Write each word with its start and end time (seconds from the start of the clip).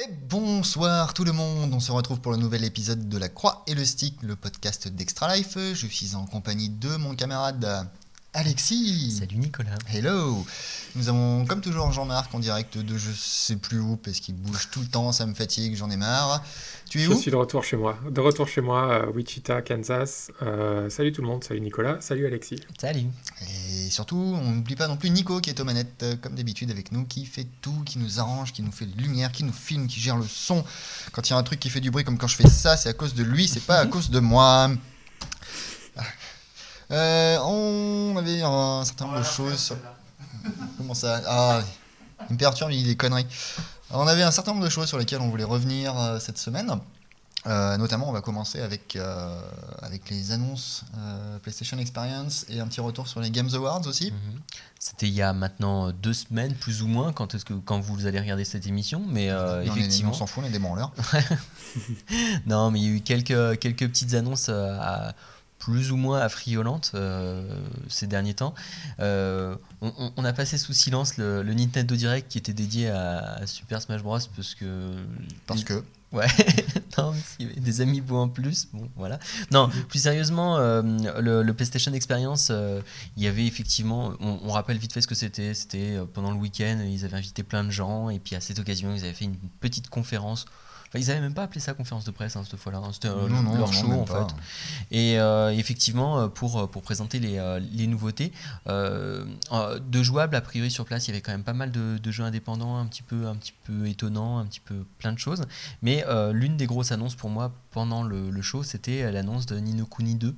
Et 0.00 0.06
bonsoir 0.30 1.12
tout 1.12 1.24
le 1.24 1.32
monde, 1.32 1.74
on 1.74 1.80
se 1.80 1.90
retrouve 1.90 2.20
pour 2.20 2.30
le 2.30 2.38
nouvel 2.38 2.62
épisode 2.62 3.08
de 3.08 3.18
La 3.18 3.28
Croix 3.28 3.64
et 3.66 3.74
le 3.74 3.84
Stick, 3.84 4.22
le 4.22 4.36
podcast 4.36 4.86
d'Extra 4.86 5.34
Life. 5.34 5.58
Je 5.58 5.86
suis 5.88 6.14
en 6.14 6.24
compagnie 6.24 6.68
de 6.68 6.94
mon 6.98 7.16
camarade 7.16 7.88
Alexis. 8.34 9.16
Salut 9.18 9.36
Nicolas. 9.36 9.78
Hello. 9.90 10.44
Nous 10.96 11.08
avons 11.08 11.46
comme 11.46 11.62
toujours 11.62 11.92
Jean-Marc 11.92 12.34
en 12.34 12.38
direct 12.38 12.76
de 12.76 12.98
je 12.98 13.10
sais 13.10 13.56
plus 13.56 13.80
où 13.80 13.96
parce 13.96 14.20
qu'il 14.20 14.34
bouge 14.34 14.68
tout 14.70 14.80
le 14.80 14.86
temps, 14.86 15.12
ça 15.12 15.24
me 15.24 15.32
fatigue, 15.32 15.74
j'en 15.76 15.88
ai 15.88 15.96
marre. 15.96 16.44
Tu 16.90 17.00
es 17.00 17.04
je 17.04 17.10
où 17.10 17.18
suis 17.18 17.30
de 17.30 17.36
retour 17.36 17.64
chez 17.64 17.78
moi. 17.78 17.98
De 18.08 18.20
retour 18.20 18.46
chez 18.46 18.60
moi, 18.60 18.90
euh, 18.90 19.12
Wichita, 19.12 19.62
Kansas. 19.62 20.30
Euh, 20.42 20.90
salut 20.90 21.12
tout 21.12 21.22
le 21.22 21.28
monde, 21.28 21.42
salut 21.42 21.60
Nicolas, 21.62 21.96
salut 22.00 22.26
Alexis. 22.26 22.60
Salut. 22.78 23.06
Et 23.42 23.88
surtout, 23.88 24.16
on 24.16 24.50
n'oublie 24.52 24.76
pas 24.76 24.88
non 24.88 24.98
plus 24.98 25.08
Nico 25.08 25.40
qui 25.40 25.48
est 25.48 25.58
aux 25.60 25.64
manettes 25.64 26.02
euh, 26.02 26.16
comme 26.16 26.34
d'habitude 26.34 26.70
avec 26.70 26.92
nous, 26.92 27.06
qui 27.06 27.24
fait 27.24 27.46
tout, 27.62 27.82
qui 27.86 27.98
nous 27.98 28.20
arrange, 28.20 28.52
qui 28.52 28.62
nous 28.62 28.72
fait 28.72 28.86
de 28.86 29.00
lumière, 29.00 29.32
qui 29.32 29.42
nous 29.42 29.54
filme, 29.54 29.86
qui 29.86 30.00
gère 30.00 30.16
le 30.16 30.26
son. 30.28 30.64
Quand 31.12 31.26
il 31.28 31.32
y 31.32 31.34
a 31.34 31.38
un 31.38 31.42
truc 31.42 31.60
qui 31.60 31.70
fait 31.70 31.80
du 31.80 31.90
bruit 31.90 32.04
comme 32.04 32.18
quand 32.18 32.28
je 32.28 32.36
fais 32.36 32.48
ça, 32.48 32.76
c'est 32.76 32.90
à 32.90 32.94
cause 32.94 33.14
de 33.14 33.22
lui, 33.22 33.48
c'est 33.48 33.64
pas 33.64 33.78
à 33.78 33.86
cause 33.86 34.10
de 34.10 34.20
moi. 34.20 34.70
Euh, 36.90 37.38
on 37.40 38.16
avait 38.16 38.42
un 38.42 38.84
certain 38.84 39.06
nombre 39.06 39.18
de 39.18 39.24
choses. 39.24 39.58
sur- 39.58 39.76
Comment 40.78 40.94
ça 40.94 41.20
Ah, 41.26 41.60
il 42.28 42.34
me 42.34 42.38
perturbe, 42.38 42.70
il 42.72 42.78
dit 42.82 42.88
des 42.90 42.96
conneries. 42.96 43.26
On 43.90 44.06
avait 44.06 44.22
un 44.22 44.30
certain 44.30 44.52
nombre 44.52 44.64
de 44.64 44.70
choses 44.70 44.88
sur 44.88 44.98
lesquelles 44.98 45.20
on 45.20 45.28
voulait 45.28 45.44
revenir 45.44 45.98
euh, 45.98 46.18
cette 46.18 46.38
semaine. 46.38 46.78
Euh, 47.46 47.76
notamment, 47.78 48.08
on 48.08 48.12
va 48.12 48.20
commencer 48.20 48.60
avec, 48.60 48.96
euh, 48.96 49.40
avec 49.80 50.10
les 50.10 50.32
annonces 50.32 50.82
euh, 50.98 51.38
PlayStation 51.38 51.78
Experience 51.78 52.44
et 52.48 52.60
un 52.60 52.66
petit 52.66 52.80
retour 52.80 53.06
sur 53.06 53.20
les 53.20 53.30
Games 53.30 53.48
Awards 53.54 53.86
aussi. 53.86 54.10
Mhm. 54.10 54.40
C'était 54.78 55.06
il 55.06 55.14
y 55.14 55.22
a 55.22 55.32
maintenant 55.32 55.90
deux 55.92 56.12
semaines, 56.12 56.54
plus 56.54 56.82
ou 56.82 56.88
moins, 56.88 57.12
quand, 57.12 57.34
est-ce 57.34 57.44
que, 57.44 57.54
quand 57.54 57.80
vous 57.80 58.06
allez 58.06 58.18
regarder 58.20 58.44
cette 58.44 58.66
émission. 58.66 59.02
Mais 59.08 59.30
euh, 59.30 59.62
Et 59.62 59.70
on 59.70 59.74
est- 59.76 59.78
effectivement. 59.78 60.10
on 60.10 60.14
s'en 60.14 60.26
fout, 60.26 60.42
on 60.44 60.46
est 60.48 60.50
des 60.50 60.58
branleurs. 60.58 60.92
Non, 62.46 62.70
mais 62.70 62.80
il 62.80 62.84
y 62.84 62.88
a 62.88 62.96
eu 62.96 63.00
quelques, 63.00 63.58
quelques 63.60 63.86
petites 63.88 64.14
annonces 64.14 64.46
euh, 64.48 64.76
à- 64.80 65.12
plus 65.58 65.92
ou 65.92 65.96
moins 65.96 66.20
affriolantes 66.20 66.92
euh, 66.94 67.42
ces 67.88 68.06
derniers 68.06 68.34
temps. 68.34 68.54
Euh, 69.00 69.56
on, 69.80 70.24
a 70.24 70.32
passé 70.32 70.58
sous 70.58 70.72
silence 70.72 71.16
le, 71.16 71.42
le 71.42 71.54
Nintendo 71.54 71.94
Direct 71.96 72.28
qui 72.28 72.38
était 72.38 72.52
dédié 72.52 72.88
à, 72.88 73.34
à 73.34 73.46
Super 73.46 73.82
Smash 73.82 74.02
Bros. 74.02 74.18
parce 74.34 74.54
que. 74.54 74.94
Parce 75.46 75.64
que. 75.64 75.82
Ouais, 76.10 76.26
non, 76.96 77.12
parce 77.12 77.36
qu'il 77.36 77.48
y 77.48 77.50
avait 77.50 77.60
des 77.60 77.82
amis 77.82 78.02
en 78.08 78.30
plus. 78.30 78.68
Bon, 78.72 78.88
voilà. 78.96 79.18
Non, 79.50 79.68
plus 79.90 79.98
sérieusement, 79.98 80.56
euh, 80.56 80.80
le, 81.20 81.42
le 81.42 81.52
PlayStation 81.52 81.92
Experience, 81.92 82.50
il 83.18 83.22
y 83.22 83.26
avait 83.26 83.46
effectivement, 83.46 84.14
on, 84.18 84.38
on 84.42 84.52
rappelle 84.52 84.78
vite 84.78 84.94
fait 84.94 85.02
ce 85.02 85.06
que 85.06 85.14
c'était. 85.14 85.52
C'était 85.52 85.98
pendant 86.14 86.30
le 86.30 86.38
week-end, 86.38 86.78
ils 86.82 87.04
avaient 87.04 87.18
invité 87.18 87.42
plein 87.42 87.62
de 87.62 87.70
gens, 87.70 88.08
et 88.08 88.20
puis 88.20 88.34
à 88.36 88.40
cette 88.40 88.58
occasion, 88.58 88.94
ils 88.94 89.04
avaient 89.04 89.12
fait 89.12 89.26
une 89.26 89.36
petite 89.60 89.90
conférence. 89.90 90.46
Enfin, 90.88 90.98
ils 91.00 91.06
n'avaient 91.08 91.20
même 91.20 91.34
pas 91.34 91.42
appelé 91.42 91.60
ça 91.60 91.74
conférence 91.74 92.04
de 92.04 92.10
presse 92.10 92.34
hein, 92.36 92.42
cette 92.48 92.58
fois-là. 92.58 92.78
hein. 92.78 92.90
C'était 92.92 93.08
euh, 93.08 93.28
Non, 93.28 93.42
leur 93.56 93.66
non, 93.68 93.72
show 93.72 93.92
en 93.92 94.04
pas. 94.04 94.26
fait. 94.28 94.34
Et 94.90 95.18
euh, 95.18 95.50
effectivement, 95.50 96.18
euh, 96.20 96.28
pour, 96.28 96.70
pour 96.70 96.82
présenter 96.82 97.18
les, 97.18 97.38
les 97.72 97.86
nouveautés, 97.86 98.32
de 98.66 100.02
jouables, 100.02 100.36
a 100.36 100.40
priori 100.40 100.70
sur 100.70 100.84
place, 100.84 101.06
il 101.06 101.10
y 101.10 101.14
avait 101.14 101.20
quand 101.20 101.32
même 101.32 101.44
pas 101.44 101.52
mal 101.52 101.70
de, 101.70 101.98
de 101.98 102.10
jeux 102.10 102.24
indépendants, 102.24 102.78
un 102.78 102.86
petit, 102.86 103.02
peu, 103.02 103.26
un 103.26 103.36
petit 103.36 103.52
peu 103.64 103.86
étonnants, 103.86 104.38
un 104.38 104.46
petit 104.46 104.60
peu 104.60 104.84
plein 104.98 105.12
de 105.12 105.18
choses. 105.18 105.44
Mais 105.82 106.04
l'une 106.32 106.56
des 106.56 106.66
grosses 106.66 106.92
annonces 106.92 107.14
pour 107.14 107.30
moi 107.30 107.52
pendant 107.70 108.02
le, 108.02 108.30
le 108.30 108.42
show, 108.42 108.62
c'était 108.62 109.10
l'annonce 109.12 109.46
de 109.46 109.58
Nino 109.58 109.84
Kuni 109.86 110.14
2. 110.14 110.34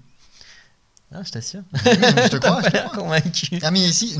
Ah, 1.12 1.22
je 1.24 1.30
t'assure. 1.32 1.62
Je 1.74 2.28
te 2.28 2.36
crois. 2.36 2.62
je 2.62 2.68
te 2.68 2.76
crois. 2.76 2.90
convaincu. 2.94 3.58
Ah, 3.62 3.72
mais 3.72 3.80
ici, 3.80 4.16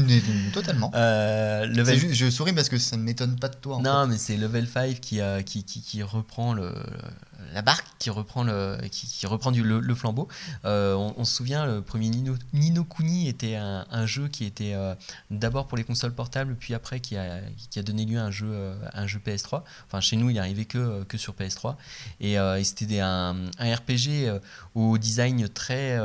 totalement. 0.53 0.91
Euh, 0.95 1.67
level... 1.67 2.13
je 2.13 2.31
souris 2.31 2.53
parce 2.53 2.69
que 2.69 2.79
ça 2.79 2.97
ne 2.97 3.03
m'étonne 3.03 3.39
pas 3.39 3.49
de 3.49 3.55
toi. 3.55 3.77
en 3.77 3.83
Non, 3.83 4.07
mais 4.09 4.19
c'est 4.19 4.37
Level 4.37 4.67
5 4.67 4.99
qui, 4.99 5.21
euh, 5.21 5.43
qui, 5.43 5.63
qui, 5.63 5.83
qui 5.83 6.03
reprend 6.03 6.53
le, 6.53 6.75
la 7.55 7.63
barque, 7.63 7.87
qui 8.01 8.11
reprend 8.11 8.43
le, 8.43 8.77
qui, 8.91 9.07
qui 9.07 9.27
reprend 9.29 9.53
du, 9.53 9.63
le, 9.63 9.79
le 9.79 9.95
flambeau. 9.95 10.27
Euh, 10.65 10.95
on, 10.95 11.15
on 11.17 11.25
se 11.25 11.37
souvient, 11.37 11.65
le 11.65 11.81
premier 11.81 12.09
Nino, 12.09 12.35
Nino 12.53 12.83
Kuni 12.83 13.29
était 13.29 13.55
un, 13.55 13.87
un 13.89 14.07
jeu 14.07 14.27
qui 14.27 14.45
était 14.45 14.75
d'abord 15.31 15.69
pour 15.69 15.79
les 15.79 15.85
consoles 15.85 16.13
portables, 16.13 16.57
puis 16.57 16.75
après 16.75 16.99
qui 16.99 17.17
a, 17.17 17.41
qui 17.71 17.79
a 17.79 17.85
donné 17.85 18.05
lieu 18.05 18.19
à 18.19 18.25
un 18.25 18.31
jeu, 18.33 18.73
un 18.95 19.07
jeu 19.07 19.21
PS3. 19.25 19.63
Enfin, 19.87 20.01
chez 20.01 20.17
nous, 20.17 20.29
il 20.31 20.39
arrivait 20.41 20.65
que, 20.65 21.05
que 21.05 21.19
sur 21.19 21.35
PS3. 21.35 21.77
Et, 22.21 22.33
et 22.35 22.65
c'était 22.65 23.01
un, 23.01 23.37
un 23.61 23.75
RPG 23.77 24.41
au 24.75 24.99
design 24.99 25.49
très. 25.49 25.97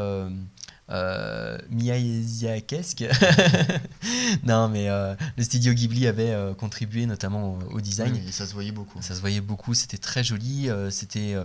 Euh, 0.89 1.57
Miyazaki-esque. 1.71 3.05
non, 4.43 4.69
mais 4.69 4.89
euh, 4.89 5.15
le 5.35 5.43
studio 5.43 5.73
Ghibli 5.73 6.05
avait 6.07 6.31
euh, 6.31 6.53
contribué 6.53 7.05
notamment 7.05 7.57
au, 7.71 7.81
design. 7.81 8.13
Oui, 8.13 8.31
ça 8.31 8.45
se 8.45 8.53
voyait 8.53 8.71
beaucoup. 8.71 9.01
Ça 9.01 9.15
se 9.15 9.21
voyait 9.21 9.41
beaucoup, 9.41 9.73
c'était 9.73 9.97
très 9.97 10.23
joli, 10.23 10.69
euh, 10.69 10.91
c'était 10.91 11.35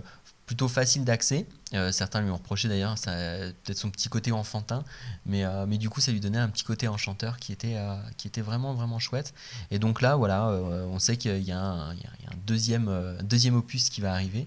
plutôt 0.45 0.67
facile 0.67 1.05
d'accès. 1.05 1.47
Certains 1.91 2.21
lui 2.21 2.29
ont 2.29 2.35
reproché 2.35 2.67
d'ailleurs 2.67 2.95
peut-être 2.95 3.77
son 3.77 3.89
petit 3.89 4.09
côté 4.09 4.33
enfantin, 4.33 4.83
mais, 5.25 5.45
mais 5.65 5.77
du 5.77 5.89
coup 5.89 6.01
ça 6.01 6.11
lui 6.11 6.19
donnait 6.19 6.39
un 6.39 6.49
petit 6.49 6.65
côté 6.65 6.89
enchanteur 6.89 7.37
qui 7.37 7.53
était, 7.53 7.77
qui 8.17 8.27
était 8.27 8.41
vraiment 8.41 8.73
vraiment 8.73 8.99
chouette. 8.99 9.33
Et 9.69 9.79
donc 9.79 10.01
là, 10.01 10.17
voilà, 10.17 10.47
on 10.49 10.99
sait 10.99 11.15
qu'il 11.15 11.41
y 11.41 11.53
a 11.53 11.59
un, 11.59 11.93
y 11.93 12.03
a- 12.03 12.29
a 12.29 12.33
un 12.33 12.37
deuxième, 12.45 13.17
deuxième 13.23 13.55
opus 13.55 13.89
qui 13.89 14.01
va 14.01 14.11
arriver 14.11 14.45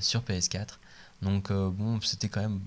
sur 0.00 0.20
PS4. 0.20 0.78
Donc 1.22 1.50
bon, 1.50 1.98
c'était 2.02 2.28
quand 2.28 2.42
même 2.42 2.60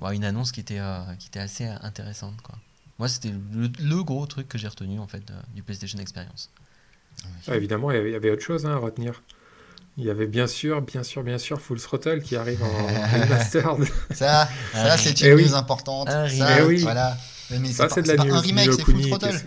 bon, 0.00 0.10
une 0.10 0.24
annonce 0.24 0.50
qui 0.52 0.60
était, 0.60 0.80
euh, 0.80 1.00
qui 1.18 1.28
était 1.28 1.38
assez 1.40 1.66
intéressante. 1.66 2.40
Quoi. 2.42 2.56
Moi, 2.98 3.08
c'était 3.08 3.32
le, 3.52 3.70
le 3.80 4.02
gros 4.02 4.26
truc 4.26 4.48
que 4.48 4.58
j'ai 4.58 4.68
retenu 4.68 4.98
en 4.98 5.06
fait 5.06 5.20
de- 5.20 5.54
du 5.54 5.62
PlayStation 5.62 5.98
Experience. 6.00 6.50
Ah, 7.48 7.56
évidemment, 7.56 7.90
il 7.90 8.10
y 8.10 8.14
avait- 8.14 8.30
autre 8.30 8.42
chose 8.42 8.66
hein, 8.66 8.72
à 8.72 8.76
retenir. 8.76 9.22
Il 9.96 10.04
y 10.04 10.10
avait 10.10 10.26
bien 10.26 10.46
sûr, 10.46 10.80
bien 10.82 11.02
sûr, 11.02 11.22
bien 11.22 11.36
sûr 11.38 11.60
Full 11.60 11.80
Throttle 11.80 12.22
qui 12.22 12.36
arrive 12.36 12.62
en 12.62 12.68
remastered. 13.22 13.84
Ça, 14.12 14.48
ça 14.72 14.96
c'est 14.96 15.20
eh 15.22 15.28
une 15.28 15.34
oui. 15.34 15.44
news 15.46 15.54
importante. 15.54 16.08
Ça, 16.08 16.26
eh 16.58 16.62
oui. 16.62 16.78
voilà. 16.82 17.16
Mais, 17.50 17.58
mais 17.58 17.72
Ça, 17.72 17.88
c'est 17.88 17.96
pas, 17.96 18.02
de 18.02 18.06
la 18.08 18.12
c'est 18.12 18.16
pas 18.18 18.24
news. 18.24 18.34
un 18.34 18.40
remake, 18.40 18.72
c'est 18.72 18.82
Full 18.84 19.00
Throttle. 19.02 19.26
Ouais, 19.28 19.42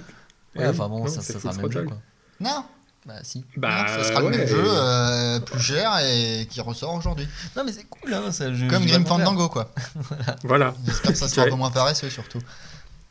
Eh 0.56 0.68
enfin 0.68 0.84
oui, 0.84 0.90
bon, 0.90 1.00
non, 1.00 1.08
ça, 1.08 1.22
sera 1.22 1.52
le 1.54 1.58
même 1.58 1.72
jeu. 1.72 1.72
Throttle. 1.72 1.86
Quoi. 1.88 2.02
Non, 2.42 2.66
Bah 3.06 3.16
si. 3.24 3.44
Bah, 3.58 3.86
ça 3.88 4.04
sera 4.04 4.22
le 4.22 4.28
ouais, 4.28 4.38
même 4.38 4.48
jeu 4.48 4.64
euh, 4.66 5.40
plus 5.42 5.60
cher 5.60 5.92
et 6.06 6.48
qui 6.50 6.62
ressort 6.62 6.94
aujourd'hui. 6.94 7.28
Non 7.56 7.64
mais 7.66 7.74
c'est 7.74 7.84
cool 7.90 8.14
hein, 8.14 8.32
ça. 8.32 8.54
Je, 8.54 8.66
Comme 8.70 8.84
je 8.84 8.88
Grim 8.94 9.06
Fandango, 9.06 9.50
quoi. 9.50 9.72
Voilà. 10.44 10.74
J'espère 10.86 11.12
que 11.12 11.18
ça 11.18 11.28
sera 11.30 11.46
un 11.46 11.50
peu 11.50 11.56
moins 11.56 11.72
paresseux, 11.72 12.10
surtout. 12.10 12.40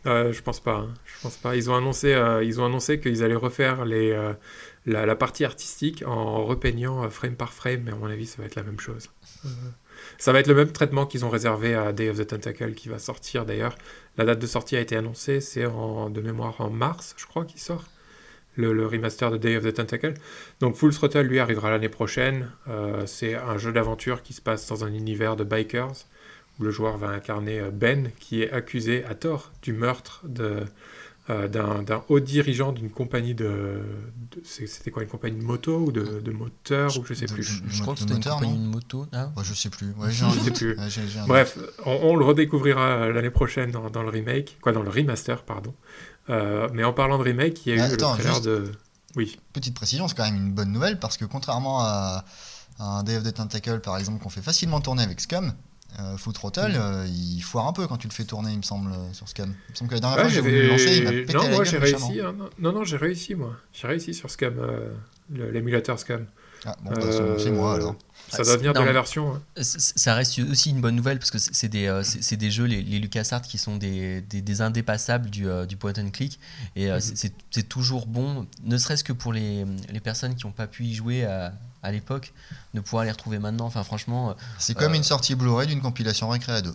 Euh, 0.06 0.32
je 0.32 0.42
pense 0.42 0.60
pas. 0.60 0.76
hein. 0.76 0.94
Je 1.04 1.20
pense 1.22 1.36
pas. 1.36 1.54
Ils 1.56 1.70
ont 1.70 1.76
annoncé, 1.76 2.12
euh, 2.14 2.42
ils 2.42 2.60
ont 2.60 2.64
annoncé 2.66 3.00
qu'ils 3.00 3.22
allaient 3.22 3.34
refaire 3.34 3.84
les, 3.84 4.10
euh, 4.12 4.32
la, 4.86 5.04
la 5.06 5.14
partie 5.14 5.44
artistique 5.44 6.02
en 6.06 6.44
repeignant 6.44 7.08
frame 7.10 7.36
par 7.36 7.52
frame, 7.52 7.82
mais 7.84 7.92
à 7.92 7.94
mon 7.94 8.06
avis, 8.10 8.26
ça 8.26 8.36
va 8.38 8.44
être 8.46 8.56
la 8.56 8.62
même 8.64 8.80
chose. 8.80 9.10
Ça 10.18 10.32
va 10.32 10.40
être 10.40 10.48
le 10.48 10.54
même 10.54 10.72
traitement 10.72 11.06
qu'ils 11.06 11.24
ont 11.24 11.30
réservé 11.30 11.74
à 11.74 11.92
Day 11.92 12.08
of 12.08 12.16
the 12.18 12.26
Tentacle 12.26 12.74
qui 12.74 12.88
va 12.88 12.98
sortir 12.98 13.44
d'ailleurs. 13.44 13.76
La 14.16 14.24
date 14.24 14.38
de 14.40 14.46
sortie 14.46 14.76
a 14.76 14.80
été 14.80 14.96
annoncée, 14.96 15.40
c'est 15.40 15.62
de 15.64 16.20
mémoire 16.20 16.60
en 16.60 16.70
mars, 16.70 17.14
je 17.16 17.26
crois, 17.26 17.44
qu'il 17.44 17.60
sort. 17.60 17.84
Le, 18.56 18.72
le 18.74 18.86
remaster 18.86 19.30
de 19.30 19.38
Day 19.38 19.56
of 19.56 19.64
the 19.64 19.72
Tentacle. 19.72 20.14
Donc 20.60 20.76
Full 20.76 20.92
Throttle, 20.92 21.22
lui, 21.22 21.38
arrivera 21.38 21.70
l'année 21.70 21.88
prochaine. 21.88 22.50
Euh, 22.68 23.06
c'est 23.06 23.34
un 23.34 23.56
jeu 23.56 23.72
d'aventure 23.72 24.22
qui 24.22 24.34
se 24.34 24.42
passe 24.42 24.66
dans 24.68 24.84
un 24.84 24.92
univers 24.92 25.36
de 25.36 25.44
bikers 25.44 25.92
où 26.60 26.64
le 26.64 26.70
joueur 26.70 26.98
va 26.98 27.08
incarner 27.08 27.60
euh, 27.60 27.70
Ben, 27.70 28.10
qui 28.20 28.42
est 28.42 28.52
accusé 28.52 29.04
à 29.06 29.14
tort 29.14 29.52
du 29.62 29.72
meurtre 29.72 30.20
de, 30.28 30.60
euh, 31.30 31.48
d'un, 31.48 31.82
d'un 31.82 32.04
haut 32.10 32.20
dirigeant 32.20 32.72
d'une 32.72 32.90
compagnie 32.90 33.34
de. 33.34 33.80
c'était 34.44 34.90
quoi, 34.90 35.02
une 35.02 35.08
compagnie 35.08 35.38
de 35.38 35.44
moto 35.44 35.78
ou 35.78 35.90
de, 35.92 36.20
de 36.20 36.30
moteur 36.30 36.90
ou 36.98 37.04
je 37.06 37.14
sais 37.14 37.24
De- 37.24 37.32
plus. 37.32 37.62
Je 37.66 37.80
crois 37.80 37.94
que 37.94 38.00
c'était 38.00 38.12
une 38.12 38.18
moteur, 38.18 38.34
compagnie 38.34 38.58
non 38.58 38.66
de 38.66 38.72
moto. 38.74 39.06
Ah, 39.12 39.32
Ouais, 39.34 39.44
je 39.44 39.54
sais 39.54 39.70
plus. 39.70 39.86
Ouais, 39.96 40.10
j'ai 40.10 40.24
un 40.26 40.30
Je 40.30 40.40
sais 40.40 40.50
plus. 40.50 40.76
Ouais, 40.78 40.90
j'ai- 40.90 41.08
j'ai 41.08 41.18
un 41.20 41.26
Bref, 41.26 41.56
on, 41.86 41.92
on 42.02 42.16
le 42.16 42.24
redécouvrira 42.26 43.08
l'année 43.08 43.30
prochaine 43.30 43.70
dans, 43.70 43.88
dans 43.88 44.02
le 44.02 44.10
remake, 44.10 44.58
quoi, 44.60 44.72
dans 44.72 44.82
le 44.82 44.90
remaster, 44.90 45.42
pardon. 45.44 45.72
Euh, 46.30 46.68
mais 46.72 46.84
en 46.84 46.92
parlant 46.92 47.18
de 47.18 47.22
remake, 47.24 47.66
il 47.66 47.70
y 47.70 47.72
a 47.72 47.76
eu 47.76 47.92
Attends, 47.92 48.12
le 48.12 48.18
trailer 48.18 48.34
juste- 48.34 48.44
de. 48.46 48.72
Oui. 49.16 49.38
Petite 49.52 49.74
précision, 49.74 50.08
c'est 50.08 50.16
quand 50.16 50.24
même 50.24 50.36
une 50.36 50.52
bonne 50.52 50.72
nouvelle 50.72 50.98
parce 50.98 51.16
que 51.18 51.24
contrairement 51.26 51.80
à, 51.80 52.24
à 52.78 52.84
un 52.84 53.02
Day 53.02 53.16
of 53.16 53.24
the 53.24 53.34
Tentacle 53.34 53.80
par 53.80 53.98
exemple 53.98 54.22
qu'on 54.22 54.30
fait 54.30 54.40
facilement 54.40 54.80
tourner 54.80 55.02
avec 55.02 55.20
Scum, 55.20 55.52
euh, 56.00 56.16
Full 56.16 56.32
Throttle 56.32 56.72
Mm. 56.72 56.76
euh, 56.80 57.06
il 57.08 57.40
foire 57.42 57.66
un 57.66 57.72
peu 57.74 57.86
quand 57.86 57.98
tu 57.98 58.08
le 58.08 58.12
fais 58.14 58.24
tourner, 58.24 58.52
il 58.52 58.56
me 58.58 58.62
semble, 58.62 58.90
euh, 58.92 59.12
sur 59.12 59.28
Scum. 59.28 59.54
Il 59.68 59.72
me 59.72 59.76
semble 59.76 59.90
que 59.90 59.94
la 59.96 60.00
dernière 60.00 60.16
Ouais, 60.18 60.24
fois 60.24 60.32
j'ai 60.32 60.40
voulu 60.40 60.62
le 60.62 60.68
lancer, 60.68 60.96
il 60.96 61.04
m'a 61.04 61.10
pété 61.10 61.32
non, 61.34 61.42
la 61.42 61.48
moi 61.50 61.64
j'ai 61.64 61.78
réussi. 61.78 62.20
hein. 62.20 62.34
Non, 62.58 62.72
non, 62.72 62.84
j'ai 62.84 62.96
réussi, 62.96 63.34
moi. 63.34 63.52
J'ai 63.74 63.86
réussi 63.88 64.14
sur 64.14 64.30
Scum, 64.30 64.54
euh, 64.58 64.94
le- 65.30 65.50
l'émulateur 65.50 65.98
Scum. 65.98 66.24
Ah, 66.64 66.76
bon, 66.82 66.92
bah, 66.92 67.00
c'est 67.38 67.50
moi 67.50 67.74
alors. 67.74 67.96
Ça 68.36 68.42
doit 68.44 68.56
venir 68.56 68.72
de 68.72 68.78
non, 68.78 68.84
la 68.84 68.90
mais- 68.90 68.92
version. 68.94 69.42
ça 69.60 70.14
reste 70.14 70.38
aussi 70.38 70.70
une 70.70 70.80
bonne 70.80 70.96
nouvelle 70.96 71.18
parce 71.18 71.30
que 71.30 71.38
c'est 71.38 71.68
des, 71.68 71.86
euh, 71.86 72.02
c'est 72.02 72.36
des 72.36 72.50
jeux, 72.50 72.64
les, 72.64 72.82
les 72.82 72.98
LucasArts, 72.98 73.42
qui 73.42 73.58
sont 73.58 73.76
des, 73.76 74.20
des, 74.22 74.40
des 74.40 74.60
indépassables 74.60 75.30
du, 75.30 75.48
euh, 75.48 75.66
du 75.66 75.76
point 75.76 75.92
and 75.98 76.10
click. 76.10 76.38
Et 76.76 76.90
euh, 76.90 76.96
Mhm. 76.96 77.00
c'est- 77.14 77.68
toujours 77.68 78.06
bon, 78.06 78.46
ne 78.64 78.76
serait-ce 78.78 79.04
que 79.04 79.12
pour 79.12 79.32
les, 79.32 79.64
les 79.90 80.00
personnes 80.00 80.34
qui 80.34 80.46
n'ont 80.46 80.52
pas 80.52 80.66
pu 80.66 80.84
y 80.84 80.94
jouer 80.94 81.24
à, 81.24 81.52
à 81.82 81.92
l'époque, 81.92 82.32
de 82.74 82.80
pouvoir 82.80 83.04
les 83.04 83.10
retrouver 83.10 83.38
maintenant. 83.38 83.66
Enfin, 83.66 83.82
franchement, 83.84 84.30
euh, 84.30 84.34
C'est 84.58 84.74
comme 84.74 84.94
une 84.94 85.02
sortie 85.04 85.34
Blu-ray 85.34 85.66
d'une 85.66 85.80
compilation 85.80 86.28
Recrea 86.28 86.62
2. 86.62 86.74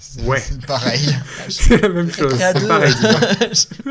C'est 0.00 0.22
Ouais. 0.24 0.40
pareil. 0.66 1.08
C'est 1.48 1.80
la 1.82 1.88
même 1.88 2.10
chose. 2.12 2.34
C'est 2.38 2.68
pareil. 2.68 2.92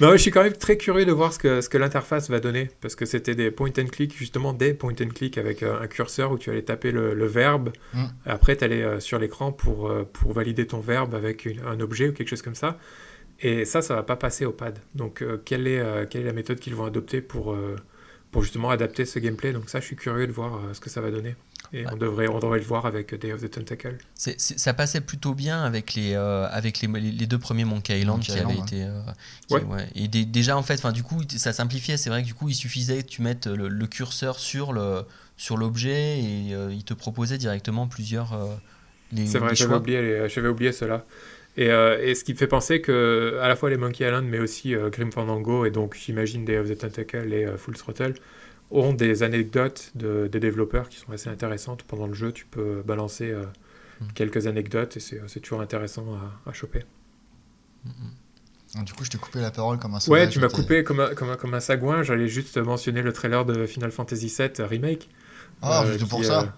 non, 0.00 0.12
je 0.12 0.16
suis 0.18 0.30
quand 0.30 0.42
même 0.42 0.52
très 0.54 0.76
curieux 0.76 1.04
de 1.04 1.12
voir 1.12 1.32
ce 1.32 1.38
que, 1.38 1.60
ce 1.60 1.68
que 1.68 1.78
l'interface 1.78 2.30
va 2.30 2.40
donner. 2.40 2.70
Parce 2.80 2.94
que 2.94 3.06
c'était 3.06 3.34
des 3.34 3.50
point 3.50 3.70
and 3.78 3.86
click, 3.86 4.16
justement 4.16 4.52
des 4.52 4.74
point 4.74 4.94
and 5.00 5.08
click 5.14 5.38
avec 5.38 5.62
euh, 5.62 5.80
un 5.80 5.86
curseur 5.86 6.32
où 6.32 6.38
tu 6.38 6.50
allais 6.50 6.62
taper 6.62 6.90
le, 6.92 7.14
le 7.14 7.26
verbe. 7.26 7.70
Mm. 7.94 8.04
Après, 8.26 8.56
tu 8.56 8.64
allais 8.64 9.00
sur 9.00 9.18
l'écran 9.18 9.52
pour, 9.52 9.88
euh, 9.90 10.08
pour 10.12 10.32
valider 10.32 10.66
ton 10.66 10.80
verbe 10.80 11.14
avec 11.14 11.44
une- 11.44 11.60
un 11.66 11.80
objet 11.80 12.08
ou 12.08 12.12
quelque 12.12 12.28
chose 12.28 12.42
comme 12.42 12.54
ça. 12.54 12.78
Et 13.40 13.64
ça, 13.64 13.82
ça 13.82 13.94
va 13.94 14.02
pas 14.02 14.16
passer 14.16 14.44
au 14.44 14.52
pad. 14.52 14.78
Donc, 14.94 15.22
euh, 15.22 15.40
quelle, 15.44 15.66
est, 15.68 15.78
euh, 15.78 16.06
quelle 16.08 16.22
est 16.22 16.26
la 16.26 16.32
méthode 16.32 16.58
qu'ils 16.58 16.74
vont 16.74 16.84
adopter 16.86 17.20
pour, 17.20 17.52
euh, 17.52 17.76
pour 18.32 18.42
justement 18.42 18.70
adapter 18.70 19.04
ce 19.04 19.18
gameplay? 19.20 19.52
Donc, 19.52 19.68
ça, 19.68 19.78
je 19.80 19.84
suis 19.86 19.94
curieux 19.96 20.26
de 20.26 20.32
voir 20.32 20.56
euh, 20.56 20.74
ce 20.74 20.80
que 20.80 20.90
ça 20.90 21.00
va 21.00 21.10
donner. 21.12 21.36
Et 21.72 21.84
Ouais. 21.84 21.92
on, 21.92 21.96
devrait, 21.96 22.28
on 22.28 22.38
devrait 22.38 22.58
le 22.58 22.64
voir 22.64 22.86
avec 22.86 23.14
Day 23.14 23.32
of 23.32 23.42
the 23.42 23.50
Tentacle. 23.50 23.98
C'est- 24.14 24.40
c'est- 24.40 24.58
ça 24.58 24.72
passait 24.74 25.00
plutôt 25.02 25.34
bien 25.34 25.62
avec 25.62 25.94
les, 25.94 26.14
euh, 26.14 26.48
avec 26.50 26.80
les, 26.80 26.88
deux 27.26 27.38
premiers 27.38 27.64
Monkey 27.64 27.98
Island 28.00 28.18
Monkey 28.18 28.32
qui 28.32 28.38
avaient 28.38 28.54
été. 28.58 28.82
euh, 28.84 29.00
qui- 29.46 29.54
Ouais. 29.54 29.62
ouais. 29.64 29.86
Et 29.94 30.08
dé- 30.08 30.24
déjà, 30.24 30.56
en 30.56 30.62
fait, 30.62 30.74
enfin, 30.74 30.92
du 30.92 31.02
coup, 31.02 31.20
ça 31.36 31.52
simplifiait. 31.52 31.96
C'est 31.96 32.08
vrai 32.10 32.22
que 32.22 32.26
du 32.26 32.34
coup, 32.34 32.48
il 32.48 32.54
suffisait 32.54 33.02
que 33.02 33.08
tu 33.08 33.20
mettes 33.22 33.46
le, 33.46 33.68
le 33.68 33.86
curseur 33.86 34.38
sur 34.38 34.72
le 34.72 35.02
sur 35.36 35.56
l'objet 35.56 36.18
et 36.18 36.52
euh, 36.54 36.72
il 36.72 36.82
te 36.84 36.94
proposait 36.94 37.38
directement 37.38 37.86
plusieurs. 37.86 38.32
euh, 38.32 38.46
les, 39.12 39.26
C'est 39.26 39.38
vrai, 39.38 39.50
les 39.50 39.54
j'avais 39.56 39.74
oublié, 39.76 40.02
les- 40.02 40.28
j'avais 40.28 40.48
oublié 40.48 40.72
cela. 40.72 41.04
Et, 41.56 41.70
euh, 41.70 41.98
et 42.04 42.14
ce 42.14 42.24
qui 42.24 42.32
me 42.32 42.38
fait 42.38 42.46
penser 42.46 42.80
que 42.80 43.38
à 43.42 43.48
la 43.48 43.56
fois 43.56 43.68
les 43.70 43.76
Monkey 43.76 44.04
Island, 44.06 44.26
mais 44.26 44.38
aussi 44.38 44.74
euh, 44.74 44.90
Grim 44.90 45.10
Fandango, 45.12 45.64
et 45.64 45.70
donc 45.70 45.96
j'imagine 45.96 46.44
Day 46.44 46.58
of 46.58 46.68
the 46.68 46.76
Tentacle 46.78 47.32
et 47.32 47.44
euh, 47.44 47.56
Full 47.56 47.76
Throttle, 47.76 48.14
ont 48.70 48.92
des 48.92 49.22
anecdotes 49.22 49.90
de, 49.94 50.28
des 50.30 50.40
développeurs 50.40 50.88
qui 50.88 50.98
sont 50.98 51.12
assez 51.12 51.28
intéressantes. 51.30 51.82
Pendant 51.84 52.06
le 52.06 52.14
jeu, 52.14 52.32
tu 52.32 52.44
peux 52.46 52.82
balancer 52.84 53.30
euh, 53.30 53.44
Mm. 54.00 54.06
quelques 54.14 54.46
anecdotes 54.46 54.96
et 54.96 55.00
c'est 55.00 55.20
c'est 55.26 55.40
toujours 55.40 55.60
intéressant 55.60 56.04
à, 56.14 56.50
à 56.50 56.52
choper. 56.52 56.84
Donc, 58.76 58.84
Du 58.84 58.92
coup, 58.92 59.02
je 59.04 59.10
t'ai 59.10 59.18
coupé 59.18 59.40
la 59.40 59.50
parole 59.50 59.78
comme 59.80 59.92
un 59.92 59.96
Ouais, 59.96 60.00
sauvage. 60.00 60.30
tu 60.32 60.38
m'as 60.38 60.48
coupé 60.48 60.84
comme 60.84 61.00
un, 61.00 61.14
comme, 61.16 61.30
un, 61.30 61.36
comme 61.36 61.54
un 61.54 61.58
sagouin. 61.60 62.04
J'allais 62.04 62.28
juste 62.28 62.58
mentionner 62.58 63.02
le 63.02 63.12
trailer 63.12 63.44
de 63.44 63.66
Final 63.66 63.90
Fantasy 63.90 64.26
VII 64.38 64.50
Remake. 64.64 65.08
Ah, 65.62 65.82
euh, 65.82 65.92
juste 65.98 66.08
pour 66.08 66.20
qui, 66.20 66.26
ça. 66.26 66.54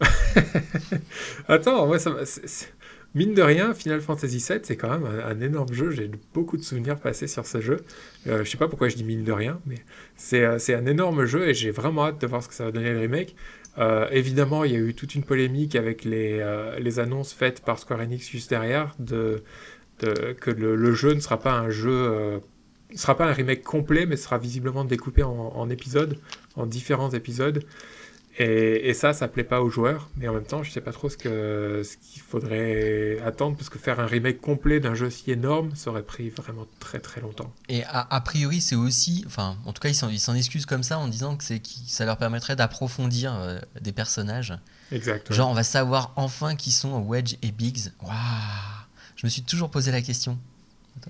euh, 0.00 0.06
Attends, 1.48 1.86
moi, 1.86 1.98
ça 1.98 2.14
c'est- 2.24 2.72
mine 3.14 3.34
de 3.34 3.42
rien, 3.42 3.74
Final 3.74 4.00
Fantasy 4.00 4.38
VII, 4.38 4.60
c'est 4.62 4.76
quand 4.76 4.90
même 4.90 5.06
un, 5.06 5.40
énorme 5.40 5.72
jeu. 5.72 5.90
J'ai 5.90 6.10
beaucoup 6.34 6.56
de 6.56 6.62
souvenirs 6.62 6.98
passés 6.98 7.26
sur 7.26 7.46
ce 7.46 7.60
jeu. 7.60 7.78
Euh, 8.26 8.44
je 8.44 8.50
sais 8.50 8.58
pas 8.58 8.68
pourquoi 8.68 8.88
je 8.88 8.96
dis 8.96 9.04
mine 9.04 9.24
de 9.24 9.32
rien, 9.32 9.60
mais 9.66 9.76
c'est 10.16 10.44
euh, 10.44 10.58
c'est 10.58 10.74
un 10.74 10.86
énorme 10.86 11.24
jeu 11.24 11.48
et 11.48 11.54
j'ai 11.54 11.70
vraiment 11.70 12.06
hâte 12.06 12.20
de 12.20 12.26
voir 12.26 12.42
ce 12.42 12.48
que 12.48 12.54
ça 12.54 12.64
va 12.64 12.72
donner 12.72 12.92
le 12.92 13.00
remake. 13.00 13.34
Euh, 13.78 14.08
évidemment, 14.10 14.64
il 14.64 14.72
y 14.72 14.76
a 14.76 14.78
eu 14.78 14.94
toute 14.94 15.14
une 15.14 15.22
polémique 15.22 15.76
avec 15.76 16.04
les, 16.04 16.98
annonces 16.98 17.32
faites 17.32 17.60
par 17.60 17.78
Square 17.78 18.00
Enix 18.00 18.28
juste 18.28 18.50
derrière 18.50 18.94
de, 18.98 19.42
que 19.98 20.50
le, 20.50 20.94
jeu 20.94 21.14
ne 21.14 21.20
sera 21.20 21.38
pas 21.38 21.54
un 21.54 21.70
jeu. 21.70 22.40
ne 22.90 22.96
sera 22.96 23.16
pas 23.16 23.26
un 23.26 23.32
remake 23.32 23.62
complet, 23.62 24.04
mais 24.04 24.16
sera 24.16 24.38
visiblement 24.38 24.84
découpé 24.84 25.22
en 25.22 25.70
épisodes, 25.70 26.18
en 26.56 26.66
différents 26.66 27.10
épisodes. 27.10 27.64
Et, 28.38 28.88
et 28.88 28.94
ça, 28.94 29.12
ça 29.12 29.28
plaît 29.28 29.44
pas 29.44 29.60
aux 29.60 29.68
joueurs, 29.68 30.08
mais 30.16 30.26
en 30.26 30.32
même 30.32 30.44
temps, 30.44 30.62
je 30.62 30.70
sais 30.70 30.80
pas 30.80 30.92
trop 30.92 31.10
ce 31.10 31.18
que 31.18 31.82
ce 31.84 31.96
qu'il 31.98 32.22
faudrait 32.22 33.18
attendre, 33.24 33.56
parce 33.56 33.68
que 33.68 33.78
faire 33.78 34.00
un 34.00 34.06
remake 34.06 34.40
complet 34.40 34.80
d'un 34.80 34.94
jeu 34.94 35.10
si 35.10 35.30
énorme, 35.30 35.74
ça 35.74 35.90
aurait 35.90 36.02
pris 36.02 36.30
vraiment 36.30 36.66
très 36.80 36.98
très 36.98 37.20
longtemps. 37.20 37.52
Et 37.68 37.84
a, 37.84 38.06
a 38.10 38.20
priori, 38.22 38.60
c'est 38.60 38.74
aussi, 38.74 39.22
enfin, 39.26 39.56
en 39.66 39.72
tout 39.72 39.80
cas, 39.80 39.90
ils 39.90 39.94
s'en, 39.94 40.34
excusent 40.34 40.66
comme 40.66 40.82
ça 40.82 40.98
en 40.98 41.08
disant 41.08 41.36
que 41.36 41.44
c'est 41.44 41.60
qui, 41.60 41.88
ça 41.88 42.06
leur 42.06 42.16
permettrait 42.16 42.56
d'approfondir 42.56 43.34
euh, 43.34 43.58
des 43.80 43.92
personnages. 43.92 44.54
Exact. 44.90 45.28
ouais. 45.28 45.36
Genre, 45.36 45.50
on 45.50 45.54
va 45.54 45.64
savoir 45.64 46.12
enfin 46.16 46.56
qui 46.56 46.72
sont 46.72 47.00
Wedge 47.00 47.36
et 47.42 47.52
Biggs. 47.52 47.92
Waouh 48.02 48.12
Je 49.16 49.26
me 49.26 49.30
suis 49.30 49.42
toujours 49.42 49.70
posé 49.70 49.92
la 49.92 50.00
question. 50.00 50.38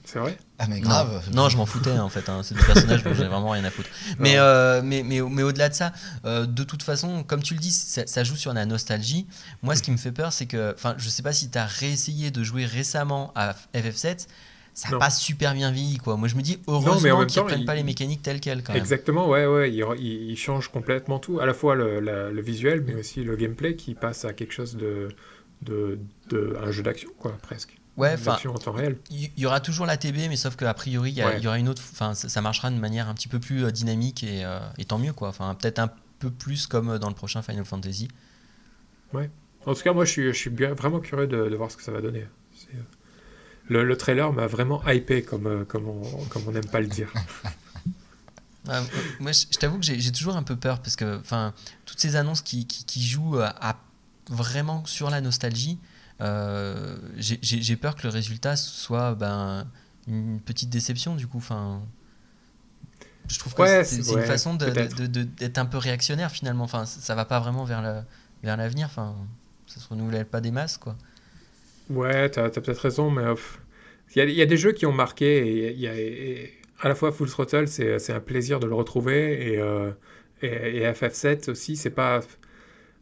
C'est 0.05 0.19
vrai 0.19 0.37
Ah, 0.59 0.67
mais 0.69 0.77
Non. 0.81 0.89
grave. 0.89 1.23
Non, 1.35 1.49
je 1.49 1.57
m'en 1.57 1.67
foutais 1.67 1.93
en 1.99 2.09
fait. 2.09 2.29
hein. 2.29 2.41
C'est 2.43 2.55
des 2.55 2.63
personnages 2.65 3.03
dont 3.03 3.13
j'ai 3.15 3.25
vraiment 3.27 3.51
rien 3.51 3.65
à 3.65 3.71
foutre. 3.71 3.89
Mais, 4.19 4.35
euh, 4.39 4.81
mais, 4.83 5.03
mais, 5.03 5.21
mais 5.21 5.43
au-delà 5.43 5.69
de 5.69 5.75
ça, 5.75 5.93
euh, 6.25 6.47
de 6.47 6.65
toute 6.65 6.83
façon, 6.83 7.25
comme 7.25 7.43
tu 7.43 7.55
le 7.55 7.61
dis, 7.61 7.71
ça, 7.71 8.07
ça 8.07 8.25
joue 8.25 8.37
sur 8.37 8.53
la 8.55 8.65
nostalgie. 8.67 9.27
Moi, 9.63 9.77
ce 9.77 9.83
qui 9.83 9.91
me 9.91 9.97
fait 9.97 10.13
peur, 10.13 10.33
c'est 10.33 10.47
que, 10.47 10.73
enfin, 10.75 10.95
je 10.99 11.09
sais 11.09 11.23
pas 11.23 11.33
si 11.33 11.51
tu 11.51 11.59
as 11.59 11.67
réessayé 11.67 12.31
de 12.31 12.43
jouer 12.43 12.65
récemment 12.65 13.33
à 13.35 13.55
FF7. 13.75 14.27
Ça 14.75 14.89
n'a 14.91 14.99
pas 14.99 15.11
super 15.11 15.53
bien 15.53 15.71
vieilli, 15.71 15.99
quoi. 15.99 16.17
Moi, 16.17 16.29
je 16.29 16.35
me 16.37 16.41
dis, 16.43 16.59
heureusement 16.67 17.25
qu'ils 17.27 17.35
temps, 17.37 17.43
reprennent 17.43 17.61
il- 17.61 17.67
pas 17.67 17.75
les 17.75 17.83
mécaniques 17.83 18.23
telles 18.23 18.41
quelles, 18.41 18.63
quand 18.63 18.73
même. 18.73 18.81
Exactement, 18.81 19.29
ouais, 19.29 19.45
ouais. 19.47 19.71
Il, 19.71 19.85
il- 19.99 20.31
il 20.31 20.37
change 20.37 20.69
complètement 20.69 21.19
tout, 21.19 21.41
à 21.41 21.47
la 21.47 21.53
fois 21.53 21.75
le, 21.75 22.01
la- 22.01 22.31
le 22.31 22.41
visuel, 22.41 22.83
mais 22.87 22.95
aussi 22.95 23.23
le 23.23 23.37
gameplay 23.37 23.77
qui 23.77 23.95
passe 23.95 24.25
à 24.25 24.33
quelque 24.33 24.53
chose 24.55 24.77
de. 24.77 25.09
de, 25.63 25.99
de 26.31 26.57
un 26.65 26.71
jeu 26.71 26.83
d'action, 26.83 27.11
quoi, 27.19 27.33
presque. 27.43 27.77
Ouais, 27.99 28.17
en 28.47 28.55
temps 28.55 28.73
réel. 28.73 28.99
il 29.11 29.25
y, 29.37 29.41
y 29.43 29.47
aura 29.47 29.61
toujours 29.61 29.85
la 29.85 29.97
TB, 29.99 30.29
mais 30.31 30.37
sauf 30.37 30.57
qu'a 30.57 30.73
priori, 30.73 31.11
il 31.13 31.19
y, 31.19 31.23
Ouais. 31.25 31.41
y 31.41 31.47
aura 31.47 31.59
une 31.59 31.69
autre. 31.69 31.83
Enfin, 31.93 32.15
ça, 32.15 32.29
ça 32.31 32.41
marchera 32.41 32.71
de 32.71 32.77
manière 32.77 33.09
un 33.09 33.15
petit 33.15 33.29
peu 33.29 33.39
plus 33.39 33.65
euh, 33.65 33.71
dynamique 33.71 34.25
et, 34.25 34.45
euh, 34.45 34.59
et 34.79 34.85
tant 34.87 34.99
mieux, 34.99 35.13
quoi. 35.13 35.29
Enfin, 35.29 35.55
peut-être 35.55 35.79
un 35.79 35.91
peu 36.19 36.31
plus 36.31 36.67
comme 36.67 36.89
euh, 36.91 36.99
dans 36.99 37.09
le 37.11 37.15
prochain 37.15 37.43
Final 37.43 37.65
Fantasy. 37.67 38.09
En 39.67 39.75
tout 39.75 39.83
cas, 39.83 39.93
moi, 39.93 40.05
je 40.07 40.11
suis, 40.11 40.27
je 40.29 40.33
suis 40.37 40.51
bien, 40.51 40.73
vraiment 40.75 41.01
curieux 41.01 41.27
de, 41.27 41.49
de 41.49 41.55
voir 41.57 41.71
ce 41.71 41.77
que 41.77 41.83
ça 41.83 41.93
va 41.93 42.01
donner. 42.01 42.27
Le, 43.69 43.85
le 43.85 43.97
trailer 43.97 44.33
m'a 44.33 44.47
vraiment 44.49 44.83
hypé, 44.89 45.23
comme, 45.23 45.65
comme 45.67 45.87
on 45.89 46.03
comme 46.31 46.43
on 46.49 46.53
n'aime 46.53 46.67
pas 46.67 46.81
le 46.81 46.89
dire. 46.89 47.13
Ah, 48.69 48.79
euh, 48.79 48.83
moi, 49.19 49.33
je, 49.33 49.47
je 49.51 49.59
t'avoue 49.59 49.77
que 49.81 49.85
j'ai 49.85 49.99
j'ai 49.99 50.13
toujours 50.13 50.37
un 50.37 50.45
peu 50.45 50.55
peur 50.55 50.79
parce 50.79 50.95
que, 50.95 51.19
enfin, 51.19 51.53
toutes 51.85 51.99
ces 51.99 52.15
annonces 52.15 52.43
qui, 52.43 52.65
qui, 52.69 52.85
qui 52.85 53.05
jouent 53.05 53.41
à, 53.41 53.49
à 53.61 53.77
vraiment 54.31 54.85
sur 54.85 55.11
la 55.11 55.21
nostalgie, 55.21 55.79
euh, 56.23 56.97
j'ai- 57.17 57.77
peur 57.77 57.97
que 57.97 58.03
le 58.05 58.09
résultat 58.09 58.57
soit 58.57 59.15
ben, 59.15 59.67
une 60.09 60.41
petite 60.41 60.71
déception 60.71 61.15
du 61.17 61.27
coup. 61.27 61.39
Enfin, 61.39 61.83
je 63.29 63.39
trouve 63.39 63.55
que 63.55 63.63
Ouais, 63.63 63.85
c'est 63.85 63.97
une 64.13 64.23
façon 64.23 64.55
de- 64.55 64.67
peut-être. 64.67 64.97
de- 64.97 65.07
de- 65.07 65.23
d'être 65.23 65.59
un 65.59 65.67
peu 65.67 65.79
réactionnaire 65.79 66.31
finalement. 66.31 66.65
Enfin, 66.65 66.87
ça 66.87 67.15
va 67.15 67.25
pas 67.25 67.41
vraiment 67.41 67.65
vers 67.65 67.83
le- 67.83 68.03
vers 68.43 68.57
l'avenir. 68.57 68.87
Enfin, 68.87 69.15
ça 69.67 69.81
se 69.81 69.89
renouvelle 69.89 70.27
pas 70.27 70.41
des 70.41 70.51
masses 70.51 70.79
quoi. 70.79 70.97
Ouais, 71.91 72.29
t'as 72.31 72.45
as, 72.47 72.51
peut-être 72.51 72.79
raison, 72.79 73.11
mais 73.11 73.23
il 74.15 74.19
y, 74.19 74.21
a, 74.21 74.25
il 74.25 74.35
y 74.35 74.43
a 74.43 74.47
des 74.47 74.57
jeux 74.57 74.73
qui 74.73 74.87
ont 74.87 74.93
marqué, 74.93 75.39
et, 75.67 75.73
il 75.73 75.81
y 75.81 75.89
a, 75.89 75.95
et 75.99 76.53
à 76.81 76.89
la 76.89 76.95
fois 76.95 77.13
Full 77.13 77.29
Throttle, 77.29 77.69
c'est 77.69 77.99
c'est 77.99 78.13
un 78.13 78.21
plaisir 78.21 78.61
de 78.61 78.67
le 78.67 78.75
retrouver, 78.75 79.53
et, 79.55 79.59
euh, 79.59 79.91
et, 80.43 80.79
et 80.83 80.93
FF7 80.93 81.51
aussi, 81.51 81.77
c'est 81.77 81.91
pas... 81.91 82.21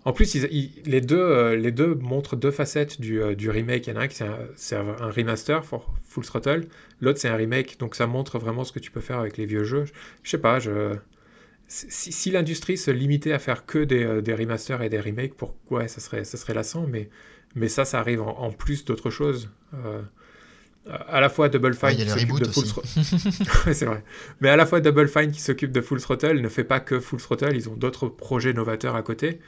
En 0.04 0.12
plus, 0.12 0.34
euh, 0.36 1.56
les 1.56 1.70
deux 1.70 1.94
montrent 1.94 2.36
deux 2.36 2.50
facettes 2.50 3.00
du, 3.00 3.20
euh, 3.20 3.34
du 3.34 3.50
remake. 3.50 3.86
Il 3.86 3.90
y 3.90 3.92
en 3.92 4.00
a 4.00 4.04
un 4.04 4.08
qui 4.08 4.16
c'est 4.56 4.76
un, 4.76 5.10
remaster 5.10 5.60
pour 5.62 5.94
Full 6.04 6.24
Throttle, 6.24 6.66
l'autre 7.00 7.18
c'est 7.18 7.28
un 7.28 7.36
remake, 7.36 7.78
donc 7.78 7.94
ça 7.94 8.06
montre 8.06 8.38
vraiment 8.38 8.64
ce 8.64 8.72
que 8.72 8.78
tu 8.78 8.90
peux 8.90 9.00
faire 9.00 9.18
avec 9.18 9.36
les 9.36 9.44
vieux 9.44 9.64
jeux. 9.64 9.84
Je, 10.22 10.30
sais 10.30 10.38
pas. 10.38 10.58
Si, 11.68 12.30
l'industrie 12.30 12.76
se 12.76 12.90
limitait 12.90 13.32
à 13.32 13.38
faire 13.38 13.66
que 13.66 13.78
des, 13.78 14.02
euh, 14.02 14.20
des 14.22 14.34
remasters 14.34 14.82
et 14.82 14.88
des 14.88 15.00
remakes, 15.00 15.34
pour... 15.34 15.54
ouais, 15.70 15.86
ça 15.86 16.00
serait, 16.00 16.24
ça 16.24 16.36
serait 16.36 16.54
lassant, 16.54 16.86
mais, 16.88 17.10
mais 17.54 17.68
ça, 17.68 17.84
ça 17.84 18.00
arrive 18.00 18.22
en, 18.22 18.38
en 18.38 18.50
plus 18.50 18.84
d'autres 18.84 19.10
choses. 19.10 19.50
Euh, 20.86 20.96
à 21.08 21.20
la 21.20 21.28
fois 21.28 21.48
Double 21.50 21.74
Fine 21.74 21.88
Ouais, 21.88 21.96
qui 21.96 22.08
s'occupe 22.08 22.38
de 22.38 22.46
Full 22.46 22.64
Throttle. 22.64 22.88
Ouais, 23.66 23.74
c'est 23.74 23.84
vrai. 23.84 24.02
Mais 24.40 24.48
à 24.48 24.56
la 24.56 24.64
fois 24.64 24.80
Double 24.80 25.08
Fine 25.08 25.30
qui 25.30 25.40
s'occupe 25.40 25.72
de 25.72 25.80
Full 25.82 26.00
Throttle 26.00 26.40
ne 26.40 26.48
fait 26.48 26.64
pas 26.64 26.80
que 26.80 27.00
Full 27.00 27.20
Throttle, 27.20 27.54
ils 27.54 27.68
ont 27.68 27.76
d'autres 27.76 28.08
projets 28.08 28.54
novateurs 28.54 28.96
à 28.96 29.02
côté. 29.02 29.40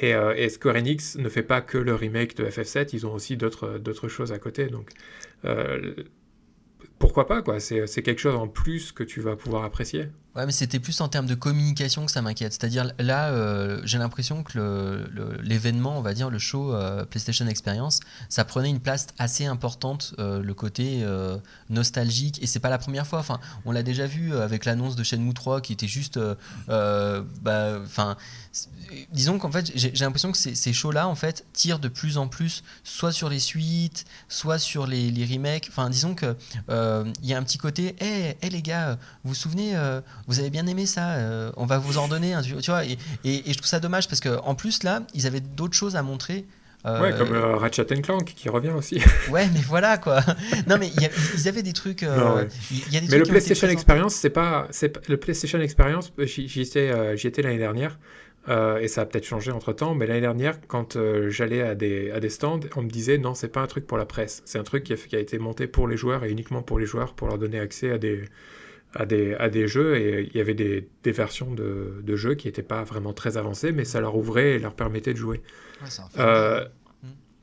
Et, 0.00 0.14
euh, 0.14 0.34
et 0.36 0.48
Square 0.48 0.76
Enix 0.76 1.16
ne 1.16 1.28
fait 1.28 1.42
pas 1.44 1.60
que 1.60 1.78
le 1.78 1.94
remake 1.94 2.36
de 2.36 2.44
FF7, 2.44 2.90
ils 2.94 3.06
ont 3.06 3.14
aussi 3.14 3.36
d'autres 3.36 3.78
d'autres 3.78 4.08
choses 4.08 4.32
à 4.32 4.38
côté. 4.38 4.66
Donc 4.66 4.90
euh, 5.44 5.94
pourquoi 6.98 7.26
pas 7.26 7.42
quoi 7.42 7.60
c'est 7.60 8.02
quelque 8.02 8.20
chose 8.20 8.34
en 8.34 8.48
plus 8.48 8.92
que 8.92 9.04
tu 9.04 9.20
vas 9.20 9.36
pouvoir 9.36 9.64
apprécier. 9.64 10.08
Ouais, 10.34 10.46
mais 10.46 10.52
c'était 10.52 10.78
plus 10.78 10.98
en 11.02 11.08
termes 11.08 11.26
de 11.26 11.34
communication 11.34 12.06
que 12.06 12.10
ça 12.10 12.22
m'inquiète. 12.22 12.54
C'est-à-dire 12.54 12.90
là, 12.98 13.28
euh, 13.28 13.82
j'ai 13.84 13.98
l'impression 13.98 14.42
que 14.42 15.06
l'événement, 15.42 15.98
on 15.98 16.00
va 16.00 16.14
dire 16.14 16.30
le 16.30 16.38
show 16.38 16.74
euh, 16.74 17.04
PlayStation 17.04 17.46
Experience, 17.46 18.00
ça 18.30 18.46
prenait 18.46 18.70
une 18.70 18.80
place 18.80 19.08
assez 19.18 19.44
importante, 19.44 20.14
euh, 20.18 20.42
le 20.42 20.54
côté 20.54 21.04
nostalgique. 21.68 22.42
Et 22.42 22.46
c'est 22.46 22.60
pas 22.60 22.70
la 22.70 22.78
première 22.78 23.06
fois. 23.06 23.18
Enfin, 23.18 23.40
on 23.66 23.72
l'a 23.72 23.82
déjà 23.82 24.06
vu 24.06 24.34
avec 24.34 24.64
l'annonce 24.64 24.96
de 24.96 25.02
Shenmue 25.02 25.34
3, 25.34 25.60
qui 25.60 25.74
était 25.74 25.86
juste, 25.86 26.18
bah, 26.68 27.78
enfin, 27.84 28.16
disons 29.12 29.38
qu'en 29.38 29.52
fait, 29.52 29.70
j'ai 29.74 29.90
l'impression 29.90 30.32
que 30.32 30.38
ces, 30.38 30.72
shows-là, 30.72 31.08
en 31.08 31.14
fait, 31.14 31.44
tirent 31.52 31.78
de 31.78 31.88
plus 31.88 32.16
en 32.16 32.28
plus, 32.28 32.62
soit 32.84 33.12
sur 33.12 33.28
les 33.28 33.38
suites, 33.38 34.06
soit 34.28 34.58
sur 34.58 34.86
les, 34.86 35.26
remakes. 35.30 35.66
Enfin, 35.68 35.90
disons 35.90 36.14
que 36.14 36.36
il 36.68 37.28
y 37.28 37.34
a 37.34 37.38
un 37.38 37.42
petit 37.42 37.58
côté, 37.58 37.94
hé, 38.00 38.36
hey, 38.40 38.50
les 38.50 38.62
gars, 38.62 38.98
vous 39.24 39.30
vous 39.30 39.34
souvenez, 39.34 39.76
vous 40.32 40.40
avez 40.40 40.50
bien 40.50 40.66
aimé 40.66 40.86
ça, 40.86 41.12
euh, 41.14 41.50
on 41.56 41.66
va 41.66 41.78
vous 41.78 41.98
en 41.98 42.08
donner, 42.08 42.32
un, 42.34 42.42
tu 42.42 42.54
tu 42.56 42.70
vois. 42.70 42.84
Et, 42.84 42.98
et- 43.24 43.48
et 43.48 43.52
je 43.52 43.58
trouve 43.58 43.68
ça 43.68 43.80
dommage 43.80 44.08
parce 44.08 44.20
que 44.20 44.30
en 44.42 44.54
plus 44.54 44.82
là, 44.82 45.02
ils 45.14 45.26
avaient 45.26 45.40
d'autres 45.40 45.74
choses 45.74 45.96
à 45.96 46.02
montrer. 46.02 46.44
Euh, 46.84 47.00
Ouais, 47.00 47.16
comme 47.16 47.32
euh, 47.32 47.54
Ratchet 47.56 47.84
Clank 47.84 48.24
qui 48.24 48.48
revient 48.48 48.70
aussi. 48.70 48.96
ouais, 49.30 49.46
mais 49.54 49.60
voilà 49.60 49.98
quoi. 49.98 50.20
non, 50.66 50.78
mais 50.80 50.88
il 50.96 51.00
y 51.00 51.06
a- 51.06 51.10
ils 51.36 51.46
avaient 51.46 51.62
des 51.62 51.72
trucs. 51.72 52.02
euh, 52.02 52.16
Non, 52.16 52.34
ouais. 52.36 52.48
il 52.72 52.92
y 52.92 52.96
a 52.96 53.00
des 53.00 53.06
Mais 53.06 53.18
le 53.18 53.22
trucs 53.22 53.28
PlayStation. 53.36 53.68
Experience, 53.68 54.14
c'est 54.16 54.30
pas, 54.30 54.66
c'est 54.70 55.08
le 55.08 55.16
PlayStation 55.16 55.60
Experience. 55.60 56.12
J'y 56.18 56.48
j'y 56.48 56.62
étais, 56.62 56.90
euh, 56.90 57.14
j'y 57.16 57.28
étais 57.28 57.42
l'année 57.42 57.58
dernière. 57.58 57.98
Et 58.80 58.88
ça 58.88 59.02
a 59.02 59.04
peut-être 59.06 59.24
changé 59.24 59.52
entre 59.52 59.72
temps, 59.72 59.94
mais 59.94 60.04
l'année 60.08 60.22
dernière, 60.22 60.58
quand 60.66 60.98
j'allais 61.28 61.62
à 61.62 61.76
des, 61.76 62.10
à 62.10 62.18
des 62.18 62.28
stands, 62.28 62.58
on 62.74 62.82
me 62.82 62.90
disait 62.90 63.16
non, 63.16 63.34
c'est 63.34 63.46
pas 63.46 63.60
un 63.60 63.68
truc 63.68 63.86
pour 63.86 63.96
la 63.98 64.04
presse, 64.04 64.42
c'est 64.46 64.58
un 64.58 64.64
truc 64.64 64.82
qui 64.82 64.92
a, 64.94 64.96
qui 64.96 65.14
a, 65.14 65.20
été 65.20 65.38
monté 65.38 65.68
pour 65.68 65.86
les 65.86 65.96
joueurs 65.96 66.24
et 66.24 66.30
uniquement 66.32 66.60
pour 66.60 66.80
les 66.80 66.86
joueurs 66.86 67.14
pour 67.14 67.28
leur 67.28 67.38
donner 67.38 67.60
accès 67.60 67.92
à 67.92 67.98
des, 67.98 68.24
à 68.94 69.06
des, 69.06 69.34
à 69.34 69.48
des 69.48 69.68
jeux. 69.68 69.96
Et 69.96 70.28
il 70.32 70.36
y 70.36 70.40
avait 70.40 70.54
des, 70.54 70.88
des 71.02 71.12
versions 71.12 71.52
de, 71.52 72.00
de, 72.02 72.16
jeux 72.16 72.34
qui 72.34 72.48
n'étaient 72.48 72.62
pas 72.62 72.84
vraiment 72.84 73.12
très 73.12 73.36
avancées, 73.36 73.72
mais 73.72 73.84
ça 73.84 74.00
leur 74.00 74.16
ouvrait 74.16 74.52
et 74.52 74.58
leur 74.58 74.74
permettait 74.74 75.12
de 75.12 75.18
jouer. 75.18 75.42
Ouais. 75.82 75.88
Euh, 76.18 76.64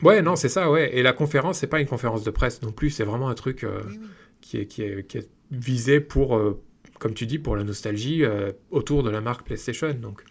ouais, 0.04 0.22
non, 0.22 0.36
c'est 0.36 0.50
ça, 0.50 0.70
ouais. 0.70 0.96
Et 0.96 1.04
la 1.04 1.14
conférence, 1.14 1.60
c'est 1.60 1.68
pas 1.68 1.80
une 1.80 1.88
conférence 1.88 2.24
de 2.24 2.32
presse 2.32 2.62
non 2.62 2.72
plus, 2.72 2.90
c'est 2.90 3.04
vraiment 3.04 3.30
un 3.30 3.36
truc 3.36 3.64
euh, 3.64 3.82
Oui, 3.88 4.00
oui. 4.02 4.08
qui, 4.42 4.58
est, 4.58 4.66
qui, 4.66 4.84
est, 4.84 5.08
qui 5.08 5.18
est 5.18 5.30
visé 5.52 6.00
pour, 6.00 6.36
euh, 6.36 6.62
comme 7.00 7.14
tu 7.14 7.26
dis, 7.26 7.40
pour 7.40 7.56
la 7.56 7.64
nostalgie 7.64 8.24
euh, 8.24 8.52
autour 8.72 9.04
de 9.04 9.10
la 9.10 9.22
marque 9.22 9.46
PlayStation. 9.46 9.94
Donc, 9.94 10.24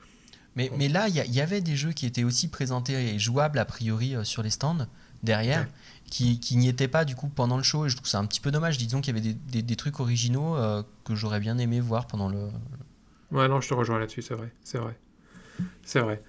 Mais, 0.56 0.70
mais 0.78 0.88
là, 0.88 1.08
il 1.08 1.34
y, 1.34 1.40
avait 1.40 1.60
des 1.60 1.76
jeux 1.76 1.92
qui 1.92 2.06
étaient 2.06 2.25
aussi 2.25 2.48
présentés 2.48 3.14
et 3.14 3.18
jouables 3.18 3.58
a 3.58 3.64
priori 3.64 4.14
sur 4.22 4.42
les 4.42 4.50
stands 4.50 4.87
derrière, 5.22 5.62
Ouais. 5.62 5.66
Qui, 6.11 6.57
n'y 6.57 6.69
étaient 6.69 6.88
pas 6.88 7.05
du 7.05 7.15
coup 7.15 7.29
pendant 7.29 7.57
le 7.57 7.62
show. 7.62 7.87
Et 7.87 7.88
je 7.88 7.97
trouve 7.97 8.09
ça 8.09 8.19
un 8.19 8.27
petit 8.27 8.41
peu 8.41 8.50
dommage. 8.50 8.79
Disons 8.79 9.00
qu'il 9.00 9.17
y 9.17 9.21
avait 9.21 9.62
des, 9.62 9.77
trucs 9.77 10.00
originaux 10.00 10.57
euh, 10.57 10.83
que 11.05 11.15
j'aurais 11.15 11.41
bien 11.41 11.59
aimé 11.59 11.81
voir 11.81 12.07
pendant 12.07 12.29
le. 12.29 12.49
Ouais, 13.31 13.49
non, 13.49 13.61
je 13.61 13.69
te 13.69 13.75
rejoins 13.75 13.99
là-dessus, 13.99 14.23
c'est 14.23 14.35
vrai, 14.35 14.50
c'est 14.62 14.79
vrai. 14.79 14.97
C'est 15.83 16.00
vrai. 16.00 16.23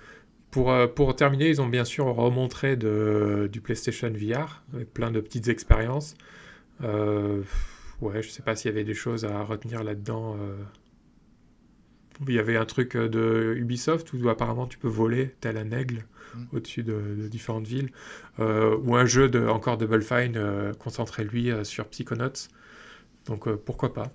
Pour, 0.51 0.71
euh, 0.71 0.87
pour 0.87 1.15
terminer, 1.15 1.49
ils 1.49 1.61
ont 1.61 1.67
bien 1.67 1.85
sûr 1.85 2.05
remontré 2.05 2.75
du 2.75 3.61
PlayStation 3.61 4.11
VR, 4.11 4.63
avec 4.73 4.93
plein 4.93 5.11
de 5.11 5.21
petites 5.21 5.47
expériences. 5.47 6.15
Euh, 6.83 7.43
ouais, 8.01 8.21
je 8.21 8.29
sais 8.29 8.41
pas 8.41 8.55
s'il 8.55 8.71
y 8.71 8.73
avait 8.73 8.83
des 8.83 8.93
choses 8.93 9.25
à 9.25 9.43
retenir 9.43 9.83
là-dedans. 9.83 10.35
Il 12.27 12.33
y 12.33 12.39
avait 12.39 12.57
un 12.57 12.65
truc 12.65 12.97
de 12.97 13.53
Ubisoft 13.55 14.11
où 14.11 14.27
apparemment 14.27 14.67
tu 14.67 14.77
peux 14.77 14.89
voler 14.89 15.35
tel 15.39 15.55
un 15.55 15.71
aigle 15.71 16.05
Mm. 16.33 16.45
au-dessus 16.53 16.83
de, 16.83 16.93
de 17.17 17.27
différentes 17.27 17.67
villes. 17.67 17.91
Euh, 18.39 18.77
ou 18.83 18.95
un 18.95 19.05
jeu 19.05 19.29
de, 19.29 19.45
encore 19.47 19.77
Double 19.77 20.01
Fine 20.01 20.33
euh, 20.37 20.73
concentré 20.73 21.23
lui 21.23 21.51
euh, 21.51 21.63
sur 21.63 21.87
Psychonauts. 21.87 22.49
Donc 23.25 23.49
pourquoi 23.55 23.93
pas? 23.93 24.11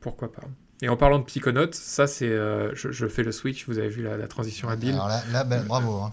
Pourquoi 0.00 0.32
pas? 0.32 0.42
Et 0.82 0.88
en 0.90 0.96
parlant 0.96 1.18
de 1.18 1.24
Psychonauts, 1.24 1.72
ça 1.72 2.06
c'est, 2.06 2.28
euh, 2.28 2.74
je, 2.74 2.90
je 2.92 3.06
fais 3.06 3.22
le 3.22 3.32
switch, 3.32 3.66
vous 3.66 3.78
avez 3.78 3.88
vu 3.88 4.02
la, 4.02 4.16
la 4.16 4.26
transition 4.28 4.68
habile, 4.68 4.94
Alors 4.94 5.08
là, 5.08 5.22
là 5.32 5.44
ben, 5.44 5.64
bravo. 5.64 6.00
Hein. 6.00 6.10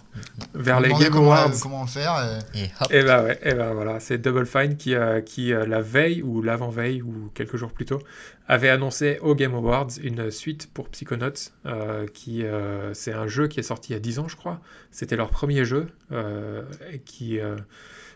vers 0.53 0.79
les 0.79 0.89
Game 0.89 1.09
comment, 1.11 1.33
Awards. 1.33 1.51
comment 1.61 1.81
le 1.81 1.87
faire. 1.89 2.41
et- 2.55 2.59
Et 2.63 2.71
hop, 2.79 2.87
Et 2.91 3.03
bah 3.03 3.23
ouais, 3.23 3.39
et 3.43 3.53
bah 3.53 3.73
voilà, 3.73 3.99
c'est 3.99 4.17
Double 4.17 4.45
Fine 4.45 4.77
qui, 4.77 4.95
euh, 4.95 5.19
qui 5.21 5.51
euh, 5.53 5.65
la 5.65 5.81
veille 5.81 6.21
ou 6.21 6.41
l'avant-veille 6.41 7.01
ou 7.01 7.29
quelques 7.33 7.57
jours 7.57 7.71
plus 7.71 7.85
tôt 7.85 7.99
avait 8.47 8.69
annoncé 8.69 9.19
au 9.21 9.35
Game 9.35 9.53
Awards 9.55 9.87
une 10.01 10.29
suite 10.31 10.69
pour 10.73 10.89
Psychonauts 10.89 11.51
euh, 11.65 12.07
qui 12.13 12.43
euh, 12.45 12.93
c'est 12.93 13.13
un 13.13 13.27
jeu 13.27 13.47
qui 13.47 13.59
est 13.59 13.63
sorti 13.63 13.91
il 13.91 13.93
y 13.93 13.97
a 13.97 13.99
10 13.99 14.19
ans 14.19 14.27
je 14.27 14.35
crois. 14.37 14.59
C'était 14.91 15.15
leur 15.15 15.29
premier 15.29 15.65
jeu 15.65 15.87
euh, 16.11 16.63
et 16.91 16.99
qui 16.99 17.39
euh, 17.39 17.55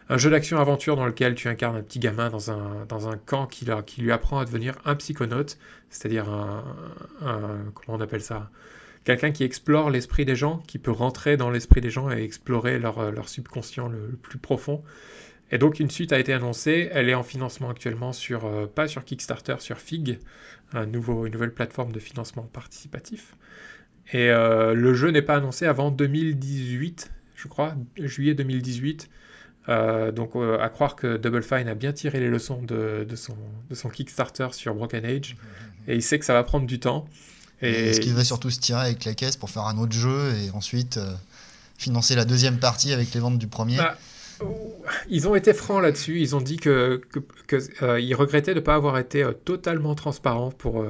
un 0.09 0.17
jeu 0.17 0.29
d'action 0.29 0.57
aventure 0.57 0.95
dans 0.95 1.05
lequel 1.05 1.35
tu 1.35 1.47
incarnes 1.47 1.75
un 1.75 1.81
petit 1.81 1.99
gamin 1.99 2.29
dans 2.29 2.51
un, 2.51 2.85
dans 2.87 3.09
un 3.09 3.17
camp 3.17 3.45
qui, 3.45 3.65
lui 3.97 4.11
apprend 4.11 4.39
à 4.39 4.45
devenir 4.45 4.75
un 4.85 4.95
psychonaute, 4.95 5.57
c'est-à-dire 5.89 6.29
un, 6.29 6.63
comment 7.73 7.97
on 7.97 8.01
appelle 8.01 8.21
ça? 8.21 8.49
Quelqu'un 9.03 9.31
qui 9.31 9.43
explore 9.43 9.89
l'esprit 9.89 10.25
des 10.25 10.35
gens, 10.35 10.57
qui 10.67 10.79
peut 10.79 10.91
rentrer 10.91 11.37
dans 11.37 11.49
l'esprit 11.49 11.81
des 11.81 11.89
gens 11.89 12.11
et 12.11 12.21
explorer 12.23 12.77
leur, 12.77 13.11
leur 13.11 13.29
subconscient 13.29 13.87
le, 13.87 14.07
le 14.11 14.17
plus 14.17 14.37
profond. 14.37 14.83
Et 15.51 15.57
donc 15.57 15.79
une 15.79 15.89
suite 15.89 16.11
a 16.11 16.19
été 16.19 16.33
annoncée, 16.33 16.89
elle 16.91 17.09
est 17.09 17.13
en 17.13 17.23
financement 17.23 17.69
actuellement 17.69 18.11
sur, 18.11 18.45
euh, 18.45 18.65
pas 18.67 18.87
sur 18.87 19.05
Kickstarter, 19.05 19.55
sur 19.59 19.77
Fig, 19.77 20.19
un 20.73 20.85
nouveau, 20.85 21.25
une 21.25 21.33
nouvelle 21.33 21.53
plateforme 21.53 21.91
de 21.91 21.99
financement 21.99 22.43
participatif. 22.43 23.35
Et 24.11 24.29
euh, 24.29 24.73
le 24.73 24.93
jeu 24.93 25.09
n'est 25.09 25.21
pas 25.21 25.35
annoncé 25.35 25.65
avant 25.65 25.91
2018, 25.91 27.11
je 27.35 27.47
crois, 27.47 27.75
juillet 27.97 28.33
2018. 28.33 29.09
Euh, 29.69 30.11
donc 30.11 30.35
euh, 30.35 30.59
à 30.59 30.69
croire 30.69 30.95
que 30.95 31.17
Double 31.17 31.43
Fine 31.43 31.67
a 31.67 31.75
bien 31.75 31.91
tiré 31.91 32.19
les 32.19 32.29
leçons 32.29 32.61
de, 32.61 33.05
de 33.07 33.15
son, 33.15 33.35
de 33.69 33.75
son 33.75 33.89
Kickstarter 33.89 34.47
sur 34.53 34.73
Broken 34.73 35.05
Age, 35.05 35.35
et 35.87 35.95
il 35.95 36.01
sait 36.01 36.19
que 36.19 36.25
ça 36.25 36.33
va 36.33 36.43
prendre 36.43 36.65
du 36.65 36.79
temps. 36.79 37.05
Et 37.61 37.89
Est-ce 37.89 37.99
qu'il 37.99 38.13
va 38.13 38.23
surtout 38.23 38.49
se 38.49 38.59
tirer 38.59 38.81
avec 38.81 39.03
la 39.03 39.13
caisse 39.13 39.35
pour 39.35 39.49
faire 39.49 39.63
un 39.63 39.77
autre 39.77 39.93
jeu 39.93 40.31
et 40.35 40.51
ensuite 40.51 40.97
euh, 40.97 41.13
financer 41.77 42.15
la 42.15 42.23
deuxième 42.23 42.59
partie 42.59 42.93
avec 42.93 43.13
les 43.13 43.19
ventes 43.19 43.39
du 43.39 43.47
premier 43.47 43.77
Ah, 43.79 43.97
Ils 45.09 45.27
ont 45.27 45.35
été 45.35 45.53
francs 45.53 45.81
là-dessus. 45.81 46.21
Ils 46.21 46.35
ont 46.35 46.41
dit 46.41 46.57
que, 46.57 47.01
que, 47.11 47.19
que, 47.47 47.99
ils 47.99 48.13
regrettaient 48.13 48.53
de 48.53 48.59
ne 48.59 48.63
pas 48.63 48.75
avoir 48.75 48.99
été 48.99 49.27
totalement 49.43 49.95
transparents 49.95 50.51
pour, 50.51 50.85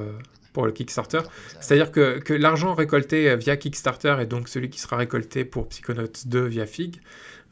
pour 0.52 0.66
le 0.66 0.72
Kickstarter. 0.72 1.20
C'est-à-dire 1.58 1.90
que, 1.90 2.18
que 2.18 2.34
l'argent 2.34 2.74
récolté 2.74 3.34
via 3.36 3.56
Kickstarter 3.56 4.16
et 4.20 4.26
donc 4.26 4.48
celui 4.48 4.68
qui 4.68 4.78
sera 4.78 4.98
récolté 4.98 5.46
pour 5.46 5.68
Psychonauts 5.68 6.26
2 6.26 6.46
via 6.48 6.66
Fig, 6.66 7.00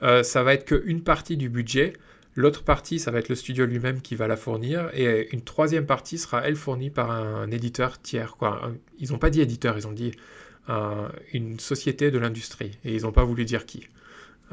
euh, 0.03 0.23
ça 0.23 0.43
va 0.43 0.55
être 0.55 0.65
qu'une 0.65 1.03
partie 1.03 1.37
du 1.37 1.49
budget. 1.49 1.93
L'autre 2.35 2.65
partie, 2.65 2.99
ça 2.99 3.11
va 3.11 3.19
être 3.19 3.29
le 3.29 3.35
studio 3.35 3.65
lui-même 3.65 4.03
qui 4.03 4.15
va 4.15 4.29
la 4.29 4.37
fournir. 4.37 4.91
Et 4.93 5.33
une 5.33 5.43
troisième 5.43 5.87
partie 5.87 6.19
sera, 6.19 6.47
elle, 6.47 6.57
fournie 6.57 6.91
par 6.91 7.11
un 7.11 7.51
éditeur 7.51 8.01
tiers. 8.01 8.37
Ils 8.99 9.11
n'ont 9.11 9.19
pas 9.19 9.31
dit 9.31 9.41
éditeur, 9.41 9.79
ils 9.79 9.89
ont 9.89 9.93
dit 9.93 10.13
une 11.33 11.59
société 11.59 12.11
de 12.11 12.19
l'industrie. 12.19 12.79
Et 12.85 12.95
ils 12.95 13.03
n'ont 13.03 13.13
pas 13.13 13.25
voulu 13.25 13.47
dire 13.47 13.65
qui. 13.65 13.89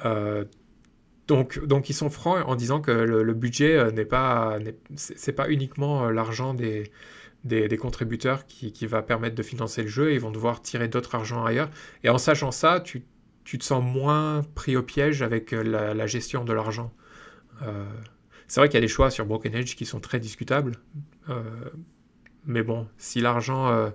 Euh, 0.06 0.46
donc, 1.28 1.90
ils 1.90 1.94
sont 1.94 2.10
francs 2.10 2.44
en 2.46 2.56
disant 2.56 2.82
que 2.82 2.92
le, 2.92 3.24
le 3.24 3.34
budget 3.34 3.78
euh, 3.78 3.92
n'est 3.92 4.06
pas, 4.06 4.60
c'est 4.96 5.32
pas 5.32 5.50
uniquement 5.50 6.10
l'argent 6.10 6.54
des, 6.54 6.90
contributeurs 7.80 8.46
qui 8.46 8.86
va 8.86 9.02
permettre 9.02 9.36
de 9.36 9.44
financer 9.44 9.84
le 9.84 9.88
jeu. 9.88 10.14
Ils 10.14 10.20
vont 10.20 10.32
devoir 10.32 10.62
tirer 10.62 10.88
d'autres 10.88 11.16
argent 11.16 11.44
ailleurs. 11.46 11.70
Et 12.04 12.10
en 12.10 12.18
sachant 12.18 12.52
ça, 12.52 12.82
tu, 12.82 13.04
tu 13.44 13.58
te 13.58 13.64
sens 13.64 13.84
moins 13.84 14.44
pris 14.56 14.76
au 14.76 14.84
piège 14.84 15.22
avec 15.22 15.54
euh, 15.54 15.64
la, 15.94 16.08
gestion 16.08 16.44
de 16.46 16.54
l'argent. 16.54 16.92
Euh, 17.62 17.86
c'est 18.48 18.60
vrai 18.60 18.70
qu'il 18.70 18.76
y 18.76 18.78
a 18.78 18.82
des 18.82 18.88
choix 18.88 19.12
sur 19.12 19.26
Broken 19.26 19.56
Age 19.56 19.76
qui 19.76 19.86
sont 19.86 20.00
très 20.00 20.20
discutables. 20.20 20.76
Euh, 21.30 21.44
mais 22.46 22.64
bon, 22.64 22.88
si 22.98 23.22
l'argent, 23.22 23.92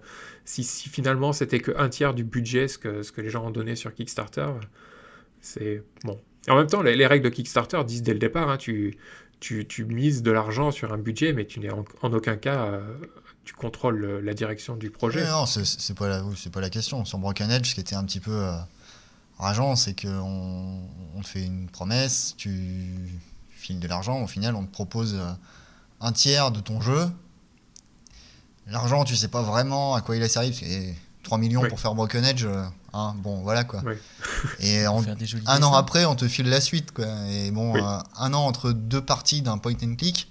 si, 0.47 0.65
finalement 0.65 1.35
c'était 1.35 1.61
que 1.61 1.71
un 1.77 1.91
tiers 1.91 2.15
du 2.15 2.25
budget, 2.25 2.67
ce 2.67 2.79
que, 2.79 3.21
les 3.21 3.29
gens 3.29 3.47
ont 3.47 3.51
donné 3.51 3.77
sur 3.77 3.93
Kickstarter, 3.93 4.49
c'est 5.43 5.83
bon. 6.03 6.19
En 6.49 6.57
même 6.57 6.67
temps, 6.67 6.81
les, 6.81 6.97
les 6.97 7.07
règles 7.07 7.27
de 7.27 7.29
Kickstarter 7.31 7.85
disent 7.85 8.03
dès 8.03 8.15
le 8.15 8.19
départ, 8.19 8.49
hein, 8.49 8.57
tu, 8.57 8.97
mises 9.87 10.23
de 10.23 10.31
l'argent 10.31 10.71
sur 10.71 10.95
un 10.95 10.99
budget, 10.99 11.35
mais 11.35 11.45
tu 11.45 11.61
n'es 11.61 11.71
en, 11.71 11.85
aucun 12.03 12.37
cas, 12.37 12.81
tu 13.45 13.53
contrôles 13.53 13.99
le- 13.99 14.21
la 14.23 14.33
direction 14.33 14.77
du 14.77 14.91
projet. 14.91 15.27
Non, 15.27 15.45
c'est- 15.45 15.95
pas, 15.95 16.09
la- 16.09 16.25
pas 16.51 16.61
la 16.63 16.71
question. 16.71 17.05
Sur 17.05 17.19
Broken 17.19 17.51
Edge, 17.51 17.75
qui 17.75 17.81
était 17.81 17.97
un 17.97 18.05
petit 18.05 18.21
peu 18.21 18.49
rageant, 19.39 19.77
c'est 19.77 20.01
qu'on 20.01 20.81
on 21.17 21.21
te 21.23 21.27
fait 21.29 21.45
une 21.45 21.69
promesse, 21.69 22.35
tu 22.37 23.11
files 23.51 23.81
de 23.81 23.89
l'argent, 23.89 24.23
au 24.23 24.27
final, 24.27 24.55
on 24.55 24.65
te 24.65 24.71
propose 24.71 25.15
euh, 25.15 25.33
un 26.01 26.13
tiers 26.13 26.51
de 26.51 26.61
ton 26.61 26.81
jeu. 26.81 27.11
L'argent, 28.67 29.05
tu 29.05 29.17
sais 29.17 29.29
pas 29.29 29.43
vraiment 29.43 29.95
à 29.95 30.01
quoi 30.01 30.17
il 30.17 30.23
a 30.23 30.29
servi, 30.29 30.51
parce 30.51 30.61
que 30.61 30.67
eh, 30.67 30.95
3 31.23 31.39
millions 31.39 31.63
Oui. 31.63 31.69
pour 31.69 31.81
faire 31.81 31.95
Broken 31.95 32.25
Edge, 32.25 32.45
euh, 32.45 32.65
hein, 32.93 33.15
bon, 33.19 33.41
voilà 33.43 33.65
quoi. 33.65 33.83
Oui. 33.85 33.95
Et 34.61 34.85
un 34.85 35.63
an 35.63 35.75
après, 35.75 36.05
on 36.05 36.15
te 36.15 36.29
file 36.29 36.49
la 36.49 36.61
suite, 36.61 36.93
quoi. 36.93 37.07
Et 37.31 37.51
bon, 37.51 37.73
Oui. 37.75 37.81
euh, 37.81 37.99
un 38.17 38.35
an 38.35 38.45
entre 38.47 38.73
deux 38.73 39.03
parties 39.03 39.43
d'un 39.43 39.59
point 39.59 39.75
and 39.83 39.97
click, 39.97 40.31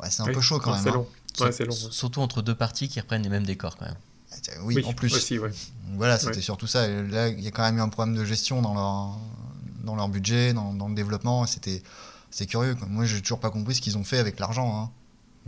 ouais, 0.00 0.10
c'est 0.10 0.22
un 0.22 0.26
Oui, 0.26 0.32
peu 0.32 0.40
chaud 0.40 0.60
quand 0.60 0.70
non, 0.70 0.76
même. 0.76 0.84
C'est 0.84 0.90
hein. 0.90 0.94
long. 0.94 1.06
Ouais, 1.40 1.52
c'est 1.52 1.64
long. 1.64 1.72
Surtout 1.74 2.20
entre 2.20 2.42
deux 2.42 2.54
parties 2.54 2.88
qui 2.88 3.00
reprennent 3.00 3.22
les 3.22 3.28
mêmes 3.28 3.44
décors 3.46 3.76
quand 3.76 3.86
même. 3.86 3.96
Oui, 4.62 4.82
en 4.84 4.92
plus. 4.92 5.14
Aussi, 5.14 5.38
ouais. 5.38 5.48
Donc 5.48 5.96
Voilà, 5.96 6.18
c'était 6.18 6.36
Ouais. 6.36 6.40
surtout 6.42 6.66
ça. 6.66 6.88
Et 6.88 7.02
Là, 7.08 7.28
il 7.28 7.40
y 7.40 7.48
a 7.48 7.50
quand 7.50 7.62
même 7.62 7.78
eu 7.78 7.80
un 7.80 7.88
problème 7.88 8.16
de 8.16 8.24
gestion 8.24 8.62
dans 8.62 8.74
leur, 8.74 9.18
dans 9.84 9.96
leur 9.96 10.08
budget, 10.08 10.52
dans, 10.52 10.72
dans 10.74 10.88
le 10.88 10.94
développement. 10.94 11.46
C'était 11.46 11.82
c'est 12.30 12.46
curieux. 12.46 12.74
quoi. 12.74 12.88
Moi, 12.90 13.04
j'ai 13.04 13.20
toujours 13.20 13.38
pas 13.40 13.50
compris 13.50 13.74
ce 13.76 13.80
qu'ils 13.80 13.96
ont 13.98 14.04
fait 14.04 14.18
avec 14.18 14.40
l'argent. 14.40 14.82
hein. 14.84 14.90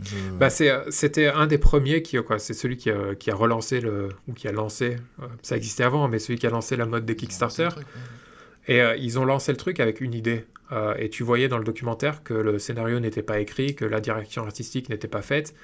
Je- 0.01 0.15
Bah, 0.39 0.49
euh, 0.61 0.83
c'était 0.89 1.27
un 1.27 1.47
des 1.47 1.57
premiers 1.57 2.01
qui, 2.03 2.17
quoi, 2.23 2.37
c'est 2.39 2.53
celui 2.53 2.77
qui 2.77 2.89
a, 2.91 3.15
qui 3.15 3.31
a 3.31 3.35
relancé 3.35 3.81
le, 3.81 4.09
ou 4.27 4.33
qui 4.33 4.47
a 4.47 4.51
lancé, 4.51 4.97
euh, 5.21 5.25
ça 5.41 5.57
existait 5.57 5.83
avant, 5.83 6.07
mais 6.07 6.19
celui 6.19 6.37
qui 6.37 6.45
a 6.45 6.51
lancé 6.51 6.75
la 6.77 6.85
mode 6.85 7.05
des 7.05 7.15
Kickstarter. 7.15 7.69
Truc, 7.71 7.85
ouais. 7.87 8.73
Et 8.75 8.81
euh, 8.81 8.95
ils 8.95 9.17
ont 9.17 9.25
lancé 9.25 9.51
le 9.51 9.57
truc 9.57 9.79
avec 9.79 9.99
une 10.01 10.13
idée. 10.13 10.45
Euh, 10.71 10.93
et 10.99 11.09
tu 11.09 11.23
voyais 11.23 11.47
dans 11.47 11.57
le 11.57 11.63
documentaire 11.63 12.23
que 12.23 12.33
le 12.33 12.59
scénario 12.59 12.99
n'était 12.99 13.23
pas 13.23 13.39
écrit, 13.39 13.73
que 13.75 13.85
la 13.85 13.99
direction 14.01 14.43
artistique 14.43 14.89
n'était 14.89 15.07
pas 15.07 15.21
faite. 15.21 15.55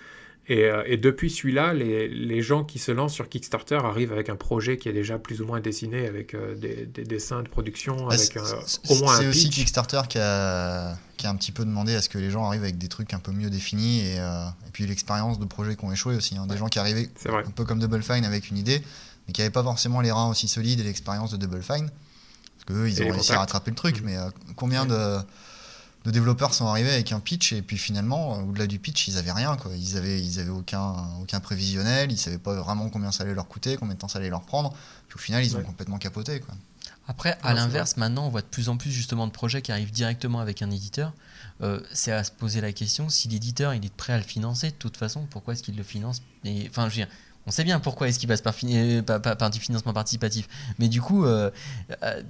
Et, 0.50 0.66
euh, 0.66 0.84
et 0.86 0.98
depuis 0.98 1.30
celui-là, 1.30 1.74
les, 1.74 2.10
les 2.10 2.42
gens 2.42 2.66
qui 2.66 2.78
se 2.78 2.92
lancent 2.92 3.14
sur 3.14 3.30
Kickstarter 3.30 3.76
arrivent 3.82 4.12
avec 4.12 4.28
un 4.28 4.36
projet 4.36 4.78
qui 4.78 4.90
est 4.90 4.94
déjà 4.94 5.18
plus 5.18 5.40
ou 5.42 5.46
moins 5.46 5.62
dessiné, 5.62 6.06
avec 6.06 6.34
euh, 6.34 6.54
des, 6.56 6.86
des 6.86 7.06
dessins 7.06 7.44
de 7.44 7.48
production, 7.48 7.96
Bah, 7.96 8.16
avec 8.16 8.20
c'est- 8.34 8.38
euh, 8.38 8.56
c'est- 8.66 8.92
au 8.92 8.96
moins 9.00 9.16
C'est 9.18 9.26
un 9.26 9.30
aussi 9.30 9.46
pitch. 9.48 9.56
Kickstarter 9.56 10.02
qui 10.10 10.18
a, 10.20 10.98
qui 11.16 11.28
a 11.28 11.30
un 11.30 11.36
petit 11.38 11.54
peu 11.54 11.64
demandé 11.64 11.96
à 11.96 12.02
ce 12.02 12.10
que 12.10 12.18
les 12.18 12.30
gens 12.30 12.46
arrivent 12.46 12.64
avec 12.64 12.78
des 12.78 12.90
trucs 12.90 13.14
un 13.14 13.20
peu 13.20 13.32
mieux 13.32 13.50
définis 13.50 14.02
et, 14.02 14.20
euh, 14.20 14.46
et 14.68 14.72
puis 14.74 14.86
l'expérience 14.86 15.40
de 15.40 15.46
projets 15.46 15.78
qui 15.78 15.86
ont 15.86 15.94
échoué 15.94 16.16
aussi. 16.18 16.36
hein. 16.36 16.46
Des 16.46 16.58
gens 16.58 16.68
qui 16.68 16.78
arrivaient 16.80 17.10
C'est 17.16 17.30
un 17.30 17.44
peu 17.56 17.64
comme 17.64 17.80
Double 17.80 18.04
Fine 18.04 18.26
avec 18.26 18.50
une 18.50 18.58
idée, 18.58 18.82
mais 19.28 19.32
qui 19.34 19.40
n'avaient 19.40 19.50
pas 19.52 19.64
forcément 19.64 20.02
les 20.02 20.12
reins 20.12 20.28
aussi 20.30 20.50
solides 20.50 20.82
et 20.82 20.84
l'expérience 20.84 21.32
de 21.32 21.38
Double 21.38 21.62
Fine. 21.62 21.90
Parce 21.90 22.66
qu'eux, 22.66 22.90
ils 22.90 23.02
Et 23.02 23.06
ont 23.10 23.14
réussi 23.14 23.32
à 23.32 23.40
rattraper 23.40 23.72
le 23.72 23.76
truc, 23.78 24.00
Mhm. 24.02 24.06
mais 24.06 24.18
euh, 24.18 24.30
combien 24.58 24.86
de 24.86 25.18
de 26.06 26.12
développeurs 26.12 26.54
sont 26.54 26.68
arrivés 26.68 26.92
avec 26.92 27.12
un 27.12 27.20
pitch 27.20 27.54
et 27.54 27.62
puis 27.62 27.78
finalement, 27.78 28.38
euh, 28.38 28.42
au-delà 28.44 28.68
du 28.68 28.78
pitch, 28.80 29.08
ils 29.08 29.18
avaient 29.18 29.32
rien. 29.32 29.56
Quoi. 29.56 29.72
Ils 29.76 29.98
avaient, 29.98 30.22
ils 30.22 30.40
avaient 30.40 30.50
aucun, 30.50 30.96
aucun 31.22 31.40
prévisionnel, 31.40 32.12
ils 32.12 32.18
savaient 32.18 32.38
pas 32.38 32.54
vraiment 32.56 32.90
combien 32.90 33.12
ça 33.12 33.24
allait 33.24 33.34
leur 33.34 33.48
coûter, 33.48 33.78
combien 33.78 33.94
de 33.96 34.00
temps 34.00 34.08
ça 34.10 34.20
allait 34.20 34.30
leur 34.30 34.42
prendre. 34.44 34.72
Puis 35.08 35.16
au 35.16 35.20
final, 35.20 35.44
ils 35.46 35.56
ont 35.56 35.62
complètement 35.64 35.98
capoté. 35.98 36.40
Quoi. 36.42 36.54
Après, 37.08 37.38
à 37.44 37.54
l'inverse, 37.54 37.98
maintenant, 37.98 38.28
on 38.28 38.30
voit 38.30 38.42
de 38.42 38.48
plus 38.48 38.70
en 38.70 38.78
plus 38.78 38.92
justement 38.92 39.28
de 39.28 39.32
projets 39.32 39.62
qui 39.62 39.72
arrivent 39.72 39.92
directement 39.92 40.40
avec 40.40 40.62
un 40.62 40.72
éditeur. 40.72 41.14
Euh, 41.62 41.80
c'est 41.94 42.12
à 42.12 42.24
se 42.24 42.32
poser 42.32 42.62
la 42.62 42.72
question 42.72 43.10
si 43.10 43.28
l'éditeur 43.28 43.74
il 43.74 43.86
est 43.86 43.94
prêt 43.94 44.14
à 44.14 44.18
le 44.18 44.24
financer. 44.24 44.68
De 44.72 44.76
toute 44.76 44.98
façon, 44.98 45.26
pourquoi 45.30 45.54
est-ce 45.54 45.64
qu'il 45.64 45.76
le 45.76 45.84
finance? 45.84 46.22
Et, 46.46 46.68
Enfin, 46.70 46.84
je 46.90 46.96
veux 46.96 47.06
dire, 47.06 47.08
on 47.46 47.52
sait 47.52 47.66
bien 47.66 47.80
pourquoi 47.82 48.08
est-ce 48.08 48.20
qu'il 48.20 48.30
passe 48.30 48.42
par, 48.42 48.56
fini- 48.56 49.02
par, 49.02 49.22
par- 49.22 49.38
par 49.38 49.50
du 49.50 49.60
financement 49.60 49.92
participatif. 49.94 50.48
Mais 50.80 50.88
du 50.88 51.02
coup, 51.02 51.26
euh, 51.26 51.52
euh, 52.04 52.24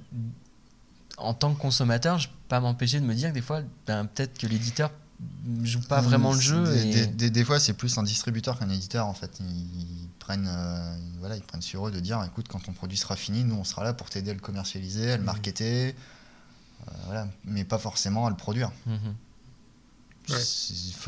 en 1.18 1.34
tant 1.34 1.54
que 1.54 1.60
consommateur, 1.60 2.18
je 2.18 2.28
peux 2.28 2.34
pas 2.48 2.60
m'empêcher 2.60 3.00
de 3.00 3.04
me 3.06 3.14
dire 3.14 3.30
que 3.30 3.34
des 3.34 3.42
fois, 3.42 3.60
ben, 3.86 4.06
peut-être 4.06 4.38
que 4.38 4.46
l'éditeur 4.46 4.90
joue 5.62 5.80
pas 5.80 6.00
vraiment 6.00 6.32
le 6.32 6.40
jeu. 6.40 6.64
Des, 6.64 6.80
et... 6.80 6.92
des- 6.92 7.06
des- 7.06 7.30
des 7.30 7.44
fois, 7.44 7.60
c'est 7.60 7.72
plus 7.74 7.96
un 7.98 8.02
distributeur 8.02 8.58
qu'un 8.58 8.68
éditeur 8.70 9.06
en 9.06 9.14
fait. 9.14 9.38
Ils, 9.40 9.46
ils 9.46 10.08
prennent, 10.18 10.48
euh, 10.48 10.96
voilà, 11.20 11.36
ils 11.36 11.42
prennent 11.42 11.62
sur 11.62 11.86
eux 11.86 11.90
de 11.90 12.00
dire 12.00 12.22
écoute, 12.24 12.46
quand 12.48 12.60
ton 12.60 12.72
produit 12.72 12.96
sera 12.98 13.14
fini, 13.16 13.44
nous 13.44 13.54
on 13.56 13.64
sera 13.64 13.84
là 13.84 13.92
pour 13.94 14.10
t'aider 14.10 14.30
à 14.30 14.34
le 14.34 14.40
commercialiser, 14.40 15.12
à 15.12 15.16
le 15.16 15.20
Mhm. 15.22 15.26
marketer, 15.26 15.94
euh, 16.88 16.90
voilà, 17.06 17.28
mais 17.44 17.64
pas 17.64 17.78
forcément 17.78 18.26
à 18.26 18.30
le 18.30 18.36
produire. 18.36 18.70
Mhm. 18.86 19.14
Ouais. 20.30 20.38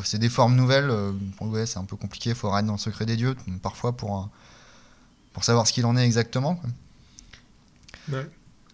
C'est 0.05 0.19
des 0.19 0.29
formes 0.29 0.55
nouvelles. 0.57 0.91
euh, 0.91 1.13
ouais, 1.41 1.65
c'est 1.67 1.79
un 1.79 1.85
peu 1.85 1.97
compliqué. 1.97 2.31
Il 2.31 2.37
faut 2.37 2.51
rester 2.51 2.67
dans 2.67 2.75
le 2.75 2.79
secret 2.79 3.07
des 3.07 3.17
dieux 3.17 3.35
parfois 3.63 3.97
pour, 3.97 4.21
euh, 4.21 4.27
pour 5.33 5.43
savoir 5.43 5.67
ce 5.67 5.73
qu'il 5.73 5.87
en 5.87 5.97
est 5.97 6.05
exactement. 6.05 6.57
quoi. 6.57 6.71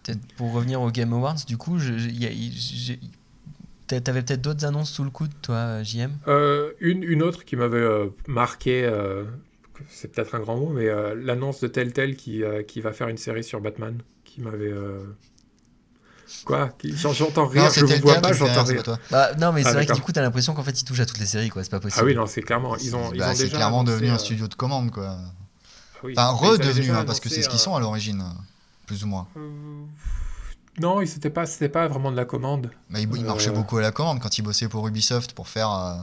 Peut-être 0.03 0.19
pour 0.37 0.51
revenir 0.53 0.81
aux 0.81 0.91
Game 0.91 1.13
Awards, 1.13 1.35
du 1.47 1.57
coup, 1.57 1.77
t'avais 3.87 4.21
peut-être 4.21 4.41
d'autres 4.41 4.65
annonces 4.65 4.91
sous 4.91 5.03
le 5.03 5.09
coude, 5.09 5.31
toi, 5.41 5.83
JM 5.83 6.11
Euh, 6.27 6.71
une, 6.79 7.03
une 7.03 7.21
autre 7.23 7.45
qui 7.45 7.55
m'avait 7.55 7.77
euh, 7.77 8.07
marqué, 8.27 8.83
euh, 8.85 9.23
c'est 9.89 10.11
peut-être 10.11 10.35
un 10.35 10.39
grand 10.39 10.57
mot, 10.57 10.69
mais 10.69 10.87
l'annonce 11.15 11.59
de 11.61 11.67
Telltale 11.67 12.15
qui, 12.15 12.43
qui 12.67 12.81
va 12.81 12.93
faire 12.93 13.07
une 13.07 13.17
série 13.17 13.43
sur 13.43 13.61
Batman, 13.61 13.97
qui 14.23 14.41
m'avait... 14.41 14.73
Quoi 16.45 16.71
J'entends 16.83 17.45
rire, 17.47 17.63
Non, 17.63 17.69
je 17.69 17.85
vous 17.85 18.01
vois 18.01 18.15
pas, 18.15 18.33
j'entends 18.33 18.63
rire, 18.63 18.65
c'est 18.65 18.73
rire. 18.73 18.83
pas. 18.83 18.99
Bah, 19.11 19.35
non, 19.39 19.51
mais 19.51 19.61
c'est 19.61 19.69
Ah, 19.69 19.73
vrai 19.73 19.85
que 19.85 19.93
du 19.93 20.01
coup, 20.01 20.11
t'as 20.11 20.21
l'impression 20.21 20.53
qu'en 20.53 20.63
fait, 20.63 20.79
il 20.79 20.83
touche 20.83 20.99
à 20.99 21.05
toutes 21.05 21.19
les 21.19 21.25
séries, 21.27 21.49
quoi. 21.49 21.63
C'est 21.63 21.69
pas 21.69 21.79
possible. 21.79 22.01
Ah 22.01 22.05
oui, 22.05 22.15
non, 22.15 22.25
c'est 22.25 22.41
clairement. 22.41 22.75
Ils 22.77 22.95
ont, 22.95 23.11
ils 23.13 23.19
Bah, 23.19 23.31
ont 23.31 23.35
c'est 23.35 23.43
déjà 23.45 23.57
clairement 23.57 23.83
devenu 23.83 24.09
un 24.09 24.17
studio 24.17 24.47
de 24.47 24.55
commande, 24.55 24.89
quoi. 24.89 25.17
ah 25.19 25.31
oui. 26.03 26.13
Enfin, 26.17 26.35
ils 26.41 26.47
redevenu, 26.49 26.89
hein, 26.91 27.03
parce 27.05 27.19
que 27.19 27.29
c'est 27.29 27.41
ce 27.43 27.49
qu'ils 27.49 27.59
sont 27.59 27.75
à 27.75 27.79
l'origine, 27.79 28.23
plus 28.85 29.03
ou 29.03 29.07
moins. 29.07 29.27
Euh, 29.37 29.49
Non, 30.79 31.05
c'était 31.05 31.29
pas, 31.29 31.45
c'était 31.45 31.69
pas 31.69 31.87
vraiment 31.87 32.11
de 32.11 32.15
la 32.17 32.25
commande. 32.25 32.71
Mais 32.89 33.03
ils, 33.03 33.09
ils 33.15 33.25
marchaient 33.25 33.49
Euh. 33.49 33.53
beaucoup 33.53 33.77
à 33.77 33.81
la 33.81 33.91
commande 33.91 34.19
quand 34.19 34.37
ils 34.37 34.41
bossaient 34.41 34.67
pour 34.69 34.87
Ubisoft 34.87 35.33
pour 35.33 35.47
faire 35.47 35.71
euh, 35.71 35.95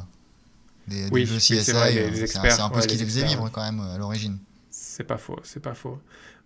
des, 0.87 1.05
des 1.07 1.11
Oui, 1.11 1.27
jeux 1.27 1.35
oui, 1.35 1.39
CSI. 1.41 1.63
c'est 1.65 1.73
vrai, 1.73 1.93
les- 1.93 2.23
euh, 2.23 2.27
c'est 2.27 2.39
un- 2.39 2.65
un 2.67 2.69
peu 2.71 2.77
ouais, 2.77 2.83
ce 2.83 2.89
qui 2.89 2.97
les 2.97 3.05
faisait 3.05 3.25
vivre 3.27 3.49
quand 3.51 3.63
même 3.63 3.81
euh, 3.81 3.95
à 3.95 3.99
l'origine. 3.99 4.39
C'est 4.71 5.05
pas 5.05 5.19
faux, 5.19 5.39
c'est 5.43 5.61
pas 5.63 5.75
faux. 5.75 5.99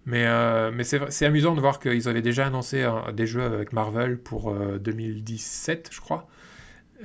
Mais, 0.07 0.27
euh, 0.27 0.71
mais 0.73 0.85
c'est, 0.85 1.25
amusant 1.25 1.55
de 1.55 1.61
voir 1.61 1.79
qu'ils 1.81 2.09
avaient 2.09 2.21
déjà 2.23 2.47
annoncé 2.47 2.83
euh, 2.83 3.11
des 3.13 3.27
jeux 3.27 3.43
avec 3.43 3.73
Marvel 3.73 4.19
pour 4.19 4.51
euh, 4.51 4.79
2017, 4.79 5.89
je 5.93 6.01
crois. 6.01 6.29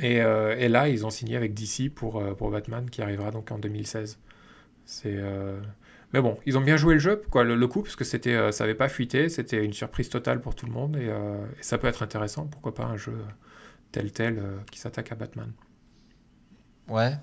Et, 0.02 0.16
et 0.18 0.70
là, 0.70 0.88
ils 0.88 1.06
ont 1.06 1.10
signé 1.10 1.36
avec 1.36 1.54
DC 1.54 1.90
pour, 1.94 2.24
pour 2.38 2.52
Batman 2.52 2.90
qui 2.90 3.02
arrivera 3.02 3.32
donc 3.32 3.52
en 3.52 3.58
2016. 3.60 4.18
C'est, 4.86 5.18
Mais 6.14 6.22
bon, 6.22 6.40
ils 6.46 6.58
ont 6.58 6.62
bien 6.62 6.78
joué 6.78 6.96
le 6.96 7.00
jeu, 7.00 7.22
quoi, 7.30 7.44
le, 7.44 7.56
le 7.56 7.68
coup, 7.68 7.84
parce 7.84 7.96
que 7.96 8.04
c'était, 8.04 8.34
euh, 8.36 8.52
ça 8.52 8.64
n'avait 8.64 8.76
pas 8.76 8.90
fuité, 8.90 9.30
c'était 9.30 9.64
une 9.64 9.74
surprise 9.74 10.10
totale 10.10 10.42
pour 10.42 10.56
tout 10.56 10.66
le 10.66 10.72
monde. 10.72 10.96
Et, 10.98 11.08
euh, 11.10 11.46
et 11.60 11.64
ça 11.64 11.78
peut 11.78 11.88
être 11.88 12.02
intéressant, 12.04 12.48
pourquoi 12.48 12.74
pas 12.74 12.86
un 12.86 12.98
jeu 12.98 13.14
tel 13.92 14.12
tel 14.12 14.40
euh, 14.40 14.58
qui 14.72 14.80
s'attaque 14.80 15.12
à 15.12 15.16
Batman. 15.16 15.52
Ouais. 16.88 17.14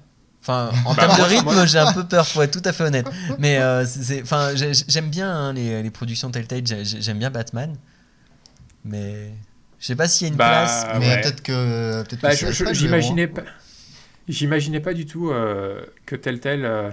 Enfin, 0.40 0.70
en 0.84 0.94
Bah, 0.94 1.06
termes 1.06 1.18
de 1.18 1.22
rythme, 1.22 1.66
j'ai 1.66 1.78
un 1.78 1.92
peu 1.92 2.06
peur, 2.06 2.26
pour 2.32 2.42
être 2.42 2.52
tout 2.60 2.68
à 2.68 2.72
fait 2.72 2.84
honnête. 2.84 3.08
Mais 3.38 3.58
euh, 3.58 3.84
c'est- 3.84 4.22
enfin, 4.22 4.52
j'aime 4.54 5.10
bien 5.10 5.30
hein, 5.30 5.52
les, 5.52 5.82
les 5.82 5.90
productions 5.90 6.30
Telltale, 6.30 6.62
j'ai- 6.66 6.84
j'aime 6.84 7.18
bien 7.18 7.30
Batman. 7.30 7.76
Mais 8.84 9.32
je 9.78 9.86
sais 9.86 9.96
pas 9.96 10.08
s'il 10.08 10.26
y 10.26 10.30
a 10.30 10.32
une 10.32 10.36
Bah, 10.36 10.48
place. 10.48 10.86
Mais 11.00 11.08
ouais. 11.08 11.20
peut-être 11.20 11.42
que. 11.42 12.02
Peut 12.04 12.16
Bah, 12.22 12.36
que 12.36 12.72
j'imaginais 12.72 13.26
pas, 13.26 13.42
j'imaginais 14.28 14.80
pas 14.80 14.94
du 14.94 15.06
tout 15.06 15.30
euh, 15.30 15.84
que 16.06 16.16
tel 16.16 16.40
tel 16.40 16.64
euh, 16.64 16.90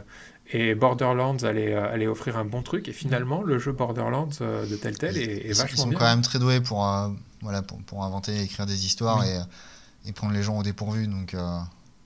et 0.54 0.76
Borderlands 0.76 1.38
allaient, 1.44 1.74
euh, 1.74 1.92
allaient 1.92 2.08
offrir 2.08 2.38
un 2.38 2.46
bon 2.46 2.62
truc 2.62 2.88
et 2.88 2.94
finalement 2.94 3.42
le 3.42 3.60
jeu 3.60 3.72
Borderlands 3.72 4.30
euh, 4.42 4.66
de 4.68 4.76
tel 4.76 4.98
tel 4.98 5.18
héros. 5.18 5.30
est, 5.32 5.34
est 5.34 5.42
Ils, 5.46 5.48
ils 5.50 5.54
vachement 5.56 5.78
sont 5.84 5.88
bien. 5.90 6.00
quand 6.00 6.06
même 6.06 6.22
très 6.22 6.40
doués 6.40 6.62
pour, 6.62 6.88
euh, 6.88 7.10
voilà, 7.42 7.62
pour, 7.62 7.80
pour 7.84 8.04
inventer 8.04 8.36
et 8.38 8.44
écrire 8.44 8.66
des 8.66 8.86
histoires 8.86 9.20
Oui. 9.22 9.28
et, 10.06 10.10
et 10.10 10.12
prendre 10.14 10.34
les 10.34 10.44
gens 10.44 10.58
au 10.58 10.64
dépourvu. 10.64 11.08
Donc, 11.08 11.34
euh, 11.34 11.58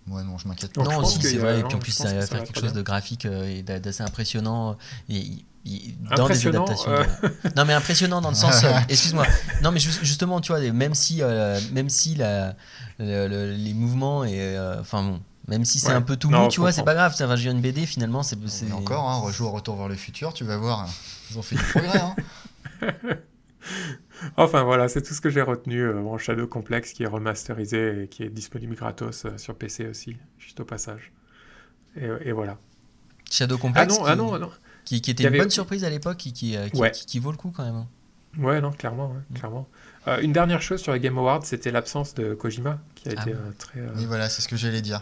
ouais, 0.08 0.24
non, 0.24 0.38
je 0.38 0.48
m'inquiète 0.48 0.74
pas. 0.74 0.84
Non, 0.84 1.04
si, 1.06 1.22
c'est 1.22 1.38
vrai. 1.38 1.60
Et 1.60 1.64
puis 1.64 1.76
en 1.76 1.80
plus, 1.80 1.92
ça 1.92 2.14
va 2.14 2.26
faire 2.26 2.44
quelque 2.44 2.56
chose 2.56 2.72
bien. 2.72 2.80
de 2.80 2.82
graphique 2.82 3.26
et 3.26 3.62
d'a- 3.64 3.80
d'assez 3.80 4.04
impressionnant. 4.04 4.78
Et, 5.10 5.24
dans 5.66 6.16
des 6.16 6.22
Impressionnant, 6.22 6.64
adaptations. 6.66 6.92
euh. 6.92 7.04
de- 7.24 7.56
Non, 7.58 7.66
mais 7.66 7.74
impressionnant 7.74 8.22
dans 8.22 8.30
le 8.30 8.36
sens. 8.36 8.64
euh, 8.64 8.70
Excuse-moi. 8.88 9.26
Non, 9.62 9.72
mais 9.72 9.80
ju- 9.82 9.92
justement, 10.02 10.40
tu 10.40 10.54
vois, 10.54 10.62
même 10.72 10.94
si, 10.96 11.22
euh, 11.22 11.60
même 11.74 11.90
si 11.90 12.16
la, 12.16 12.56
le- 13.00 13.28
le- 13.28 13.52
les 13.52 13.74
mouvements 13.74 14.24
et. 14.24 14.32
euh, 14.38 14.80
Enfin 14.80 15.04
bon. 15.04 15.20
Même 15.48 15.64
si 15.66 15.80
c'est 15.80 15.88
Ouais. 15.90 15.94
un 15.94 16.02
peu 16.02 16.18
tout 16.18 16.30
Non, 16.30 16.44
mou, 16.44 16.48
tu 16.50 16.60
vois, 16.60 16.72
c'est 16.74 16.84
pas 16.84 16.94
grave. 16.94 17.16
Ça 17.16 17.26
va 17.26 17.36
jouer 17.38 17.52
une 17.52 17.62
BD 17.62 17.86
finalement. 17.86 18.22
C'est 18.24 18.72
encore, 18.74 19.10
hein, 19.10 19.20
rejoue 19.20 19.46
au 19.46 19.52
Retour 19.52 19.78
vers 19.78 19.88
le 19.88 19.96
futur, 19.96 20.34
tu 20.34 20.44
vas 20.44 20.58
voir. 20.58 20.88
Ils 21.32 21.40
ont 21.40 21.42
fait 21.42 21.56
du 21.56 21.64
progrès. 21.64 22.00
Hein. 22.00 22.16
Enfin 24.36 24.64
voilà, 24.64 24.88
c'est 24.88 25.02
tout 25.02 25.14
ce 25.14 25.22
que 25.22 25.30
j'ai 25.30 25.42
retenu 25.42 25.82
euh, 25.82 26.00
en 26.02 26.18
Shadow 26.18 26.48
Complex 26.48 26.94
qui 26.94 27.04
est 27.04 27.08
remasterisé 27.08 28.04
et 28.04 28.08
qui 28.08 28.24
est 28.24 28.30
disponible 28.30 28.76
gratos 28.76 29.26
euh, 29.26 29.38
sur 29.38 29.56
PC 29.56 29.88
aussi, 29.88 30.18
juste 30.40 30.60
au 30.60 30.66
passage. 30.66 31.12
Et, 31.96 32.08
et 32.22 32.32
voilà. 32.32 32.58
Shadow 33.30 33.56
Ah 33.58 33.62
Complex. 33.62 33.94
non, 33.98 34.04
qui, 34.04 34.10
ah 34.10 34.16
non, 34.16 34.34
ah 34.34 34.40
non. 34.40 34.50
qui, 34.86 35.02
qui 35.02 35.12
était 35.12 35.24
une 35.24 35.28
avait- 35.28 35.38
bonne 35.40 35.50
surprise 35.52 35.84
à 35.84 35.90
l'époque 35.90 36.26
et 36.26 36.32
qui, 36.32 36.56
euh, 36.58 36.68
qui, 36.70 36.80
Ouais. 36.80 36.92
qui- 36.92 37.06
qui 37.06 37.20
vaut 37.20 37.32
le 37.32 37.38
coup 37.38 37.52
quand 37.56 37.64
même. 37.66 37.76
hein. 37.76 37.88
Ouais, 38.40 38.62
non, 38.62 38.72
clairement, 38.72 39.10
ouais, 39.12 39.20
Mm. 39.32 39.34
clairement. 39.38 39.68
Euh, 40.08 40.20
une 40.22 40.32
dernière 40.34 40.62
chose 40.62 40.82
sur 40.82 40.94
les 40.94 41.00
Game 41.00 41.18
Awards, 41.18 41.44
c'était 41.46 41.72
l'absence 41.72 42.14
de 42.16 42.34
Kojima 42.34 42.80
qui 43.10 43.16
a 43.18 43.20
Ah 43.20 43.22
été 43.24 43.32
euh, 43.34 43.52
très. 43.58 43.80
euh, 43.80 43.90
Oui, 43.96 44.06
voilà, 44.06 44.30
c'est 44.30 44.42
ce 44.42 44.48
que 44.48 44.56
j'allais 44.58 44.82
dire. 44.82 45.02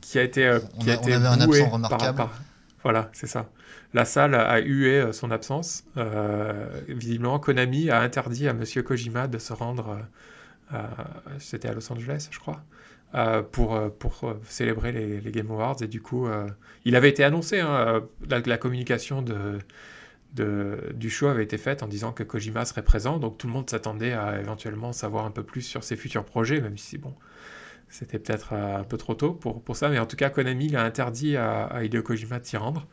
Qui 0.00 0.18
a 0.18 0.22
été, 0.22 0.46
euh, 0.46 0.58
On 0.74 0.78
qui 0.80 0.90
a 0.90 0.94
a- 0.94 0.96
on 0.98 1.00
été 1.02 1.12
avait 1.14 1.26
un 1.26 1.46
boué 1.46 1.60
absent 1.60 1.70
remarquable. 1.72 2.16
par- 2.16 2.28
par- 2.30 2.40
Voilà, 2.82 3.10
c'est 3.12 3.26
ça. 3.26 3.48
La 3.94 4.04
salle 4.04 4.34
a 4.34 4.58
hué 4.60 5.00
euh, 5.00 5.12
son 5.12 5.30
absence. 5.30 5.84
Euh, 5.96 6.66
visiblement, 6.88 7.38
Konami 7.38 7.90
a 7.90 8.00
interdit 8.00 8.46
à 8.48 8.52
Monsieur 8.52 8.82
Kojima 8.82 9.26
de 9.28 9.38
se 9.38 9.52
rendre. 9.52 9.98
euh, 10.72 10.76
à- 10.76 10.88
C'était 11.38 11.68
à 11.68 11.72
Los 11.74 11.92
Angeles, 11.92 12.28
je 12.30 12.38
crois. 12.38 12.62
euh, 13.14 13.40
pour, 13.40 13.80
pour 14.00 14.34
célébrer 14.48 14.90
les, 14.92 15.20
les 15.20 15.30
Game 15.30 15.48
Awards 15.50 15.76
et 15.80 15.86
du 15.86 16.02
coup 16.02 16.26
euh, 16.26 16.48
il 16.84 16.96
avait 16.96 17.08
été 17.08 17.22
annoncé 17.22 17.60
hein, 17.60 18.02
la, 18.28 18.40
la 18.40 18.58
communication 18.58 19.22
de, 19.22 19.58
de- 20.34 20.92
du 20.94 21.08
show 21.10 21.28
avait 21.28 21.44
été 21.44 21.56
faite 21.58 21.82
en 21.82 21.86
disant 21.88 22.12
que 22.12 22.22
Kojima 22.22 22.64
serait 22.64 22.82
présent 22.82 23.18
donc 23.18 23.38
tout 23.38 23.46
le 23.46 23.52
monde 23.52 23.68
s'attendait 23.70 24.12
à 24.12 24.38
éventuellement 24.40 24.92
savoir 24.92 25.24
un 25.24 25.30
peu 25.30 25.42
plus 25.42 25.62
sur 25.62 25.82
ses 25.84 25.96
futurs 25.96 26.24
projets 26.24 26.60
même 26.60 26.76
si 26.78 26.98
bon 26.98 27.14
c'était 27.88 28.18
peut-être 28.18 28.48
euh, 28.52 28.78
un 28.80 28.84
peu 28.84 28.96
trop 28.98 29.14
tôt 29.14 29.32
pour, 29.32 29.62
pour 29.62 29.76
ça, 29.76 29.88
mais 29.88 29.98
en 30.00 30.06
tout 30.06 30.16
cas, 30.16 30.28
Konami 30.28 30.66
il 30.66 30.76
a 30.76 30.82
interdit 30.82 31.36
à, 31.36 31.66
à 31.66 31.84
Hideo 31.84 32.02
Kojima 32.02 32.40
de 32.40 32.44
s'y 32.44 32.56
rendre, 32.56 32.84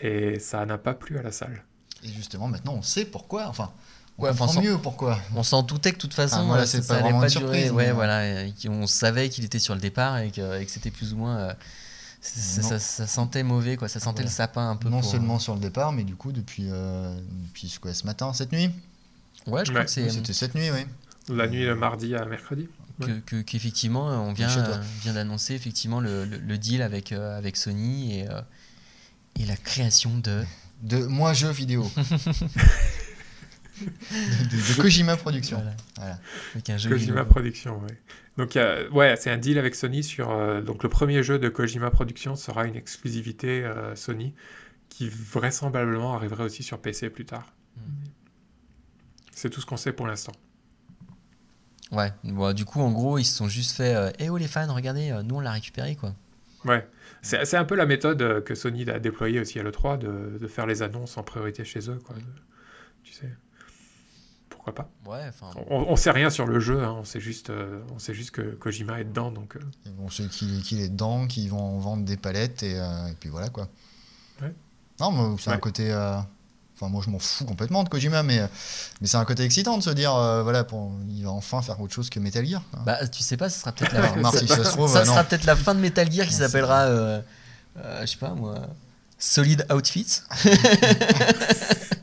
et 0.00 0.38
ça 0.38 0.64
n'a 0.64 0.78
pas 0.78 0.94
plu 0.94 1.18
à 1.18 1.22
la 1.22 1.30
salle. 1.30 1.62
Et 2.02 2.08
justement, 2.08 2.48
maintenant, 2.48 2.72
on 2.74 2.80
sait 2.82 3.04
pourquoi. 3.04 3.46
Enfin, 3.48 3.70
on 4.16 4.22
Ouais, 4.24 4.30
enfin, 4.30 4.46
comprend 4.46 4.62
mieux 4.62 4.78
pourquoi. 4.78 5.18
On 5.36 5.42
s'en 5.42 5.62
doutait 5.62 5.90
que 5.90 5.96
de 5.96 6.00
toute 6.00 6.14
façon, 6.14 6.38
Ah, 6.40 6.44
voilà, 6.46 6.62
euh, 6.62 6.66
c'est 6.66 6.80
ça, 6.80 6.94
pas 6.94 6.94
ça 6.94 6.94
allait 7.00 7.02
vraiment 7.12 7.20
pas 7.20 7.28
une 7.28 7.38
durer. 7.38 7.52
surprise, 7.58 7.72
ouais, 7.72 7.86
mais- 7.88 7.92
voilà. 7.92 8.44
et 8.44 8.54
qu'on 8.66 8.86
savait 8.86 9.28
qu'il 9.28 9.44
était 9.44 9.58
sur 9.58 9.74
le 9.74 9.80
départ 9.82 10.16
et 10.18 10.30
que, 10.30 10.64
c'était 10.68 10.90
plus 10.90 11.12
ou 11.12 11.18
moins. 11.18 11.36
euh, 11.36 11.52
ça, 12.26 12.62
Non. 12.62 12.68
ça- 12.68 12.78
ça 12.78 13.06
sentait 13.06 13.42
mauvais, 13.42 13.76
quoi. 13.76 13.88
Ça 13.88 14.00
sentait 14.00 14.22
le 14.22 14.28
sapin 14.28 14.70
un 14.70 14.76
peu. 14.76 14.88
Non 14.88 15.00
pour- 15.00 15.10
seulement 15.10 15.38
sur 15.38 15.54
le 15.54 15.60
départ, 15.60 15.92
mais 15.92 16.04
du 16.04 16.14
coup, 16.16 16.32
depuis, 16.32 16.66
euh, 16.70 17.14
depuis 17.48 17.68
ce, 17.68 17.78
quoi, 17.78 17.92
ce 17.94 18.04
matin, 18.06 18.32
cette 18.32 18.52
nuit 18.52 18.70
Ouais, 19.46 19.64
je 19.64 19.70
crois 19.70 19.84
que 19.84 19.90
c'est. 19.90 20.08
C'était 20.10 20.32
cette 20.32 20.54
nuit, 20.54 20.70
oui. 20.70 20.86
La 21.28 21.46
nuit 21.48 21.64
de 21.66 21.72
mardi 21.74 22.14
à 22.14 22.24
mercredi. 22.24 22.68
que- 23.00 23.18
que- 23.20 23.42
qu'effectivement 23.42 24.06
on 24.06 24.32
vient, 24.32 24.48
euh, 24.56 24.80
vient 25.02 25.14
d'annoncer 25.14 25.54
effectivement 25.54 25.98
le, 26.00 26.24
le- 26.24 26.38
le 26.38 26.58
deal 26.58 26.80
avec, 26.80 27.10
euh, 27.10 27.36
avec 27.36 27.56
Sony 27.56 28.20
et, 28.20 28.30
euh, 28.30 28.40
et 29.40 29.44
la 29.46 29.56
création 29.56 30.16
de 30.18 30.44
De 30.82 30.98
moi, 31.06 31.32
jeux 31.32 31.50
vidéo. 31.50 31.90
de, 33.82 34.80
Kojima 34.80 35.16
Productions. 35.16 35.56
voilà, 35.56 35.76
Voilà. 35.96 36.18
avec 36.54 36.70
un 36.70 36.76
jeu 36.76 36.90
Kojima. 36.90 37.24
Productions, 37.24 37.80
ouais. 37.80 37.98
Donc, 38.36 38.58
ouais, 38.92 39.16
c'est 39.16 39.30
un 39.30 39.36
deal 39.38 39.58
avec 39.58 39.74
Sony 39.74 40.02
sur. 40.02 40.30
euh, 40.30 40.60
donc, 40.60 40.82
le 40.82 40.88
premier 40.88 41.22
jeu 41.22 41.38
de 41.38 41.48
Kojima 41.48 41.90
Productions 41.90 42.36
sera 42.36 42.66
une 42.66 42.76
exclusivité 42.76 43.64
euh, 43.64 43.94
Sony 43.96 44.34
qui 44.88 45.08
vraisemblablement 45.08 46.14
arriverait 46.14 46.44
aussi 46.44 46.62
sur 46.62 46.80
PC 46.80 47.10
plus 47.10 47.24
tard. 47.26 47.52
Mm. 47.76 47.80
C'est 49.32 49.50
tout 49.50 49.60
ce 49.60 49.66
qu'on 49.66 49.76
sait 49.76 49.92
pour 49.92 50.06
l'instant. 50.06 50.32
Ouais, 51.92 52.12
bon, 52.24 52.52
du 52.54 52.64
coup 52.64 52.80
en 52.80 52.90
gros 52.90 53.18
ils 53.18 53.24
se 53.24 53.36
sont 53.36 53.46
juste 53.48 53.76
fait 53.76 53.94
euh, 53.94 54.10
Eh 54.18 54.28
oh 54.30 54.36
les 54.36 54.48
fans 54.48 54.72
regardez 54.72 55.12
nous 55.24 55.36
on 55.36 55.40
l'a 55.40 55.52
récupéré 55.52 55.94
quoi. 55.96 56.14
Ouais, 56.64 56.88
c'est 57.22 57.44
c'est 57.44 57.56
un 57.58 57.64
peu 57.64 57.74
la 57.74 57.84
méthode 57.86 58.42
que 58.42 58.54
Sony 58.54 58.88
a 58.88 58.98
déployée 58.98 59.38
aussi 59.38 59.60
à 59.60 59.62
l'E3 59.62 59.98
de, 59.98 60.38
de 60.40 60.46
faire 60.48 60.66
les 60.66 60.82
annonces 60.82 61.18
en 61.18 61.22
priorité 61.22 61.62
chez 61.64 61.90
eux, 61.90 61.98
quoi. 62.02 62.16
de- 62.16 62.22
tu 63.02 63.12
sais, 63.12 63.28
pourquoi 64.64 64.74
pas. 64.74 64.88
Ouais, 65.10 65.26
enfin. 65.28 65.50
On, 65.68 65.86
on 65.88 65.96
sait 65.96 66.10
rien 66.10 66.30
sur 66.30 66.46
le 66.46 66.58
jeu, 66.60 66.82
hein, 66.82 66.94
on 66.98 67.04
sait 67.04 67.20
juste, 67.20 67.50
euh, 67.50 67.80
on 67.94 67.98
sait 67.98 68.14
juste 68.14 68.30
que 68.30 68.40
Kojima 68.54 69.00
est 69.00 69.04
dedans, 69.04 69.30
donc. 69.30 69.56
euh, 69.56 69.60
On 70.02 70.08
sait 70.10 70.24
qu'il 70.28 70.80
est 70.80 70.88
dedans, 70.88 71.26
qu'ils 71.26 71.50
vont 71.50 71.60
en 71.76 71.78
vendre 71.78 72.04
des 72.04 72.16
palettes 72.16 72.62
et, 72.62 72.78
euh, 72.78 73.06
et 73.08 73.14
puis 73.20 73.28
voilà 73.28 73.50
quoi. 73.50 73.68
Ouais. 74.40 74.52
Non, 75.00 75.12
mais 75.12 75.36
c'est 75.38 75.50
un 75.50 75.58
côté. 75.58 75.92
euh, 75.92 76.16
Enfin, 76.76 76.88
moi 76.88 77.00
je 77.04 77.10
m'en 77.10 77.20
fous 77.20 77.44
complètement 77.44 77.84
de 77.84 77.88
Kojima, 77.88 78.24
mais, 78.24 78.40
mais 79.00 79.06
c'est 79.06 79.16
un 79.16 79.24
côté 79.24 79.44
excitant 79.44 79.78
de 79.78 79.82
se 79.84 79.90
dire, 79.90 80.12
euh, 80.16 80.42
voilà, 80.42 80.64
pour, 80.64 80.90
il 81.08 81.22
va 81.24 81.30
enfin 81.30 81.62
faire 81.62 81.80
autre 81.80 81.94
chose 81.94 82.10
que 82.10 82.18
Metal 82.18 82.44
Gear. 82.44 82.62
quoi. 82.72 82.80
Bah, 82.84 83.06
tu 83.06 83.22
sais 83.22 83.36
pas, 83.36 83.48
ce 83.48 83.60
sera 83.60 83.70
peut-être 83.70 83.92
la, 84.16 84.30
si 84.32 84.48
ça 84.48 84.56
se 84.64 84.70
trouve, 84.70 84.90
ça 84.92 85.04
non. 85.04 85.12
sera 85.12 85.22
peut-être 85.22 85.44
la 85.44 85.54
fin 85.54 85.72
de 85.76 85.78
Metal 85.80 86.10
Gear 86.10 86.26
qui 86.26 86.32
s'appellera, 86.34 86.80
euh, 86.86 87.20
euh, 87.78 88.00
je 88.00 88.06
sais 88.06 88.16
pas 88.16 88.30
moi, 88.34 88.56
Solid 89.20 89.64
Outfits. 89.72 90.22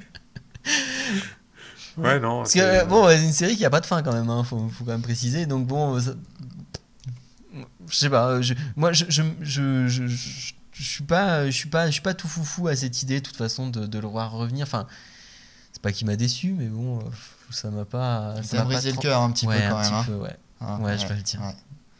Ouais, 1.97 2.19
non. 2.19 2.39
Parce 2.39 2.51
c'est- 2.51 2.60
que 2.60 2.63
euh, 2.63 2.86
bon, 2.86 3.08
c'est 3.10 3.23
une 3.23 3.34
série 3.34 3.56
qui 3.58 3.65
a 3.65 3.69
pas 3.69 3.82
de 3.82 3.86
fin 3.86 4.01
quand 4.04 4.13
même, 4.13 4.30
hein, 4.30 4.43
faut, 4.43 4.69
faut 4.69 4.84
quand 4.86 4.91
même 4.91 5.01
préciser. 5.01 5.45
Donc 5.45 5.67
bon, 5.67 5.99
ça- 5.99 6.13
je 7.88 7.95
sais 7.95 8.10
pas. 8.10 8.27
euh, 8.30 8.41
je- 8.41 8.54
moi, 8.75 8.93
je, 8.93 9.06
je, 9.10 9.23
je, 9.41 9.88
je, 9.88 10.08
je- 10.08 10.54
je 10.73 10.84
suis 10.84 11.04
pas, 11.04 11.45
je 11.47 11.51
suis 11.56 11.69
pas, 11.69 11.88
je 11.88 11.91
suis 11.91 12.01
pas 12.01 12.13
tout 12.13 12.27
foufou 12.27 12.67
à 12.67 12.75
cette 12.75 13.01
idée, 13.04 13.19
de 13.19 13.25
toute 13.25 13.36
façon, 13.38 13.67
de, 13.69 13.86
de 13.86 13.99
le 13.99 14.08
voir 14.08 14.32
revenir. 14.32 14.63
Enfin, 14.65 14.88
c'est 15.73 15.82
pas 15.82 15.91
qu'il 15.91 16.08
m'a 16.08 16.15
déçu, 16.15 16.56
mais 16.58 16.67
bon, 16.67 16.99
euh, 16.99 17.01
ça 17.49 17.69
m'a 17.69 17.86
pas. 17.86 18.36
Ça 18.43 18.58
m'a 18.58 18.63
pas 18.63 18.69
brisé 18.69 18.91
le 18.91 18.97
cœur 18.97 19.21
un 19.21 19.32
petit 19.32 19.45
ouais, 19.47 19.58
peu 19.62 19.69
quand 19.69 19.77
un 19.77 19.82
même. 19.82 19.89
petit 19.89 19.95
hein. 19.95 20.04
peu, 20.08 20.15
ouais. 20.15 20.36
Ah, 20.62 20.77
Ouais, 20.80 20.97
je 20.97 21.08
vais 21.08 21.15
le 21.15 21.21
dire. 21.21 21.41
ouais. 21.41 21.56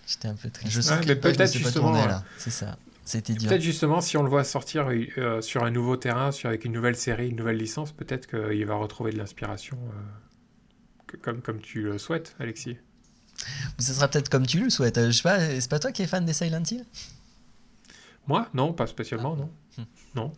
J'étais 0.08 0.27
un 0.27 0.36
peu 0.36 0.49
triste. 0.49 0.71
Je 0.73 0.82
sais 0.82 0.93
Ouais, 0.93 1.01
que 1.01 1.08
mais 1.08 1.15
peut-être 1.15 1.54
justement, 1.54 1.86
tourné, 1.88 2.01
ouais. 2.01 2.08
là. 2.08 2.23
C'est 2.38 2.49
ça. 2.51 2.77
C'était. 3.04 3.34
Peut-être 3.34 3.62
justement, 3.62 4.00
si 4.02 4.16
on 4.18 4.24
le 4.24 4.30
voit 4.30 4.44
sortir 4.44 4.88
euh, 5.18 5.42
sur 5.42 5.64
un 5.64 5.72
nouveau 5.72 5.98
terrain, 5.98 6.32
sur, 6.32 6.50
avec 6.50 6.66
une 6.66 6.72
nouvelle 6.72 6.96
série, 6.96 7.30
une 7.30 7.36
nouvelle 7.36 7.58
licence, 7.58 7.92
peut-être 7.92 8.28
qu'il 8.28 8.66
va 8.66 8.76
retrouver 8.76 9.12
de 9.12 9.18
l'inspiration, 9.18 9.78
euh, 9.78 10.00
que- 11.08 11.18
comme, 11.18 11.42
comme 11.42 11.60
tu 11.60 11.82
le 11.82 11.98
souhaites, 11.98 12.36
Alexis. 12.40 12.78
Ou 13.80 13.82
ça 13.82 13.94
sera 13.94 14.08
peut-être 14.08 14.30
comme 14.30 14.46
tu 14.46 14.60
le 14.64 14.70
souhaites. 14.70 14.98
Euh, 15.00 15.08
Je 15.12 15.18
sais 15.18 15.24
pas, 15.24 15.40
c'est 15.60 15.70
pas 15.70 15.80
toi 15.80 15.92
qui 15.92 16.04
es 16.04 16.08
fan 16.08 16.26
des 16.26 16.34
Silent 16.34 16.62
Hill? 16.70 16.86
Moi, 18.28 18.48
non, 18.54 18.72
pas 18.72 18.86
spécialement, 18.86 19.36
non. 19.36 19.50
Hmm. 19.78 19.84
Non. 20.16 20.32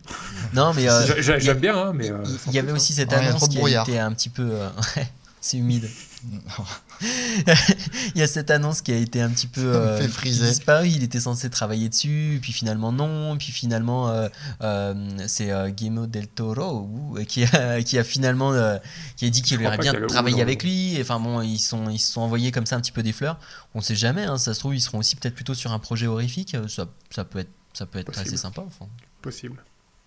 Non, 0.54 0.72
mais 0.74 0.88
euh, 0.88 1.20
J'aime 1.38 1.58
bien, 1.58 1.76
hein, 1.76 1.92
mais. 1.94 2.10
il 2.46 2.52
y 2.54 2.58
avait 2.58 2.72
aussi 2.72 2.94
cette 2.94 3.10
Ouais, 3.10 3.16
annonce 3.16 3.48
de 3.48 3.58
qui 3.60 3.74
été 3.74 3.98
un 3.98 4.12
petit 4.12 4.30
peu. 4.30 4.58
c'est 5.44 5.58
humide. 5.58 5.90
il 7.02 8.18
y 8.18 8.22
a 8.22 8.26
cette 8.26 8.50
annonce 8.50 8.80
qui 8.80 8.92
a 8.92 8.96
été 8.96 9.20
un 9.20 9.28
petit 9.28 9.46
peu 9.46 9.60
Ça 9.60 9.78
me 9.78 9.84
euh, 9.84 10.00
fait 10.00 10.08
friser. 10.08 10.50
Il 10.86 11.02
était 11.02 11.20
censé 11.20 11.50
travailler 11.50 11.90
dessus, 11.90 12.38
puis 12.40 12.54
finalement 12.54 12.92
non, 12.92 13.36
puis 13.36 13.52
finalement 13.52 14.08
euh, 14.08 14.28
euh, 14.62 14.94
c'est 15.26 15.50
euh, 15.50 15.68
Guillermo 15.68 16.06
del 16.06 16.28
Toro 16.28 16.88
qui 17.28 17.44
a 17.44 17.82
qui 17.82 17.98
a 17.98 18.04
finalement 18.04 18.54
euh, 18.54 18.78
qui 19.16 19.26
a 19.26 19.30
dit 19.30 19.42
qu'il 19.42 19.64
aurait 19.66 19.76
bien 19.76 19.92
travaillé 20.06 20.40
avec 20.40 20.62
lui. 20.64 20.96
Enfin 20.98 21.20
bon, 21.20 21.42
ils 21.42 21.58
sont 21.58 21.90
ils 21.90 21.98
se 21.98 22.10
sont 22.12 22.22
envoyés 22.22 22.50
comme 22.50 22.64
ça 22.64 22.76
un 22.76 22.80
petit 22.80 22.92
peu 22.92 23.02
des 23.02 23.12
fleurs. 23.12 23.38
On 23.74 23.82
sait 23.82 23.96
jamais. 23.96 24.24
hein, 24.24 24.38
ça 24.38 24.54
se 24.54 24.60
trouve 24.60 24.74
ils 24.74 24.80
seront 24.80 24.98
aussi 24.98 25.14
peut-être 25.14 25.34
plutôt 25.34 25.52
sur 25.52 25.72
un 25.72 25.78
projet 25.78 26.06
horrifique. 26.06 26.56
Ça 26.68 26.86
ça 27.10 27.24
peut 27.26 27.40
être 27.40 27.50
ça 27.74 27.84
peut 27.84 27.98
être 27.98 28.06
Possible. 28.06 28.28
assez 28.28 28.36
sympa. 28.38 28.62
Enfin, 28.66 28.86
Possible. 29.20 29.62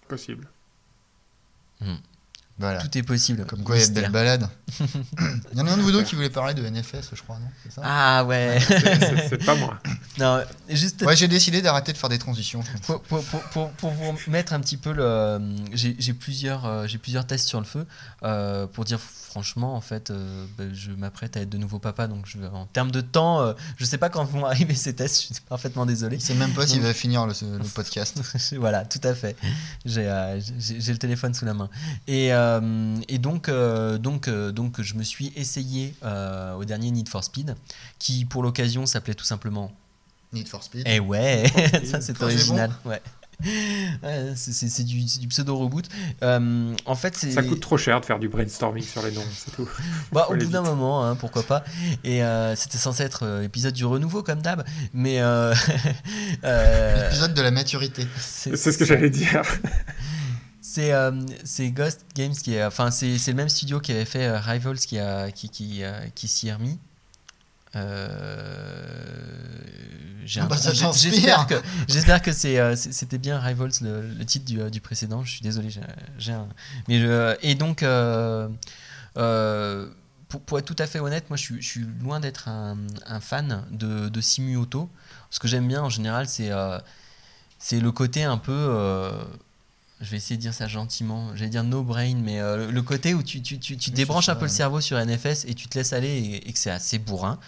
Possible. 0.08 0.48
Voilà. 2.60 2.82
tout 2.82 2.98
est 2.98 3.04
possible. 3.04 3.46
Comme 3.46 3.64
quoi, 3.64 3.76
il 3.78 3.82
y 3.82 3.84
a 3.84 3.88
de 3.88 3.94
belles 3.94 4.12
balades. 4.12 4.50
Il 4.80 5.58
y 5.58 5.62
en 5.62 5.68
a 5.68 5.72
un 5.72 5.78
de 5.78 5.82
vous 5.82 5.92
deux 5.92 6.04
qui 6.04 6.16
voulait 6.16 6.30
parler 6.30 6.54
de 6.54 6.68
NFS, 6.68 7.12
je 7.14 7.22
crois, 7.22 7.38
non? 7.40 7.48
C'est 7.64 7.72
ça? 7.74 7.82
Ah 7.84 8.26
ouais. 8.26 8.58
C'est- 8.68 8.80
C'est 8.80 9.30
c'est 9.30 9.46
pas 9.46 9.56
moi. 9.56 9.80
non, 10.20 10.42
juste 10.70 11.04
Ouais, 11.04 11.16
j'ai 11.16 11.28
décidé 11.28 11.62
d'arrêter 11.62 11.94
de 11.94 11.98
faire 11.98 12.10
des 12.10 12.18
transitions. 12.20 12.64
pour, 12.86 13.02
pour, 13.04 13.24
pour, 13.24 13.42
pour, 13.44 13.70
pour 13.72 13.92
vous 13.92 14.16
mettre 14.28 14.54
un 14.54 14.60
petit 14.60 14.78
peu 14.78 14.92
le. 14.92 15.40
J'ai 15.74 15.96
j'ai 16.00 16.14
plusieurs, 16.14 16.66
euh, 16.66 16.88
j'ai 16.88 16.98
plusieurs 16.98 17.26
tests 17.28 17.48
sur 17.48 17.60
le 17.60 17.66
feu 17.66 17.86
euh, 18.24 18.66
pour 18.68 18.86
dire 18.86 19.00
franchement, 19.00 19.76
en 19.76 19.82
fait, 19.82 20.10
euh, 20.10 20.46
ben, 20.58 20.74
je 20.74 20.90
m'apprête 20.92 21.38
à 21.38 21.42
être 21.42 21.50
de 21.50 21.58
nouveau 21.60 21.78
papa, 21.78 22.08
donc 22.08 22.26
je, 22.26 22.40
en 22.40 22.66
termes 22.66 22.90
de 22.90 23.02
temps, 23.02 23.42
euh, 23.42 23.54
je 23.76 23.86
sais 23.86 24.00
pas 24.00 24.10
quand 24.10 24.24
vont 24.26 24.46
arriver 24.46 24.74
ces 24.74 24.96
tests, 24.96 25.22
je 25.22 25.34
suis 25.34 25.36
parfaitement 25.48 25.86
désolé. 25.86 26.18
Sait 26.20 26.34
même 26.34 26.54
pas 26.54 26.66
s'il 26.66 26.82
va 26.82 26.92
finir 26.94 27.28
le, 27.28 27.34
le 27.58 27.64
podcast. 27.76 28.20
voilà, 28.58 28.84
tout 28.86 29.02
à 29.04 29.14
fait. 29.14 29.36
J'ai 29.86 30.08
euh, 30.08 30.40
j'ai- 30.58 30.82
j'ai 30.82 30.92
le 30.92 30.98
téléphone 30.98 31.34
sous 31.36 31.46
la 31.46 31.54
main. 31.54 31.70
Et, 32.08 32.34
euh, 32.62 32.96
et 33.08 33.18
donc, 33.18 33.50
euh, 33.50 33.98
donc, 33.98 34.28
euh, 34.28 34.52
donc, 34.52 34.82
je 34.82 34.96
me 34.96 35.04
suis 35.04 35.32
essayé 35.36 35.94
euh, 36.04 36.54
au 36.56 36.66
dernier 36.66 36.92
Need 36.92 37.10
for 37.10 37.24
Speed, 37.24 37.56
qui 38.00 38.26
pour 38.26 38.44
l'occasion 38.44 38.86
s'appelait 38.86 39.14
tout 39.16 39.26
simplement 39.26 39.72
Need 40.34 40.48
for 40.48 40.64
Speed. 40.64 40.84
Eh 40.86 41.00
ouais, 41.00 41.46
ça 41.86 42.02
c'est 42.02 42.22
original. 42.22 42.72
Ouais. 42.86 43.02
Ouais, 44.04 44.34
c'est- 44.36 44.84
du, 44.84 45.28
pseudo-reboot. 45.28 45.88
Euh, 46.24 46.74
en 46.88 46.96
fait. 46.96 47.16
Ça 47.16 47.44
coûte 47.44 47.60
trop 47.60 47.78
cher 47.78 48.02
de 48.02 48.06
faire 48.06 48.18
du 48.18 48.30
brainstorming 48.30 48.82
sur 48.84 49.04
les 49.04 49.12
noms, 49.12 49.22
c'est 49.32 49.52
tout. 49.56 49.70
Bah, 50.12 50.26
au 50.32 50.36
bout 50.36 50.46
d'un 50.48 50.64
moment, 50.64 51.06
hein, 51.06 51.16
pourquoi 51.16 51.44
pas. 51.44 51.64
Et 52.04 52.24
euh, 52.24 52.56
c'était 52.56 52.80
censé 52.80 53.04
être 53.04 53.28
euh, 53.28 53.44
épisode 53.44 53.76
du 53.76 53.86
renouveau, 53.86 54.24
comme 54.24 54.42
d'hab. 54.42 54.64
Mais. 54.92 55.22
euh, 55.22 55.54
euh, 56.46 57.08
Épisode 57.10 57.36
de 57.36 57.42
la 57.44 57.52
maturité. 57.52 58.08
C'est 58.20 58.56
ce 58.58 58.76
que 58.76 58.86
j'allais 58.86 59.12
dire. 59.12 59.44
C'est 60.78 60.94
euh, 60.94 61.12
Ghost 61.72 62.06
Games 62.16 62.34
qui 62.34 62.54
est. 62.54 62.64
Enfin, 62.64 62.92
c'est 62.92 63.18
le 63.28 63.34
même 63.34 63.50
studio 63.50 63.80
qui 63.80 63.92
avait 63.94 64.06
fait 64.06 64.28
euh, 64.28 64.40
Rivals 64.40 64.78
qui, 64.78 65.00
a, 65.00 65.32
qui, 65.32 65.50
qui, 65.50 65.84
euh, 65.84 65.92
qui 66.14 66.28
s'y 66.28 66.50
est 66.50 66.54
remis. 66.54 66.78
Euh, 67.76 68.88
j'ai 70.24 70.40
Ah 70.40 70.46
bah. 70.46 70.56
J'espère 70.94 71.48
que, 71.48 71.56
j'espère 71.88 72.22
que 72.22 72.32
c'était 72.32 73.18
bien 73.18 73.40
Rivals 73.40 73.72
le, 73.82 74.02
le 74.08 74.24
titre 74.26 74.46
du, 74.46 74.70
du 74.70 74.80
précédent. 74.80 75.24
Je 75.24 75.32
suis 75.32 75.42
désolé, 75.42 75.70
j'ai, 76.20 76.32
un. 76.32 76.48
Mais 76.88 77.00
je- 77.00 77.36
et 77.42 77.56
donc, 77.56 77.84
pour, 80.30 80.42
pour 80.42 80.60
être 80.60 80.66
tout 80.66 80.76
à 80.78 80.86
fait 80.86 81.00
honnête, 81.00 81.28
moi 81.32 81.38
je 81.38 81.42
suis, 81.44 81.60
je 81.62 81.68
suis 81.68 81.86
loin 82.04 82.20
d'être 82.20 82.50
un, 82.50 82.78
un 83.08 83.20
fan 83.20 83.64
de, 83.72 84.10
de 84.10 84.22
Simu 84.22 84.58
Auto. 84.58 84.92
Ce 85.32 85.40
que 85.40 85.48
j'aime 85.48 85.68
bien 85.68 85.82
en 85.82 85.90
général, 85.90 86.28
c'est, 86.28 86.52
c'est 87.58 87.80
le 87.80 87.92
côté 87.92 88.24
un 88.26 88.38
peu. 88.38 89.12
Je 90.02 90.10
vais 90.12 90.18
essayer 90.18 90.36
de 90.38 90.42
dire 90.42 90.54
ça 90.54 90.68
gentiment. 90.68 91.36
J'allais 91.36 91.50
dire 91.50 91.64
no 91.64 91.82
brain, 91.84 92.16
mais 92.16 92.40
euh, 92.40 92.72
le- 92.72 92.82
côté 92.84 93.14
où 93.14 93.24
tu, 93.24 93.42
tu, 93.42 93.58
tu, 93.60 93.78
tu 93.78 93.90
Oui, 93.90 93.96
débranches 93.96 94.30
un 94.30 94.36
peu 94.36 94.46
le 94.46 94.50
cerveau 94.52 94.80
sur 94.82 94.98
NFS 95.04 95.46
et 95.46 95.54
tu 95.56 95.68
te 95.68 95.78
laisses 95.78 95.94
aller 95.94 96.10
et, 96.10 96.50
et 96.50 96.54
que 96.54 96.60
c'est 96.60 96.70
assez 96.72 97.00
bourrin. 97.00 97.40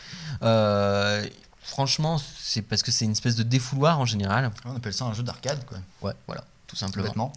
Euh, 0.43 1.27
franchement, 1.62 2.19
c'est 2.39 2.62
parce 2.62 2.81
que 2.83 2.91
c'est 2.91 3.05
une 3.05 3.12
espèce 3.12 3.35
de 3.35 3.43
défouloir 3.43 3.99
en 3.99 4.05
général. 4.05 4.51
On 4.65 4.75
appelle 4.75 4.93
ça 4.93 5.05
un 5.05 5.13
jeu 5.13 5.23
d'arcade, 5.23 5.63
quoi. 5.65 5.77
Ouais, 6.01 6.13
voilà, 6.27 6.43
tout 6.67 6.75
simplement. 6.75 7.31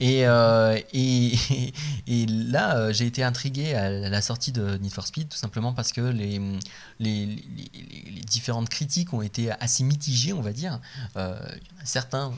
Et, 0.00 0.26
euh, 0.26 0.78
et, 0.94 1.34
et 2.06 2.26
là, 2.26 2.92
j'ai 2.92 3.06
été 3.06 3.22
intrigué 3.22 3.74
à 3.74 3.90
la 3.90 4.22
sortie 4.22 4.52
de 4.52 4.76
Need 4.78 4.92
for 4.92 5.06
Speed, 5.06 5.28
tout 5.28 5.36
simplement 5.36 5.72
parce 5.74 5.92
que 5.92 6.00
les, 6.00 6.38
les, 6.38 6.50
les- 6.98 7.26
les- 7.26 8.10
les 8.10 8.20
différentes 8.22 8.68
critiques 8.70 9.12
ont 9.12 9.22
été 9.22 9.50
assez 9.52 9.84
mitigées, 9.84 10.32
on 10.32 10.40
va 10.42 10.52
dire. 10.52 10.80
Euh, 11.16 11.38
certains, 11.84 12.32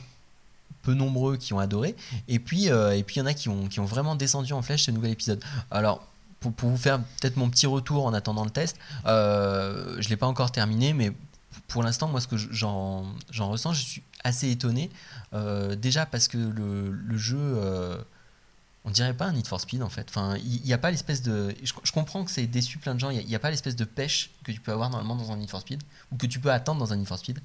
nombreux, 0.93 1.37
qui 1.37 1.53
ont 1.53 1.59
adoré, 1.59 1.95
et 2.27 2.39
puis 2.39 2.69
euh, 2.69 2.95
et 2.95 3.03
puis 3.03 3.17
il 3.17 3.19
y 3.19 3.21
en 3.21 3.25
a 3.25 3.33
qui 3.33 3.49
ont, 3.49 3.67
qui 3.67 3.79
ont 3.79 3.85
vraiment 3.85 4.15
descendu 4.15 4.53
en 4.53 4.61
flèche 4.61 4.83
ce 4.83 4.91
nouvel 4.91 5.11
épisode. 5.11 5.43
Alors, 5.71 6.05
pour, 6.39 6.53
pour 6.53 6.69
vous 6.69 6.77
faire 6.77 6.99
peut-être 7.19 7.37
mon 7.37 7.49
petit 7.49 7.67
retour 7.67 8.05
en 8.05 8.13
attendant 8.13 8.45
le 8.45 8.51
test, 8.51 8.77
euh, 9.05 9.95
je 9.99 10.07
ne 10.07 10.09
l'ai 10.09 10.17
pas 10.17 10.27
encore 10.27 10.51
terminé, 10.51 10.93
mais 10.93 11.11
pour 11.67 11.83
l'instant, 11.83 12.07
moi, 12.07 12.21
ce 12.21 12.27
que 12.27 12.37
j'en 12.37 13.05
ressens, 13.31 13.73
je 13.73 13.83
suis 13.83 14.03
assez 14.23 14.49
étonné. 14.49 14.89
Euh, 15.33 15.75
déjà 15.75 16.05
parce 16.05 16.27
que 16.27 16.37
le, 16.37 16.91
le 16.91 17.17
jeu, 17.17 17.57
on 18.85 18.91
dirait 18.91 19.13
pas 19.13 19.25
un 19.25 19.33
Need 19.33 19.47
for 19.47 19.59
Speed 19.59 19.83
en 19.83 19.89
fait. 19.89 20.07
Enfin, 20.09 20.35
il 20.37 20.61
n'y 20.61 20.73
a 20.73 20.77
pas 20.77 20.91
l'espèce 20.91 21.21
de. 21.21 21.53
Je, 21.63 21.73
je 21.83 21.91
comprends 21.91 22.23
que 22.23 22.31
c'est 22.31 22.47
déçu 22.47 22.77
plein 22.77 22.95
de 22.95 22.99
gens. 22.99 23.09
Il 23.09 23.25
n'y 23.25 23.35
a, 23.35 23.39
pas 23.39 23.51
l'espèce 23.51 23.75
de 23.75 23.85
pêche 23.85 24.31
que 24.43 24.51
tu 24.51 24.59
peux 24.59 24.71
avoir 24.71 24.89
normalement 24.89 25.15
dans 25.15 25.31
un 25.31 25.37
Need 25.37 25.49
for 25.49 25.61
Speed 25.61 25.83
ou 26.11 26.17
que 26.17 26.25
tu 26.25 26.39
peux 26.39 26.51
attendre 26.51 26.79
dans 26.79 26.93
un 26.93 26.95
Need 26.95 27.07
for 27.07 27.17
Speed. 27.17 27.39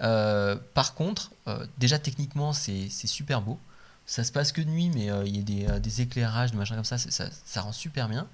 Euh, 0.00 0.56
par 0.74 0.94
contre, 0.94 1.30
euh, 1.48 1.66
déjà 1.78 1.98
techniquement, 1.98 2.52
c'est 2.52 2.88
super 3.06 3.40
beau. 3.42 3.58
Ça 4.06 4.24
se 4.24 4.32
passe 4.32 4.50
que 4.52 4.60
de 4.60 4.68
nuit, 4.68 4.90
mais 4.94 5.10
euh, 5.10 5.22
il 5.24 5.36
y 5.36 5.40
a 5.68 5.74
des, 5.74 5.80
des 5.80 6.00
éclairages, 6.00 6.50
des 6.50 6.56
machins 6.58 6.74
comme 6.76 6.84
ça, 6.84 6.98
ça, 6.98 7.26
ça 7.44 7.60
rend 7.60 7.72
super 7.72 8.08
bien. 8.08 8.26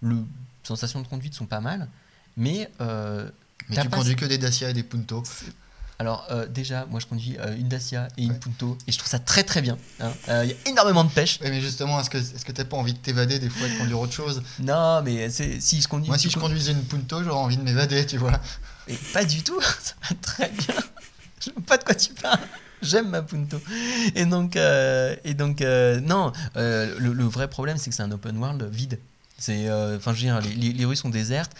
Le 0.00 0.16
sensations 0.62 1.00
de 1.02 1.08
conduite 1.08 1.34
sont 1.34 1.46
pas 1.46 1.60
mal, 1.60 1.88
mais 2.36 2.70
Mais 3.68 3.76
tu 3.82 3.88
conduis 3.88 4.16
que 4.16 4.24
des 4.26 4.38
Dacia 4.38 4.70
et 4.70 4.72
des 4.74 4.84
Punto. 4.84 5.22
alors 5.98 6.28
déjà, 6.50 6.86
moi 6.86 7.00
je 7.00 7.06
conduis 7.06 7.36
une 7.58 7.68
Dacia 7.68 8.06
et 8.16 8.22
une 8.22 8.30
Ouais. 8.32 8.38
Punto 8.38 8.78
et 8.86 8.92
je 8.92 8.98
trouve 8.98 9.10
ça 9.10 9.18
très 9.18 9.42
très 9.42 9.60
bien. 9.60 9.76
hein. 10.00 10.12
Il 10.44 10.50
y 10.50 10.52
a 10.52 10.70
énormément 10.70 11.02
de 11.02 11.10
pêche. 11.10 11.40
Mais 11.40 11.60
justement, 11.60 11.98
est-ce 12.00 12.10
que 12.10 12.18
est-ce 12.18 12.44
que 12.44 12.52
t'as 12.52 12.64
pas 12.64 12.76
envie 12.76 12.92
de 12.94 12.98
t'évader 12.98 13.40
des 13.40 13.50
fois 13.50 13.66
et 13.66 13.72
de 13.72 13.78
conduire 13.78 13.98
autre 13.98 14.12
chose? 14.12 14.40
Non, 14.60 15.02
mais 15.02 15.28
si 15.30 15.80
je 15.82 15.88
conduis. 15.88 16.06
Moi, 16.08 16.16
si 16.18 16.28
si 16.28 16.30
je 16.30 16.34
con- 16.34 16.42
conduisais 16.42 16.70
une 16.72 16.84
Punto, 16.84 17.24
j'aurais 17.24 17.40
envie 17.40 17.56
de 17.56 17.62
m'évader, 17.62 18.06
tu 18.06 18.18
vois. 18.18 18.40
Mais 18.86 18.94
pas 19.12 19.24
du 19.24 19.42
tout, 19.42 19.60
ça 19.82 19.94
va 20.08 20.14
très 20.22 20.48
bien. 20.50 20.74
Je 21.48 21.60
sais 21.60 21.66
pas 21.66 21.78
de 21.78 21.84
quoi 21.84 21.94
tu 21.94 22.12
parles. 22.14 22.40
J'aime 22.82 23.08
ma 23.08 23.22
Punto. 23.22 23.60
Et 24.14 24.24
donc, 24.24 24.56
euh, 24.56 25.16
et 25.24 25.34
donc 25.34 25.62
euh, 25.62 26.00
non, 26.00 26.32
euh, 26.56 26.96
le, 26.98 27.24
vrai 27.24 27.48
problème, 27.48 27.76
c'est 27.76 27.90
que 27.90 27.96
c'est 27.96 28.02
un 28.02 28.12
open 28.12 28.36
world 28.38 28.62
vide. 28.70 28.98
C'est, 29.36 29.70
enfin, 29.70 30.14
je 30.14 30.26
veux 30.26 30.40
dire, 30.40 30.40
les 30.56 30.84
rues 30.84 30.96
sont 30.96 31.10
désertes. 31.10 31.52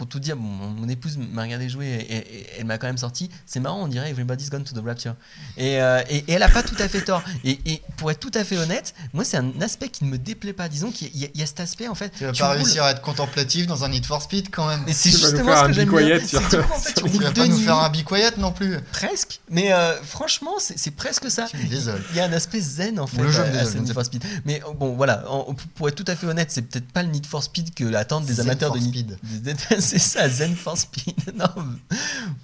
Pour 0.00 0.08
tout 0.08 0.18
dire, 0.18 0.34
mon, 0.34 0.68
mon 0.70 0.88
épouse 0.88 1.18
m'a 1.18 1.42
regardé 1.42 1.68
jouer 1.68 1.86
et, 1.86 2.16
et- 2.16 2.40
et 2.40 2.46
elle 2.60 2.64
m'a 2.64 2.78
quand 2.78 2.86
même 2.86 2.96
sorti. 2.96 3.28
C'est 3.44 3.60
marrant, 3.60 3.82
on 3.82 3.86
dirait 3.86 4.08
Everybody's 4.08 4.48
Gone 4.48 4.64
to 4.64 4.74
the 4.74 4.82
Rapture. 4.82 5.14
Et, 5.58 5.78
euh, 5.82 6.00
et- 6.08 6.24
et 6.26 6.32
elle 6.32 6.42
a 6.42 6.48
pas 6.48 6.62
tout 6.62 6.74
à 6.78 6.88
fait 6.88 7.02
tort. 7.02 7.22
Et, 7.44 7.58
et 7.66 7.82
pour 7.98 8.10
être 8.10 8.18
tout 8.18 8.30
à 8.32 8.42
fait 8.42 8.56
honnête, 8.56 8.94
moi, 9.12 9.24
c'est 9.24 9.36
un 9.36 9.52
aspect 9.60 9.90
qui 9.90 10.04
ne 10.06 10.08
me 10.08 10.16
déplaît 10.16 10.54
pas. 10.54 10.70
Disons 10.70 10.90
qu'il 10.90 11.14
y, 11.14 11.26
a- 11.26 11.28
il 11.34 11.38
y 11.38 11.42
a 11.42 11.46
cet 11.46 11.60
aspect, 11.60 11.86
en 11.86 11.94
fait. 11.94 12.12
Tu 12.16 12.24
vas 12.24 12.32
tu 12.32 12.40
pas 12.40 12.48
roules- 12.48 12.62
réussir 12.62 12.82
à 12.84 12.92
être 12.92 13.02
contemplatif 13.02 13.66
dans 13.66 13.84
un 13.84 13.90
Need 13.90 14.06
for 14.06 14.22
Speed 14.22 14.48
quand 14.50 14.66
même. 14.68 14.80
Mais 14.86 14.94
c'est 14.94 15.10
justement 15.10 15.54
ce 15.54 15.66
que 15.66 15.72
j'aime 15.74 15.88
bien. 15.90 16.26
Sur- 16.26 16.48
que 16.48 16.56
du 16.56 16.62
coup, 16.62 16.72
en 16.72 16.78
fait, 16.78 16.94
tu 16.94 17.18
vas 17.18 17.32
pas 17.32 17.46
nous 17.46 17.58
nuit. 17.58 17.64
faire 17.64 17.76
un 17.78 17.90
Be 17.90 18.02
Quiet 18.02 18.38
non 18.38 18.52
plus. 18.52 18.78
Presque, 18.92 19.40
mais 19.50 19.70
euh, 19.74 20.00
franchement, 20.02 20.54
c'est 20.58 20.92
presque 20.92 21.30
ça. 21.30 21.46
Désoles. 21.68 22.02
Il 22.12 22.16
y 22.16 22.20
a 22.20 22.24
un 22.24 22.32
aspect 22.32 22.60
zen 22.60 22.98
en 22.98 23.06
fait 23.06 23.20
le 23.20 23.30
jeu 23.30 23.42
me 23.44 23.58
à- 23.58 23.60
à 23.60 23.64
Need 23.64 23.92
for 23.92 24.04
Speed. 24.06 24.24
Mais 24.46 24.62
euh, 24.66 24.72
bon, 24.72 24.94
voilà, 24.96 25.30
en- 25.30 25.54
pour 25.74 25.88
être 25.90 25.94
tout 25.94 26.04
à 26.10 26.16
fait 26.16 26.26
honnête, 26.26 26.50
c'est 26.50 26.62
peut-être 26.62 26.90
pas 26.90 27.02
le 27.02 27.10
Need 27.10 27.26
for 27.26 27.42
Speed 27.42 27.74
que 27.74 27.92
attendent 27.94 28.24
des 28.24 28.40
amateurs 28.40 28.72
de 28.72 28.78
Speed. 28.80 29.18
Need. 29.22 29.42
des- 29.42 29.54
C'est 29.90 29.98
ça, 29.98 30.28
Zen 30.28 30.54
for 30.54 30.76
Speed, 30.78 31.16
non, 31.34 31.46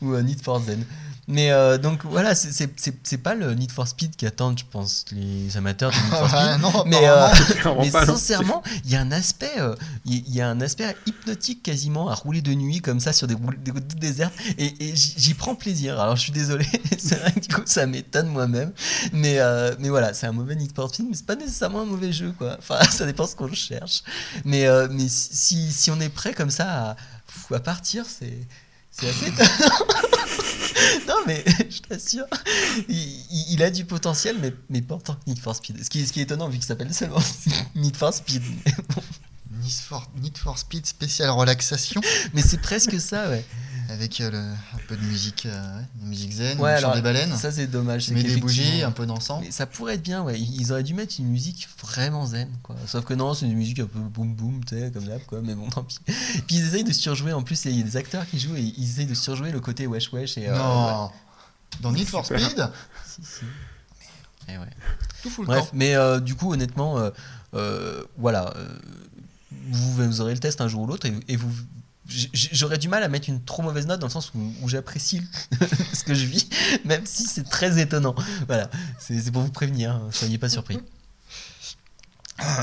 ou 0.02 0.14
euh, 0.14 0.22
Need 0.22 0.42
for 0.42 0.60
Zen. 0.62 0.84
Mais 1.28 1.50
euh, 1.50 1.76
donc 1.76 2.04
voilà, 2.04 2.36
c'est- 2.36 2.52
c'est 2.52 2.70
c'est- 2.78 2.94
c'est 3.02 3.18
pas 3.18 3.34
le 3.34 3.52
Need 3.54 3.72
for 3.72 3.88
Speed 3.88 4.14
qui 4.14 4.26
attendent, 4.26 4.56
je 4.60 4.64
pense, 4.70 5.04
les 5.10 5.56
amateurs 5.56 5.90
de 5.90 5.96
Need 5.96 6.10
for 6.10 6.28
Speed. 6.28 6.38
Ah, 6.40 6.58
non, 6.58 6.84
Mais, 6.86 7.00
euh, 7.02 7.26
mais 7.80 7.90
sincèrement, 7.90 8.62
il 8.84 8.92
y 8.92 8.94
a 8.96 9.00
un 9.00 9.10
aspect, 9.10 9.50
euh, 9.58 9.74
il 10.04 10.32
y 10.32 10.40
a 10.40 10.48
un 10.48 10.60
aspect 10.60 10.94
hypnotique 11.04 11.64
quasiment 11.64 12.08
à 12.10 12.14
rouler 12.14 12.42
de 12.42 12.54
nuit 12.54 12.80
comme 12.80 13.00
ça 13.00 13.12
sur 13.12 13.26
des 13.26 13.34
routes, 13.34 13.58
désertes 13.98 14.34
et, 14.56 14.88
et 14.88 14.94
j'y 14.94 15.14
j'y 15.16 15.34
prends 15.34 15.56
plaisir. 15.56 15.98
Alors 15.98 16.14
je 16.14 16.20
suis 16.22 16.32
désolé, 16.32 16.64
c'est 16.96 17.16
vrai 17.18 17.32
que 17.32 17.40
du 17.40 17.52
coup 17.52 17.62
ça 17.64 17.86
m'étonne 17.86 18.28
moi-même, 18.28 18.70
mais 19.12 19.40
euh, 19.40 19.74
mais 19.80 19.88
voilà, 19.88 20.14
c'est 20.14 20.28
un 20.28 20.32
mauvais 20.32 20.54
Need 20.54 20.76
for 20.76 20.88
Speed, 20.94 21.06
mais 21.10 21.16
c'est 21.16 21.26
pas 21.26 21.34
nécessairement 21.34 21.80
un 21.80 21.86
mauvais 21.86 22.12
jeu 22.12 22.32
quoi. 22.38 22.56
Enfin 22.60 22.78
ça 22.88 23.04
dépend 23.04 23.26
ce 23.26 23.34
qu'on 23.34 23.52
cherche. 23.52 24.04
Mais 24.44 24.66
euh, 24.66 24.86
mais 24.92 25.06
si, 25.08 25.72
si 25.72 25.90
on 25.90 26.00
est 26.00 26.08
prêt 26.08 26.34
comme 26.34 26.50
ça 26.50 26.90
à, 26.90 26.96
à 27.52 27.60
partir, 27.60 28.04
c'est 28.06 28.46
assez 29.02 29.28
étonnant. 29.28 29.48
non 31.08 31.16
mais 31.26 31.44
je 31.70 31.80
t'assure, 31.80 32.24
il, 32.88 33.62
a 33.62 33.70
du 33.70 33.84
potentiel, 33.84 34.36
mais, 34.40 34.52
mais 34.68 34.82
pas 34.82 34.96
en 34.96 35.00
tant 35.00 35.14
que 35.14 35.20
Need 35.26 35.38
for 35.38 35.54
Speed. 35.54 35.82
Ce 35.82 35.90
qui, 35.90 36.06
ce 36.06 36.12
qui 36.12 36.20
est 36.20 36.24
étonnant 36.24 36.48
vu 36.48 36.58
qu'il 36.58 36.66
s'appelle 36.66 36.92
seulement 36.92 37.22
Need 37.74 37.96
for 37.96 38.12
Speed. 38.12 38.42
Bon. 38.94 39.02
Need 39.62 39.72
for, 39.72 40.10
Need 40.16 40.38
for 40.38 40.58
Speed 40.58 40.86
spécial 40.86 41.30
relaxation 41.30 42.00
Mais 42.34 42.42
c'est 42.42 42.60
presque 42.60 43.00
ça, 43.00 43.28
ouais. 43.28 43.44
Avec 43.88 44.20
euh, 44.20 44.30
le- 44.30 44.38
un 44.38 44.80
peu 44.88 44.96
de 44.96 45.02
musique, 45.02 45.46
euh, 45.46 45.80
musique 46.02 46.32
zen, 46.32 46.58
Ouais, 46.60 46.72
alors, 46.72 46.94
des 46.94 47.02
baleines. 47.02 47.34
Ça 47.36 47.50
c'est 47.52 47.66
dommage. 47.66 48.08
Mets 48.10 48.22
des 48.22 48.36
bougies, 48.36 48.82
un 48.82 48.90
peu 48.90 49.06
d'encens. 49.06 49.42
Mais 49.44 49.50
ça 49.50 49.66
pourrait 49.66 49.94
être 49.94 50.02
bien, 50.02 50.22
ouais. 50.22 50.38
Ils 50.40 50.72
auraient 50.72 50.82
dû 50.82 50.94
mettre 50.94 51.14
une 51.18 51.28
musique 51.28 51.68
vraiment 51.82 52.26
zen, 52.26 52.48
quoi. 52.62 52.76
Sauf 52.86 53.04
que 53.04 53.14
non, 53.14 53.34
c'est 53.34 53.46
une 53.46 53.54
musique 53.54 53.78
un 53.80 53.86
peu 53.86 53.98
boum 53.98 54.34
boum, 54.34 54.64
tu 54.64 54.76
sais, 54.78 54.90
comme 54.92 55.04
d'hab, 55.04 55.22
quoi. 55.26 55.40
Mais 55.42 55.54
bon, 55.54 55.68
tant 55.68 55.82
pis. 55.84 55.98
Puis 56.06 56.56
ils 56.56 56.66
essayent 56.66 56.84
de 56.84 56.92
surjouer. 56.92 57.32
En 57.32 57.42
plus, 57.42 57.64
il 57.64 57.76
y 57.76 57.80
a 57.80 57.84
des 57.84 57.96
acteurs 57.96 58.26
qui 58.28 58.38
jouent 58.40 58.56
et 58.56 58.72
ils 58.76 58.90
essayent 58.90 59.06
de 59.06 59.14
surjouer 59.14 59.50
le 59.52 59.60
côté 59.60 59.86
wesh 59.86 60.12
wesh. 60.12 60.38
Et, 60.38 60.48
euh, 60.48 60.52
ouais. 60.52 60.58
non, 60.58 61.10
dans 61.80 61.92
Need 61.92 62.08
for. 62.08 62.24
Speed, 62.24 62.38
Si, 63.06 63.22
si. 63.24 63.44
Et 64.48 64.58
ouais. 64.58 64.66
tout 65.22 65.30
fout 65.30 65.44
le 65.44 65.46
Bref, 65.46 65.64
camp. 65.64 65.70
mais 65.74 65.94
euh, 65.96 66.20
du 66.20 66.34
coup, 66.36 66.52
honnêtement, 66.52 66.98
euh, 66.98 67.10
euh, 67.54 68.02
voilà. 68.16 68.52
euh, 68.56 68.68
vous, 69.68 69.94
vous 69.94 70.20
aurez 70.20 70.34
le 70.34 70.38
test 70.38 70.60
un 70.60 70.68
jour 70.68 70.82
ou 70.82 70.86
l'autre 70.86 71.06
et, 71.06 71.14
et 71.28 71.36
vous. 71.36 71.50
J'aurais 72.08 72.78
du 72.78 72.88
mal 72.88 73.02
à 73.02 73.08
mettre 73.08 73.28
une 73.28 73.42
trop 73.42 73.62
mauvaise 73.62 73.86
note 73.86 74.00
dans 74.00 74.06
le 74.06 74.12
sens 74.12 74.32
où, 74.34 74.52
où 74.62 74.68
j'apprécie 74.68 75.22
ce 75.92 76.04
que 76.04 76.14
je 76.14 76.26
vis, 76.26 76.48
même 76.84 77.04
si 77.04 77.24
c'est 77.24 77.44
très 77.44 77.80
étonnant. 77.80 78.14
Voilà, 78.46 78.70
c'est 78.98 79.20
c'est 79.20 79.30
pour 79.30 79.42
vous 79.42 79.50
prévenir, 79.50 79.90
hein, 79.90 80.08
soyez 80.12 80.38
pas 80.38 80.48
surpris. 80.48 80.78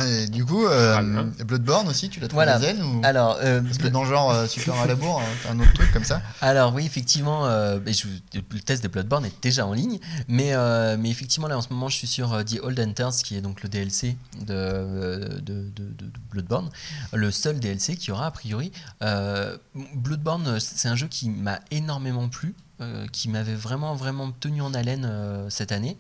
Et 0.06 0.28
du 0.28 0.46
coup, 0.46 0.66
euh, 0.68 0.94
Voilà. 1.02 1.24
Bloodborne 1.46 1.88
aussi, 1.88 2.10
tu 2.10 2.20
l'as 2.20 2.28
trouvé 2.28 2.46
Voilà. 2.46 2.60
zen 2.60 2.82
ou... 2.84 3.02
Alors, 3.04 3.40
euh, 3.42 3.60
Parce 3.62 3.80
que 3.80 3.88
dans 3.88 4.06
genre 4.06 4.32
euh, 4.32 4.46
super 4.48 4.76
à 4.80 4.86
la 4.86 4.94
bourre, 4.96 5.22
un 5.50 5.60
autre 5.60 5.74
truc 5.74 5.92
comme 5.92 6.04
ça. 6.04 6.22
Alors 6.42 6.74
oui, 6.76 6.86
effectivement, 6.86 7.48
euh, 7.48 7.80
je- 7.88 8.08
le 8.36 8.60
test 8.62 8.84
de 8.84 8.88
Bloodborne 8.88 9.26
est 9.26 9.34
déjà 9.42 9.66
en 9.66 9.74
ligne, 9.74 10.00
mais, 10.28 10.54
euh, 10.54 10.96
mais 11.00 11.10
effectivement 11.10 11.48
là 11.48 11.58
en 11.58 11.62
ce 11.62 11.70
moment 11.70 11.90
je 11.90 11.96
suis 11.98 12.08
sur 12.08 12.34
euh, 12.34 12.44
The 12.44 12.60
Old 12.62 12.80
Hunters 12.80 13.16
qui 13.24 13.36
est 13.36 13.42
donc 13.42 13.64
le 13.64 13.70
DLC 13.70 14.16
de, 14.42 14.54
euh, 14.54 15.28
de, 15.40 15.40
de- 15.40 15.70
de- 15.72 16.06
de 16.06 16.12
Bloodborne, 16.32 16.70
le 17.14 17.32
seul 17.32 17.60
DLC 17.60 17.96
qui 17.96 18.12
aura 18.12 18.28
a 18.28 18.32
priori. 18.32 18.72
Euh, 19.02 19.58
Bloodborne 19.96 20.60
c'est 20.60 20.88
un 20.88 20.96
jeu 20.96 21.08
qui 21.08 21.30
m'a 21.30 21.60
énormément 21.72 22.30
plu. 22.30 22.54
euh, 22.82 23.06
qui 23.12 23.30
m'avait 23.30 23.54
vraiment 23.56 23.94
vraiment 23.96 24.32
tenu 24.32 24.62
en 24.62 24.74
haleine 24.74 25.06
euh, 25.10 25.48
cette 25.50 25.72
année. 25.72 25.96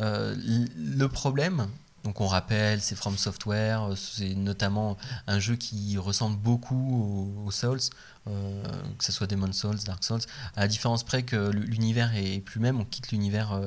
Euh, 0.00 0.34
le 0.76 1.06
problème, 1.06 1.66
donc 2.04 2.20
on 2.20 2.26
rappelle, 2.26 2.82
c'est 2.82 2.94
From 2.94 3.16
Software, 3.16 3.90
euh, 3.90 3.96
c'est 3.96 4.34
notamment 4.34 4.98
un 5.26 5.38
jeu 5.38 5.56
qui 5.56 5.96
ressemble 5.96 6.36
beaucoup 6.36 7.32
aux, 7.42 7.46
aux 7.46 7.50
Souls, 7.50 7.80
euh, 8.28 8.62
que 8.98 9.04
ce 9.04 9.10
soit 9.10 9.26
Demon 9.26 9.52
Souls, 9.52 9.78
Dark 9.86 10.04
Souls, 10.04 10.20
à 10.54 10.60
la 10.60 10.68
différence 10.68 11.02
près 11.02 11.22
que 11.22 11.50
l'univers 11.50 12.14
est 12.14 12.40
plus 12.40 12.60
même, 12.60 12.78
on 12.78 12.84
quitte 12.84 13.10
l'univers 13.10 13.58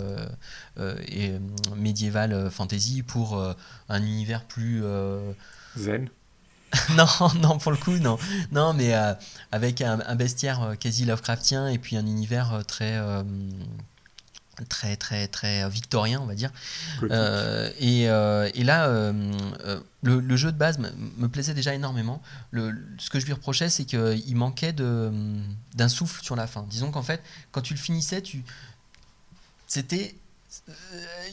euh, 0.78 1.00
médiéval 1.76 2.52
fantasy 2.52 3.02
pour 3.02 3.44
un 3.90 4.02
univers 4.02 4.44
plus... 4.46 4.84
Zen. 5.76 6.10
non, 6.96 7.08
non, 7.42 7.58
pour 7.58 7.72
le 7.72 7.78
coup, 7.78 7.98
non. 7.98 8.20
Non, 8.52 8.74
mais 8.74 8.94
avec 9.52 9.82
un, 9.82 10.00
un 10.06 10.16
bestiaire 10.16 10.76
quasi 10.80 11.06
Lovecraftien 11.06 11.70
et 11.70 11.80
puis 11.80 11.98
un 11.98 12.06
univers 12.06 12.64
très... 12.68 13.02
euh, 14.60 14.66
très 14.68 14.96
très 14.96 15.28
très 15.28 15.70
victorien 15.70 16.20
on 16.22 16.26
va 16.26 16.36
dire 16.36 16.52
euh, 17.04 17.70
et, 17.80 18.10
euh, 18.10 18.50
et 18.54 18.64
là, 18.64 18.88
euh, 18.88 19.14
euh, 19.66 19.80
le, 20.04 20.20
le 20.20 20.36
jeu 20.36 20.52
de 20.52 20.58
base 20.58 20.80
me, 20.80 21.28
plaisait 21.28 21.54
déjà 21.54 21.74
énormément. 21.74 22.22
Le, 22.52 22.74
ce 22.98 23.10
que 23.10 23.20
je 23.20 23.26
lui 23.26 23.34
reprochais, 23.34 23.70
c'est 23.70 23.86
qu'il 23.86 24.36
manquait 24.36 24.74
d'un 24.74 25.90
souffle 25.90 26.24
sur 26.24 26.36
la 26.36 26.48
fin. 26.48 26.66
Disons 26.70 26.92
qu'en 26.92 27.04
fait, 27.04 27.22
quand 27.52 27.62
tu 27.62 27.74
le 27.74 27.80
finissais, 27.80 28.22
tu 28.22 28.44
c'était 29.68 30.16
euh, 30.16 30.27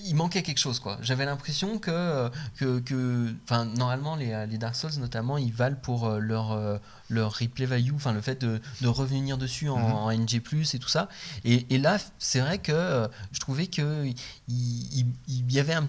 il 0.04 0.14
manquait 0.14 0.42
quelque 0.42 0.58
chose 0.58 0.78
quoi. 0.80 0.98
J'avais 1.02 1.24
l'impression 1.24 1.78
que 1.78 2.30
que, 2.56 2.80
que- 2.80 3.34
enfin 3.44 3.64
normalement 3.64 4.16
les, 4.16 4.46
les 4.46 4.58
Dark 4.58 4.74
Souls 4.76 4.98
notamment 4.98 5.38
ils 5.38 5.52
valent 5.52 5.76
pour 5.80 6.06
euh, 6.06 6.18
leur 6.18 6.52
euh, 6.52 6.78
leur 7.10 7.32
replay 7.38 7.66
value 7.66 7.92
enfin 7.94 8.12
le 8.12 8.20
fait 8.20 8.40
de, 8.40 8.60
de 8.80 8.88
revenir 8.88 9.38
dessus 9.38 9.68
en, 9.68 9.78
Mhm. 9.78 9.92
en 9.94 10.10
NG+ 10.12 10.40
et 10.74 10.78
tout 10.78 10.88
ça. 10.88 11.08
Et, 11.44 11.66
et 11.74 11.78
là 11.78 11.98
c'est 12.18 12.40
vrai 12.40 12.58
que 12.58 12.72
euh, 12.72 13.08
je 13.32 13.40
trouvais 13.40 13.66
que 13.66 14.04
il, 14.06 14.14
il- 14.48 15.06
il 15.28 15.52
y 15.52 15.58
avait 15.60 15.74
un, 15.74 15.88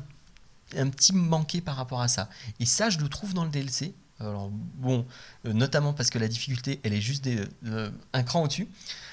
un 0.78 0.90
petit 0.90 1.14
manqué 1.14 1.62
par 1.62 1.76
rapport 1.76 2.02
à 2.02 2.08
ça. 2.08 2.30
Et 2.60 2.66
ça 2.66 2.90
je 2.90 3.00
le 3.00 3.10
trouve 3.10 3.34
dans 3.34 3.44
le 3.44 3.52
DLC 3.52 3.94
alors 4.20 4.50
bon 4.50 5.06
euh, 5.46 5.52
notamment 5.54 5.92
parce 5.94 6.10
que 6.10 6.18
la 6.20 6.28
difficulté 6.30 6.80
elle 6.84 6.94
est 6.94 7.02
juste 7.02 7.24
des, 7.26 7.42
euh, 7.66 7.90
un 8.14 8.24
cran 8.24 8.44
au-dessus. 8.44 8.64
euh, 8.64 9.05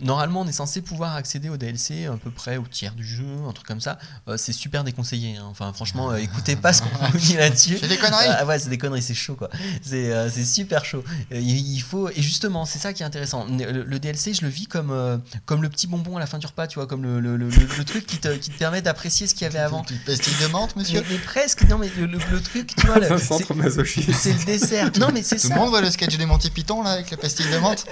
normalement, 0.00 0.40
on 0.42 0.46
est 0.46 0.52
censé 0.52 0.80
pouvoir 0.82 1.14
accéder 1.16 1.48
au 1.48 1.56
DLC 1.56 2.06
à 2.06 2.16
peu 2.16 2.30
près 2.30 2.56
au 2.56 2.64
tiers 2.64 2.94
du 2.94 3.04
jeu, 3.04 3.24
un 3.48 3.52
truc 3.52 3.66
comme 3.66 3.80
ça. 3.80 3.98
Euh, 4.28 4.36
c'est 4.36 4.52
super 4.52 4.84
déconseillé. 4.84 5.36
hein. 5.36 5.46
Enfin, 5.50 5.72
franchement, 5.72 6.10
euh, 6.10 6.16
écoutez 6.16 6.56
pas 6.56 6.72
ce 6.72 6.82
qu'on 6.82 7.06
vous 7.06 7.18
dit 7.18 7.36
là-dessus. 7.36 7.78
C'est 7.80 7.88
des 7.88 7.96
conneries 7.96 8.26
Ah 8.28 8.44
ouais, 8.46 8.58
c'est 8.58 8.68
des 8.70 8.78
conneries, 8.78 9.02
c'est 9.02 9.14
chaud 9.14 9.34
quoi. 9.36 9.50
C'est 9.82 10.12
euh, 10.12 10.28
c'est 10.30 10.44
super 10.44 10.84
chaud. 10.84 11.04
Euh, 11.32 11.38
il, 11.40 11.80
faut 11.80 12.08
et 12.08 12.22
justement, 12.22 12.64
c'est 12.64 12.78
ça 12.78 12.92
qui 12.92 13.02
est 13.02 13.06
intéressant. 13.06 13.46
Le, 13.48 13.82
le 13.84 13.98
DLC, 13.98 14.34
je 14.34 14.42
le 14.42 14.48
vis 14.48 14.66
comme 14.66 14.90
euh, 14.90 15.18
comme 15.46 15.62
le 15.62 15.68
petit 15.68 15.86
bonbon 15.86 16.16
à 16.16 16.20
la 16.20 16.26
fin 16.26 16.38
du 16.38 16.46
repas, 16.46 16.66
tu 16.66 16.78
vois, 16.78 16.86
comme 16.86 17.02
le, 17.02 17.20
le, 17.20 17.36
le- 17.36 17.84
truc 17.84 18.06
qui 18.06 18.18
te, 18.18 18.28
qui 18.36 18.50
te 18.50 18.58
permet 18.58 18.82
d'apprécier 18.82 19.26
ce 19.26 19.34
qu'il 19.34 19.42
y 19.42 19.46
avait 19.46 19.58
avant. 19.58 19.78
Une 19.80 19.84
petite 19.84 20.04
pastille 20.04 20.34
de 20.42 20.46
menthe, 20.48 20.74
monsieur 20.76 21.00
Mais, 21.02 21.06
mais 21.14 21.18
presque, 21.18 21.62
non 21.68 21.78
mais 21.78 21.90
le, 21.98 22.06
le- 22.06 22.18
le 22.30 22.40
truc, 22.42 22.74
tu 22.74 22.86
vois, 22.86 22.96
c'est 23.06 23.18
centre 23.18 23.54
masochiste. 23.54 24.12
c'est 24.12 24.32
le 24.32 24.44
dessert. 24.44 24.90
Non 24.98 25.08
mais 25.12 25.22
c'est 25.22 25.36
Tout 25.36 25.48
ça. 25.48 25.54
le 25.54 25.60
monde 25.60 25.68
voit 25.70 25.80
le 25.82 25.90
sketch 25.90 26.16
des 26.16 26.26
Monty 26.26 26.50
Python 26.50 26.82
là 26.82 26.90
avec 26.92 27.10
la 27.10 27.16
pastille 27.16 27.50
de 27.50 27.58
menthe 27.58 27.86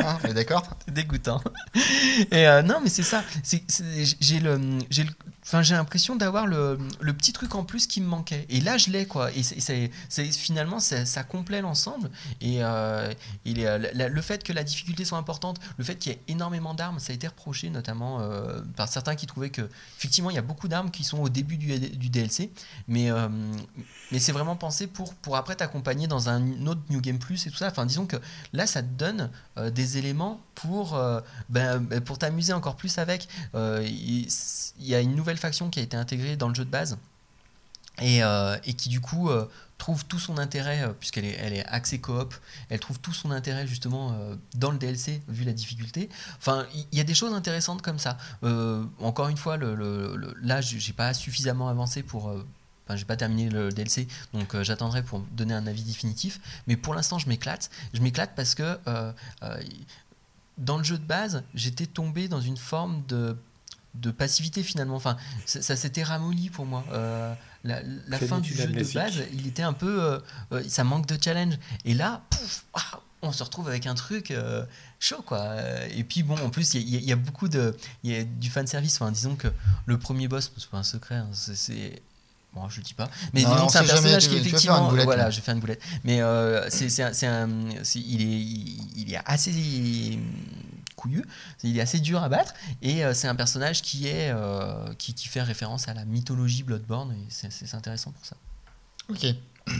Hein, 0.00 0.18
d'accord? 0.34 0.68
Dégoûtant. 0.88 1.40
Et 2.30 2.46
euh, 2.46 2.62
non, 2.62 2.80
mais 2.82 2.88
c'est 2.88 3.02
ça. 3.02 3.22
J'ai 4.20 4.40
le- 4.40 4.60
enfin, 5.44 5.62
j'ai 5.62 5.74
l'impression 5.74 6.16
d'avoir 6.16 6.46
le, 6.46 6.78
petit 7.16 7.32
truc 7.32 7.54
en 7.54 7.64
plus 7.64 7.86
qui 7.86 8.00
me 8.00 8.06
manquait. 8.06 8.46
Et 8.48 8.60
là, 8.60 8.78
je 8.78 8.90
l'ai 8.90 9.06
quoi. 9.06 9.30
Et 9.32 9.42
finalement, 10.32 10.80
ça, 10.80 11.24
complète 11.24 11.62
l'ensemble. 11.62 12.10
Et, 12.40 12.58
euh, 12.62 13.12
la- 13.44 14.08
le 14.08 14.22
fait 14.22 14.42
que 14.42 14.52
la 14.52 14.64
difficulté 14.64 15.04
soit 15.04 15.18
importante, 15.18 15.58
le 15.76 15.84
fait 15.84 15.96
qu'il 15.96 16.12
y 16.12 16.14
ait 16.14 16.20
énormément 16.28 16.74
d'armes, 16.74 16.98
ça 16.98 17.12
a 17.12 17.14
été 17.14 17.26
reproché 17.26 17.70
notamment 17.70 18.20
euh, 18.20 18.60
par 18.76 18.88
certains 18.88 19.14
qui 19.14 19.26
trouvaient 19.26 19.50
que 19.50 19.68
effectivement, 19.98 20.30
il 20.30 20.36
y 20.36 20.38
a 20.38 20.42
beaucoup 20.42 20.68
d'armes 20.68 20.90
qui 20.90 21.04
sont 21.04 21.18
au 21.18 21.28
début 21.28 21.56
du, 21.56 22.08
DLC, 22.08 22.50
mais 22.88 23.10
euh, 23.10 23.28
c'est 24.18 24.32
vraiment 24.32 24.56
pensé 24.56 24.86
pour 24.86 25.36
après 25.36 25.56
t'accompagner 25.56 26.06
dans 26.06 26.28
un 26.28 26.66
autre 26.66 26.80
New 26.90 27.00
Game 27.00 27.18
Plus 27.18 27.46
et 27.46 27.50
tout 27.50 27.56
ça. 27.56 27.68
Enfin, 27.68 27.86
disons 27.86 28.06
que 28.06 28.16
là, 28.52 28.66
ça 28.66 28.82
te 28.82 28.88
donne 28.88 29.30
euh, 29.58 29.70
des 29.70 29.98
éléments 29.98 30.40
pour, 30.54 30.94
euh, 30.94 31.20
ben, 31.48 31.78
ben, 31.78 32.00
pour 32.00 32.18
t'amuser 32.18 32.52
encore 32.52 32.76
plus 32.76 32.98
avec. 32.98 33.28
Euh, 33.54 33.86
il 33.86 34.28
y 34.80 34.94
a 34.94 35.00
une 35.00 35.14
nouvelle 35.14 35.33
faction 35.38 35.70
qui 35.70 35.80
a 35.80 35.82
été 35.82 35.96
intégrée 35.96 36.36
dans 36.36 36.48
le 36.48 36.54
jeu 36.54 36.64
de 36.64 36.70
base 36.70 36.98
et, 38.00 38.22
euh, 38.22 38.56
qui 38.58 38.88
du 38.88 39.00
coup 39.00 39.30
euh, 39.30 39.48
trouve 39.78 40.04
tout 40.04 40.18
son 40.18 40.38
intérêt, 40.38 40.82
euh, 40.82 40.92
puisqu'elle 40.98 41.24
est, 41.24 41.36
elle 41.40 41.52
est 41.52 41.64
axée 41.66 42.00
coop, 42.00 42.34
elle 42.70 42.80
trouve 42.80 42.98
tout 42.98 43.12
son 43.12 43.30
intérêt 43.30 43.66
justement 43.66 44.16
dans 44.54 44.70
le 44.70 44.78
DLC 44.78 45.22
vu 45.28 45.44
la 45.44 45.52
difficulté. 45.52 46.08
Enfin, 46.38 46.66
il 46.92 46.98
y, 46.98 47.00
a 47.00 47.04
des 47.04 47.14
choses 47.14 47.32
intéressantes 47.32 47.82
comme 47.82 47.98
ça. 47.98 48.16
Encore 49.00 49.28
une 49.28 49.36
fois, 49.36 49.56
le, 49.56 50.34
là, 50.42 50.60
j'ai 50.60 50.92
pas 50.92 51.14
suffisamment 51.14 51.68
avancé 51.68 52.02
pour... 52.02 52.34
Enfin, 52.86 52.96
j'ai 52.96 53.06
pas 53.06 53.16
terminé 53.16 53.48
le 53.48 53.70
DLC, 53.70 54.06
donc 54.34 54.60
j'attendrai 54.60 55.02
pour 55.02 55.20
donner 55.32 55.54
un 55.54 55.66
avis 55.66 55.82
définitif. 55.82 56.38
Mais 56.66 56.76
pour 56.76 56.94
l'instant, 56.94 57.18
je 57.18 57.28
m'éclate. 57.30 57.70
Je 57.94 58.02
m'éclate 58.02 58.32
parce 58.36 58.54
que 58.54 58.78
dans 60.58 60.78
le 60.78 60.84
jeu 60.84 60.98
de 60.98 61.04
base, 61.04 61.42
j'étais 61.54 61.86
tombé 61.86 62.28
dans 62.28 62.40
une 62.40 62.58
forme 62.58 63.02
de, 63.08 63.36
de 63.94 64.10
passivité 64.10 64.62
finalement. 64.62 64.96
Enfin, 64.96 65.16
ça, 65.46 65.62
ça 65.62 65.76
s'était 65.76 66.02
ramolli 66.02 66.50
pour 66.50 66.66
moi. 66.66 66.84
Euh, 66.92 67.32
la 67.64 67.80
la 68.08 68.18
fin 68.18 68.40
du 68.40 68.52
jeu 68.54 68.66
de 68.66 68.92
base, 68.94 69.22
il 69.32 69.46
était 69.46 69.62
un 69.62 69.72
peu. 69.72 70.02
euh, 70.02 70.18
euh, 70.52 70.62
ça 70.68 70.84
manque 70.84 71.06
de 71.06 71.16
challenge. 71.22 71.54
Et 71.84 71.94
là, 71.94 72.22
pouf, 72.30 72.64
ah, 72.74 73.00
on 73.22 73.32
se 73.32 73.42
retrouve 73.42 73.68
avec 73.68 73.86
un 73.86 73.94
truc 73.94 74.30
euh, 74.30 74.64
chaud 75.00 75.22
quoi. 75.24 75.54
Et 75.96 76.04
puis 76.04 76.22
bon, 76.22 76.36
en 76.44 76.50
plus, 76.50 76.74
il 76.74 76.88
y, 76.88 76.96
a- 76.96 77.00
il 77.00 77.04
y 77.06 77.12
a 77.12 77.16
beaucoup 77.16 77.48
de. 77.48 77.74
Il 78.02 78.10
y 78.12 78.16
a 78.16 78.24
du 78.24 78.50
fanservice. 78.50 78.96
Enfin, 79.00 79.10
disons 79.12 79.34
que 79.36 79.48
le 79.86 79.98
premier 79.98 80.28
boss, 80.28 80.52
c'est 80.58 80.68
pas 80.68 80.78
un 80.78 80.82
secret, 80.82 81.16
hein, 81.16 81.28
c'est-. 81.32 82.02
Bon, 82.52 82.68
je 82.68 82.76
le 82.78 82.84
dis 82.84 82.94
pas. 82.94 83.10
Mais 83.32 83.42
Non, 83.42 83.52
disons 83.54 83.66
que 83.66 83.72
c'est 83.72 83.78
un 83.78 83.84
personnage 83.84 84.28
qui 84.28 84.36
effectivement. 84.36 84.88
boulette, 84.88 85.06
voilà, 85.06 85.24
là. 85.24 85.30
je 85.30 85.40
fais 85.40 85.50
une 85.50 85.58
boulette. 85.58 85.82
Mais 86.04 86.20
euh, 86.20 86.68
c'est 86.70 86.86
il, 86.86 88.22
est, 88.22 88.24
il, 88.24 88.92
il 88.96 89.12
est 89.12 89.20
assez 89.24 90.18
couillu, 90.96 91.24
il 91.62 91.76
est 91.76 91.80
assez 91.80 92.00
dur 92.00 92.22
à 92.22 92.28
battre 92.28 92.54
et 92.82 93.04
euh, 93.04 93.14
c'est 93.14 93.28
un 93.28 93.34
personnage 93.34 93.82
qui 93.82 94.06
est 94.08 94.30
euh, 94.30 94.92
qui, 94.94 95.14
qui 95.14 95.28
fait 95.28 95.42
référence 95.42 95.88
à 95.88 95.94
la 95.94 96.04
mythologie 96.04 96.62
Bloodborne 96.62 97.12
et 97.12 97.26
c'est- 97.30 97.74
intéressant 97.74 98.12
pour 98.12 98.24
ça. 98.24 98.36
Ok. 99.10 99.26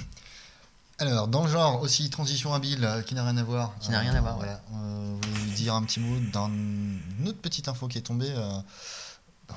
Alors, 1.00 1.27
dans 1.27 1.42
le 1.44 1.50
genre 1.50 1.81
aussi, 1.83 2.09
transition 2.09 2.55
habile, 2.55 2.85
euh, 2.85 3.03
qui 3.03 3.14
n'a 3.14 3.24
rien 3.24 3.37
à 3.37 3.42
voir. 3.42 3.74
Qui 3.81 3.90
n'a 3.90 3.98
rien 3.98 4.14
à 4.14 4.20
voir, 4.20 4.37
Voilà. 4.37 4.62
Euh, 4.74 5.16
vous 5.20 5.50
dire 5.55 5.74
un 5.74 5.83
petit 5.83 5.98
mot 5.98 6.16
d'une 6.18 7.29
autre 7.29 7.40
petite 7.40 7.66
info 7.66 7.88
qui 7.88 7.98
est 7.98 8.03
tombée 8.03 8.31
euh, 8.31 8.53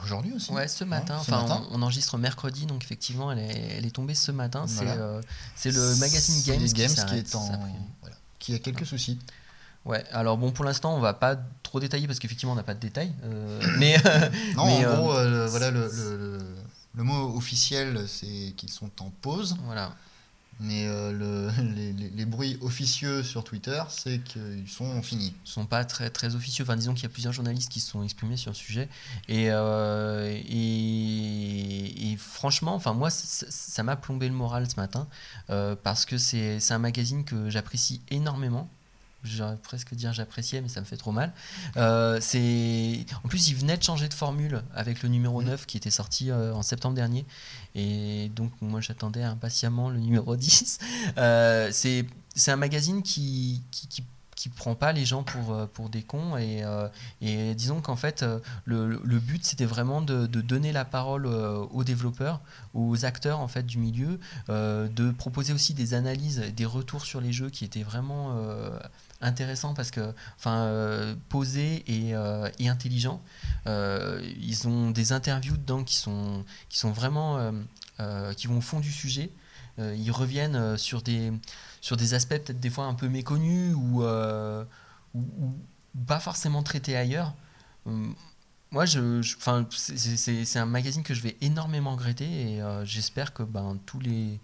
aujourd'hui 0.03 0.33
aussi 0.33 0.51
Ouais, 0.51 0.67
ce 0.67 0.83
matin, 0.83 1.17
ce 1.17 1.31
enfin 1.31 1.43
matin. 1.43 1.63
On, 1.69 1.79
on 1.79 1.81
enregistre 1.83 2.17
mercredi 2.17 2.65
donc 2.65 2.83
effectivement 2.83 3.31
elle 3.31 3.39
est, 3.39 3.75
elle 3.77 3.85
est 3.85 3.91
tombée 3.91 4.15
ce 4.15 4.31
matin. 4.31 4.65
Voilà. 4.67 5.21
C'est 5.55 5.71
le 5.71 5.95
magazine 5.97 6.41
Games, 6.43 6.65
qui, 6.67 6.81
est 6.81 7.35
en. 7.35 7.45
voilà, 8.01 8.15
qui 8.39 8.55
a 8.55 8.59
quelques 8.59 8.85
soucis. 8.87 9.19
Ouais, 9.87 10.03
alors 10.11 10.37
bon 10.37 10.51
pour 10.51 10.65
l'instant 10.65 10.95
on 10.95 10.99
va 10.99 11.13
pas 11.13 11.37
trop 11.63 11.79
détailler 11.79 12.05
parce 12.07 12.19
qu'effectivement 12.19 12.51
on 12.53 12.57
n'a 12.57 12.63
pas 12.63 12.73
de 12.75 12.79
détails. 12.79 13.13
euh, 13.23 13.59
mais 13.79 13.97
Non, 14.55 14.65
Mais, 14.65 14.85
en 14.85 14.89
euh, 14.89 14.95
gros, 14.97 15.13
euh, 15.13 15.29
le- 15.29 15.45
voilà, 15.49 15.71
le, 15.71 15.89
le- 16.95 17.03
mot 17.03 17.35
officiel, 17.37 18.03
c'est 18.07 18.53
qu'ils 18.57 18.69
sont 18.71 18.91
en 18.99 19.09
pause. 19.21 19.55
voilà. 19.65 19.95
Mais 20.59 20.87
euh, 20.87 21.11
le- 21.13 21.51
les, 21.75 21.93
les- 21.93 22.09
les 22.09 22.25
bruits 22.25 22.57
officieux 22.61 23.21
sur 23.23 23.43
Twitter, 23.43 23.81
c'est 23.89 24.19
qu'ils 24.23 24.67
sont 24.67 25.01
finis. 25.03 25.33
sont 25.43 25.65
pas 25.67 25.85
très 25.85 26.09
très 26.09 26.35
officieux. 26.35 26.63
Enfin, 26.65 26.75
disons 26.75 26.93
qu'il 26.95 27.03
y 27.03 27.05
a 27.05 27.09
plusieurs 27.09 27.31
journalistes 27.33 27.71
qui 27.71 27.79
se 27.79 27.91
sont 27.91 28.03
exprimés 28.03 28.37
sur 28.37 28.51
le 28.51 28.55
sujet. 28.55 28.89
Et, 29.29 29.51
euh, 29.51 30.35
et, 30.47 32.11
et 32.11 32.17
franchement, 32.17 32.73
enfin 32.75 32.93
moi, 32.93 33.09
ça 33.11 33.83
m'a 33.83 33.95
plombé 33.95 34.27
le 34.27 34.33
moral 34.33 34.69
ce 34.69 34.75
matin 34.77 35.07
euh, 35.49 35.75
parce 35.81 36.05
que 36.05 36.17
c'est 36.17 36.59
un 36.71 36.79
magazine 36.79 37.23
que 37.23 37.49
j'apprécie 37.49 38.01
énormément. 38.09 38.67
J'aurais 39.23 39.57
presque 39.57 39.93
dire 39.93 40.13
j'appréciais, 40.13 40.61
mais 40.61 40.69
ça 40.69 40.79
me 40.79 40.85
fait 40.85 40.97
trop 40.97 41.11
mal. 41.11 41.33
Euh, 41.75 42.19
c'est 42.21 43.05
en 43.23 43.27
plus, 43.27 43.49
il 43.49 43.55
venait 43.55 43.77
de 43.77 43.83
changer 43.83 44.07
de 44.07 44.13
formule 44.13 44.63
avec 44.73 45.03
le 45.03 45.09
numéro 45.09 45.41
9 45.41 45.65
qui 45.65 45.77
était 45.77 45.91
sorti 45.91 46.31
euh, 46.31 46.53
en 46.53 46.61
septembre 46.61 46.95
dernier. 46.95 47.25
Et 47.75 48.31
donc, 48.35 48.51
moi, 48.61 48.79
j'attendais 48.81 49.23
impatiemment 49.23 49.89
le 49.89 49.99
numéro 49.99 50.35
10. 50.37 50.79
Euh, 51.17 51.69
c'est 51.71 52.05
c'est 52.35 52.51
un 52.51 52.57
magazine 52.57 53.01
qui, 53.01 53.63
qui, 53.71 53.87
qui 53.87 54.03
qui 54.35 54.49
prend 54.49 54.75
pas 54.75 54.93
les 54.93 55.03
gens 55.03 55.23
pour, 55.23 55.51
euh, 55.51 55.65
pour 55.65 55.89
des 55.89 56.03
cons 56.03 56.37
et, 56.37 56.63
euh, 56.63 56.87
et 57.21 57.55
disons 57.55 57.81
qu'en 57.81 57.95
fait 57.95 58.23
le, 58.65 59.01
le 59.03 59.19
but 59.19 59.43
c'était 59.43 59.65
vraiment 59.65 59.99
de, 59.99 60.27
de 60.27 60.41
donner 60.41 60.71
la 60.71 60.85
parole 60.85 61.25
aux 61.25 61.83
développeurs 61.83 62.39
aux 62.75 63.03
acteurs 63.03 63.39
en 63.39 63.47
fait 63.47 63.65
du 63.65 63.79
milieu 63.79 64.19
euh, 64.49 64.87
de 64.89 65.09
proposer 65.09 65.53
aussi 65.53 65.73
des 65.73 65.95
analyses 65.95 66.39
des 66.55 66.65
retours 66.65 67.03
sur 67.03 67.19
les 67.19 67.33
jeux 67.33 67.49
qui 67.49 67.65
étaient 67.65 67.81
vraiment 67.81 68.35
euh, 68.37 68.77
intéressants 69.21 69.73
parce 69.73 69.91
que 69.91 70.13
enfin 70.37 70.57
euh, 70.65 71.15
posés 71.29 71.83
et, 71.87 72.15
euh, 72.15 72.49
et 72.59 72.69
intelligents 72.69 73.21
Euh, 73.67 74.21
ils 74.39 74.67
ont 74.67 74.91
des 74.91 75.11
interviews 75.11 75.57
dedans 75.57 75.83
qui 75.83 75.95
sont 75.95 76.45
qui 76.69 76.77
sont 76.79 76.91
vraiment 76.91 77.51
qui 78.37 78.47
vont 78.47 78.57
au 78.57 78.61
fond 78.61 78.79
du 78.79 78.91
sujet 78.91 79.31
ils 79.79 80.11
reviennent 80.11 80.77
sur 80.77 81.01
des 81.01 81.31
sur 81.81 81.97
des 81.97 82.13
aspects 82.13 82.37
peut-être 82.37 82.59
des 82.59 82.69
fois 82.69 82.85
un 82.85 82.93
peu 82.95 83.09
méconnus 83.09 83.75
ou, 83.75 84.03
pas 86.07 86.19
forcément 86.19 86.63
traités 86.63 86.95
ailleurs. 86.95 87.33
Moi, 88.71 88.85
je, 88.85 89.21
je- 89.21 89.37
c'est- 89.71 90.59
un 90.59 90.65
magazine 90.65 91.03
que 91.03 91.13
je 91.13 91.21
vais 91.21 91.37
énormément 91.41 91.91
regretter 91.91 92.25
et 92.55 92.61
j'espère 92.83 93.33
que 93.33 93.43
ben, 93.43 93.77
tous 93.85 93.99
les. 93.99 94.39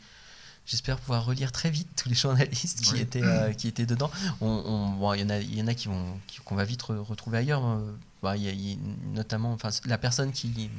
J'espère 0.65 0.97
pouvoir 0.97 1.25
relire 1.25 1.51
très 1.51 1.69
vite 1.69 1.89
tous 1.95 2.09
les 2.09 2.15
journalistes 2.25 2.81
qui, 2.81 2.93
Oui. 2.93 3.01
étaient, 3.01 3.21
euh, 3.23 3.51
qui 3.53 3.67
étaient 3.67 3.85
dedans. 3.85 4.09
On, 4.41 4.47
on- 4.47 4.89
bon, 4.91 5.13
il 5.13 5.21
y 5.21 5.23
en 5.23 5.29
a, 5.29 5.39
il 5.39 5.55
y 5.57 5.61
en 5.61 5.67
a 5.67 5.73
qui 5.73 5.87
vont, 5.89 6.19
qu'on 6.45 6.55
va 6.55 6.63
vite 6.65 6.81
re- 6.83 6.97
retrouver 6.99 7.39
ailleurs. 7.39 7.65
Euh, 7.65 7.79
bah, 8.21 8.37
il 8.37 8.43
y 8.43 8.47
a- 8.47 8.51
il 8.51 8.69
y 8.69 8.73
a 8.73 8.77
notamment, 9.13 9.51
enfin, 9.51 9.69
la 9.85 9.97
personne 9.97 10.31
qui, 10.31 10.69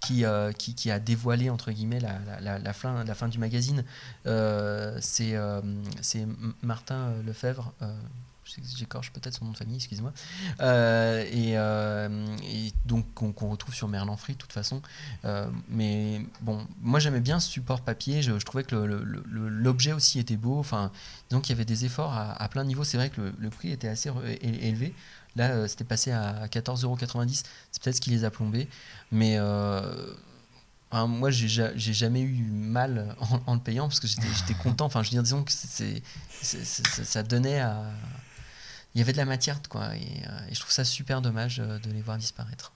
qui, 0.00 0.24
euh, 0.24 0.50
qui, 0.52 0.74
qui 0.74 0.90
a 0.90 0.98
dévoilé 0.98 1.48
entre 1.50 1.70
guillemets 1.70 2.00
la, 2.00 2.18
la, 2.40 2.58
la, 2.58 2.72
fin, 2.72 3.04
la 3.04 3.14
fin 3.14 3.28
du 3.28 3.38
magazine, 3.38 3.84
euh, 4.26 4.98
c'est 5.00 5.34
euh, 5.36 5.60
Martin 6.62 7.12
Lefebvre. 7.24 7.72
J'écorche 8.76 9.12
peut-être 9.12 9.34
son 9.34 9.46
nom 9.46 9.52
de 9.52 9.56
famille, 9.56 9.76
excuse-moi. 9.76 10.12
Euh, 10.60 11.24
et, 11.30 11.58
euh, 11.58 12.36
et 12.44 12.72
donc 12.84 13.06
qu'on 13.14 13.32
retrouve 13.50 13.74
sur 13.74 13.88
Merlan 13.88 14.16
Free 14.16 14.34
de 14.34 14.38
toute 14.38 14.52
façon. 14.52 14.82
Euh, 15.24 15.48
mais 15.68 16.22
bon, 16.42 16.66
moi 16.80 17.00
j'aimais 17.00 17.20
bien 17.20 17.40
ce 17.40 17.50
support 17.50 17.80
papier. 17.80 18.22
Je, 18.22 18.32
trouvais 18.32 18.64
que 18.64 18.74
l'objet 18.76 19.92
aussi 19.92 20.18
était 20.18 20.36
beau. 20.36 20.58
Enfin, 20.58 20.92
donc 21.30 21.48
il 21.48 21.52
y 21.52 21.54
avait 21.54 21.64
des 21.64 21.84
efforts 21.84 22.14
à, 22.14 22.48
plein 22.48 22.62
de 22.62 22.68
niveaux. 22.68 22.84
C'est 22.84 22.96
vrai 22.96 23.10
que 23.10 23.32
le, 23.38 23.50
prix 23.50 23.72
était 23.72 23.88
assez 23.88 24.10
élevé. 24.40 24.94
Là, 25.34 25.68
c'était 25.68 25.84
passé 25.84 26.12
à 26.12 26.46
14,90€. 26.46 27.42
C'est 27.72 27.82
peut-être 27.82 27.96
ce 27.96 28.00
qui 28.00 28.10
les 28.10 28.24
a 28.24 28.30
plombés. 28.30 28.68
Mais 29.10 29.38
moi, 30.92 31.30
j'ai 31.30 31.48
ja- 31.48 31.76
j'ai 31.76 31.92
jamais 31.92 32.20
eu 32.20 32.44
mal 32.44 33.16
en, 33.46 33.54
le 33.54 33.60
payant 33.60 33.88
parce 33.88 34.00
que 34.00 34.06
j'étais 34.06 34.54
content. 34.62 34.86
Enfin, 34.86 35.02
je 35.02 35.08
veux 35.08 35.14
dire, 35.14 35.22
disons 35.22 35.42
que 35.42 35.52
ça 36.42 37.22
donnait 37.22 37.60
à. 37.60 37.84
Il 38.96 38.98
y 38.98 39.02
avait 39.02 39.12
de 39.12 39.18
la 39.18 39.26
matière, 39.26 39.60
quoi. 39.68 39.94
Et, 39.94 40.22
euh, 40.26 40.48
et 40.48 40.54
je 40.54 40.60
trouve 40.60 40.72
ça 40.72 40.82
super 40.84 41.20
dommage 41.20 41.60
euh, 41.60 41.78
de 41.80 41.90
les 41.90 42.00
voir 42.00 42.16
disparaître. 42.16 42.72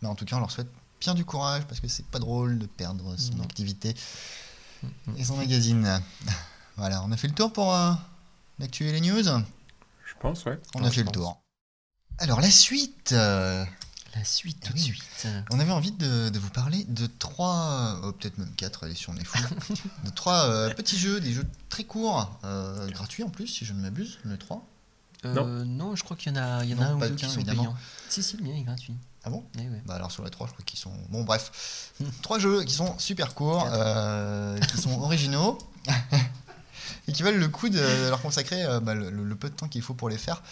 Mais 0.00 0.06
en 0.08 0.14
tout 0.14 0.24
cas, 0.24 0.36
on 0.36 0.38
leur 0.38 0.52
souhaite 0.52 0.70
bien 1.00 1.14
du 1.14 1.24
courage 1.24 1.64
parce 1.66 1.80
que 1.80 1.88
c'est 1.88 2.06
pas 2.06 2.20
drôle 2.20 2.58
de 2.60 2.66
perdre 2.66 3.16
son 3.18 3.34
Non. 3.34 3.44
activité 3.44 3.94
Mm, 4.84 5.16
et 5.16 5.24
son 5.24 5.36
magazine. 5.36 6.00
Voilà, 6.76 7.02
on 7.02 7.10
a 7.10 7.16
fait 7.16 7.26
le 7.26 7.34
tour 7.34 7.52
pour 7.52 7.74
euh, 7.74 7.92
l'actu 8.60 8.84
et 8.86 8.92
les 8.92 9.00
news? 9.00 9.24
Je 9.24 10.14
pense, 10.20 10.44
ouais. 10.44 10.60
On 10.74 10.82
Ouais, 10.82 10.86
a 10.86 10.90
fait 10.92 11.02
le 11.02 11.10
tour. 11.10 11.40
Alors, 12.18 12.40
la 12.40 12.52
suite. 12.52 13.10
euh, 13.10 13.64
La 14.14 14.22
suite, 14.22 14.60
tout 14.60 14.68
Ah 14.70 14.74
de 14.74 14.78
oui. 14.78 14.84
suite. 14.84 15.26
on 15.50 15.58
avait 15.58 15.72
envie 15.72 15.90
de, 15.90 16.28
de 16.28 16.38
vous 16.38 16.50
parler 16.50 16.84
de 16.84 17.08
trois, 17.08 17.98
oh, 18.04 18.12
peut-être 18.12 18.38
même 18.38 18.54
quatre, 18.54 18.84
allez, 18.84 18.94
si 18.94 19.10
on 19.10 19.16
est 19.16 19.24
fou, 19.24 19.42
de 20.04 20.10
trois 20.10 20.44
euh, 20.48 20.72
petits 20.72 20.96
jeux, 20.98 21.18
des 21.20 21.32
jeux 21.32 21.46
très 21.68 21.82
courts, 21.82 22.38
euh, 22.44 22.88
gratuits 22.90 23.24
en 23.24 23.28
plus, 23.30 23.48
si 23.48 23.64
je 23.64 23.72
ne 23.72 23.80
m'abuse, 23.80 24.20
le 24.22 24.38
3. 24.38 24.64
Euh, 25.24 25.64
non. 25.64 25.96
je 25.96 26.04
crois 26.04 26.16
qu'il 26.16 26.32
y 26.34 26.38
en 26.38 26.42
a, 26.42 26.64
il 26.64 26.70
y 26.70 26.74
en 26.74 26.76
Non, 26.76 26.82
a 26.82 26.86
un 26.86 26.94
ou 26.94 26.98
pas 27.00 27.08
deux 27.08 27.14
qui 27.16 27.24
sont 27.26 27.32
évidemment. 27.36 27.62
payants. 27.64 27.76
Si, 28.08 28.22
si, 28.22 28.36
le 28.36 28.44
mien 28.44 28.54
est 28.54 28.62
gratuit. 28.62 28.94
Ah 29.24 29.30
bon 29.30 29.44
Eh 29.58 29.62
ouais. 29.68 29.82
Bah 29.84 29.94
alors 29.96 30.12
sur 30.12 30.24
les 30.24 30.30
trois, 30.30 30.46
je 30.46 30.52
crois 30.52 30.64
qu'ils 30.64 30.78
sont. 30.78 30.92
Bon, 31.10 31.24
bref. 31.24 31.92
trois 32.22 32.38
jeux 32.38 32.62
qui 32.64 32.72
sont 32.74 32.96
super 32.98 33.34
courts, 33.34 33.68
euh, 33.72 34.58
qui 34.60 34.76
sont 34.80 35.00
originaux, 35.02 35.58
et 37.08 37.12
qui 37.12 37.22
valent 37.22 37.38
le 37.38 37.48
coup 37.48 37.68
de 37.68 38.08
leur 38.08 38.20
consacrer 38.22 38.64
euh, 38.64 38.80
bah, 38.80 38.94
le, 38.94 39.10
le 39.10 39.36
peu 39.36 39.50
de 39.50 39.54
temps 39.54 39.68
qu'il 39.68 39.82
faut 39.82 39.94
pour 39.94 40.08
les 40.08 40.18
faire. 40.18 40.42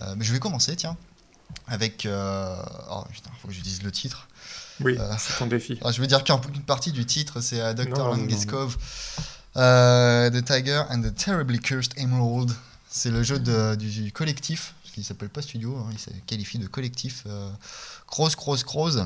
Euh, 0.00 0.14
mais 0.16 0.24
je 0.24 0.32
vais 0.32 0.38
commencer, 0.38 0.76
tiens, 0.76 0.96
avec. 1.66 2.06
euh, 2.06 2.56
Oh 2.90 3.04
putain, 3.10 3.30
faut 3.40 3.48
que 3.48 3.54
je 3.54 3.60
dise 3.60 3.82
le 3.82 3.90
titre. 3.90 4.28
Oui, 4.80 4.96
Euh, 4.98 5.12
c'est 5.18 5.36
ton 5.38 5.46
défi. 5.46 5.78
Alors, 5.80 5.92
je 5.92 6.00
veux 6.00 6.06
dire 6.06 6.24
qu'une 6.24 6.62
partie 6.62 6.92
du 6.92 7.04
titre, 7.04 7.40
c'est 7.40 7.60
euh, 7.60 7.74
Dr. 7.74 8.08
Langeskov, 8.08 8.76
euh, 9.56 10.30
The 10.30 10.44
Tiger 10.44 10.84
and 10.90 11.02
the 11.02 11.14
Terribly 11.14 11.58
Cursed 11.60 11.92
Emerald. 11.96 12.52
C'est 12.94 13.10
le 13.10 13.22
jeu 13.22 13.38
de- 13.38 13.74
du 13.74 14.12
collectif, 14.12 14.74
qui 14.92 15.00
ne 15.00 15.04
s'appelle 15.04 15.30
pas 15.30 15.40
studio, 15.40 15.76
hein, 15.78 15.88
il 15.92 15.98
se 15.98 16.10
qualifie 16.26 16.58
de 16.58 16.66
collectif 16.66 17.22
euh, 17.26 17.50
Cross 18.06 18.36
Cross 18.36 18.64
Cross, 18.64 18.98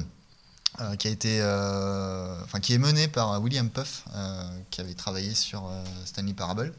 euh, 0.80 0.96
qui 0.96 1.06
a 1.06 1.10
été, 1.10 1.38
euh, 1.40 2.36
qui 2.60 2.74
est 2.74 2.78
mené 2.78 3.06
par 3.06 3.40
William 3.40 3.70
Puff, 3.70 4.04
euh, 4.14 4.58
qui 4.70 4.80
avait 4.80 4.94
travaillé 4.94 5.34
sur 5.34 5.66
euh, 5.68 5.84
Stanley 6.04 6.34
Parable, 6.34 6.74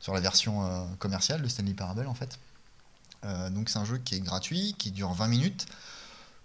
sur 0.00 0.14
la 0.14 0.20
version 0.20 0.64
euh, 0.66 0.86
commerciale 0.98 1.42
de 1.42 1.48
Stanley 1.48 1.74
Parable 1.74 2.06
en 2.06 2.14
fait. 2.14 2.38
Euh, 3.24 3.50
donc 3.50 3.68
c'est 3.68 3.78
un 3.78 3.84
jeu 3.84 3.98
qui 3.98 4.14
est 4.14 4.20
gratuit, 4.20 4.74
qui 4.78 4.90
dure 4.92 5.12
20 5.12 5.28
minutes, 5.28 5.66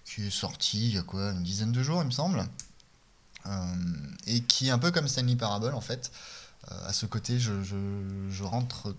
qui 0.03 0.27
est 0.27 0.29
sorti 0.29 0.89
il 0.89 0.95
y 0.95 0.97
a 0.97 1.03
quoi, 1.03 1.31
une 1.31 1.43
dizaine 1.43 1.71
de 1.71 1.81
jours 1.83 2.01
il 2.01 2.07
me 2.07 2.11
semble. 2.11 2.45
Euh, 3.47 3.75
et 4.27 4.41
qui 4.41 4.67
est 4.67 4.71
un 4.71 4.77
peu 4.79 4.91
comme 4.91 5.07
Stanley 5.07 5.37
Parable 5.37 5.73
en 5.73 5.81
fait. 5.81 6.11
Euh, 6.71 6.87
à 6.89 6.93
ce 6.93 7.05
côté, 7.07 7.39
je- 7.39 7.63
je 7.63 8.43
rentre 8.43 8.93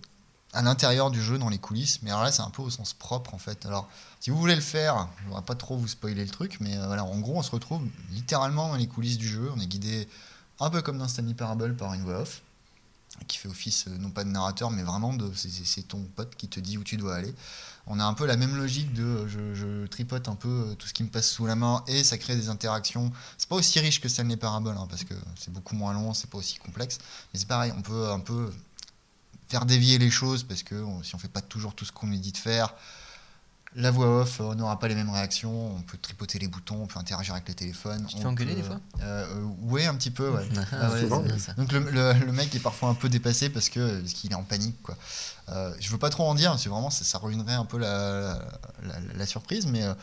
à 0.53 0.63
l'intérieur 0.63 1.11
du 1.11 1.23
jeu, 1.23 1.39
dans 1.39 1.49
les 1.49 1.59
coulisses, 1.59 2.01
mais 2.03 2.11
alors 2.11 2.23
là, 2.23 2.33
c'est 2.33 2.43
un 2.43 2.51
peu 2.51 2.63
au 2.63 2.71
sens 2.71 2.93
propre 2.93 3.35
en 3.35 3.39
fait. 3.39 3.65
Alors, 3.67 3.89
si 4.21 4.31
vous 4.31 4.37
voulez 4.37 4.55
le 4.55 4.61
faire, 4.61 5.09
je 5.17 5.23
ne 5.23 5.29
voudrais 5.29 5.45
pas 5.45 5.55
trop 5.55 5.77
vous 5.77 5.89
spoiler 5.89 6.25
le 6.25 6.31
truc, 6.31 6.59
mais 6.61 6.77
euh, 6.77 6.87
voilà, 6.87 7.05
en 7.05 7.19
gros, 7.21 7.37
on 7.37 7.43
se 7.43 7.51
retrouve 7.51 7.83
littéralement 8.11 8.69
dans 8.69 8.77
les 8.77 8.87
coulisses 8.87 9.19
du 9.19 9.29
jeu. 9.29 9.51
On 9.57 9.61
est 9.61 9.67
guidé 9.67 10.09
un 10.61 10.71
peu 10.71 10.83
comme 10.83 10.99
dans 10.99 11.09
Stanley 11.09 11.35
Parable 11.35 11.75
par 11.75 11.95
une 11.95 12.03
voix 12.03 12.21
off, 12.21 12.43
qui 13.29 13.39
fait 13.39 13.49
office 13.49 13.87
euh, 13.89 13.97
non 13.99 14.11
pas 14.11 14.25
de 14.25 14.29
narrateur, 14.29 14.71
mais 14.71 14.83
vraiment 14.83 15.15
de 15.15 15.31
c'est 15.35 15.89
ton 15.89 16.03
pote 16.17 16.37
qui 16.37 16.49
te 16.49 16.61
dit 16.61 16.77
où 16.77 16.85
tu 16.85 16.97
dois 16.97 17.17
aller. 17.17 17.35
On 17.87 17.99
a 17.99 18.05
un 18.05 18.15
peu 18.15 18.27
la 18.27 18.37
même 18.37 18.55
logique 18.55 18.93
de 18.93 19.27
je, 19.27 19.55
je, 19.55 19.87
tripote 19.87 20.29
un 20.29 20.37
peu 20.37 20.49
euh, 20.49 20.75
tout 20.75 20.87
ce 20.87 20.93
qui 20.93 21.03
me 21.03 21.09
passe 21.09 21.29
sous 21.29 21.47
la 21.47 21.57
main 21.57 21.83
et 21.89 22.05
ça 22.05 22.19
crée 22.19 22.37
des 22.37 22.49
interactions. 22.49 23.11
C'est 23.39 23.49
pas 23.49 23.57
aussi 23.57 23.81
riche 23.81 24.01
que 24.01 24.09
Stanley 24.09 24.37
Parable 24.37 24.69
hein, 24.69 24.87
parce 24.89 25.05
que 25.05 25.15
c'est 25.37 25.53
beaucoup 25.53 25.75
moins 25.75 25.95
long, 25.95 26.15
c'est 26.15 26.31
pas 26.31 26.39
aussi 26.39 26.59
complexe, 26.59 26.99
mais 27.33 27.41
c'est 27.41 27.49
pareil, 27.49 27.73
on 27.77 27.83
peut 27.83 28.11
un 28.11 28.21
peu 28.21 28.53
faire 29.53 29.67
dévier 29.67 29.99
les 29.99 30.11
choses 30.11 30.43
parce 30.45 30.63
que 30.63 30.77
si 31.03 31.15
on 31.15 31.19
fait 31.19 31.29
pas 31.39 31.43
toujours 31.43 31.75
tout 31.75 31.85
ce 31.85 31.93
qu'on 31.93 32.07
nous 32.07 32.17
dit 32.27 32.33
de 32.33 32.39
faire, 32.39 32.75
la 33.75 33.91
voix 33.91 34.21
off, 34.21 34.41
on 34.41 34.55
n'aura 34.55 34.79
pas 34.79 34.89
les 34.89 34.95
mêmes 34.95 35.11
réactions, 35.11 35.77
on 35.77 35.83
peut 35.83 35.99
tripoter 35.99 36.39
les 36.39 36.49
boutons, 36.49 36.83
on 36.83 36.87
peut 36.87 36.99
interagir 36.99 37.35
avec 37.35 37.49
le 37.49 37.55
téléphone. 37.55 38.05
Tu 38.07 38.17
te 38.17 38.21
fais 38.21 38.27
engueuler 38.27 38.55
des 38.55 38.63
fois? 38.63 38.81
euh, 39.01 39.27
euh, 39.37 39.49
Oui, 39.63 39.85
un 39.87 39.95
petit 39.95 40.11
peu, 40.11 40.29
ouais. 40.31 40.47
Ah 40.73 40.91
ouais, 40.91 41.07
Donc 41.57 41.73
le, 41.73 41.81
le, 41.81 42.33
mec 42.33 42.55
est 42.55 42.61
parfois 42.61 42.89
un 42.91 42.95
peu 42.95 43.09
dépassé 43.09 43.51
parce 43.51 43.69
que 43.69 44.01
parce 44.01 44.13
qu'il 44.15 44.33
est 44.33 44.35
en 44.35 44.43
panique, 44.43 44.81
quoi. 44.83 44.97
Euh, 45.49 45.75
je 45.81 45.91
veux 45.91 45.99
pas 45.99 46.11
trop 46.11 46.25
en 46.29 46.35
dire, 46.35 46.51
parce 46.51 46.65
que 46.65 46.69
vraiment 46.71 46.91
ça, 46.91 47.05
ça 47.05 47.19
ruinerait 47.19 47.55
un 47.55 47.65
peu 47.67 47.79
la, 47.79 48.39
la, 48.83 49.01
la, 49.15 49.27
surprise, 49.27 49.67
mais 49.67 49.83
euh, 49.83 49.95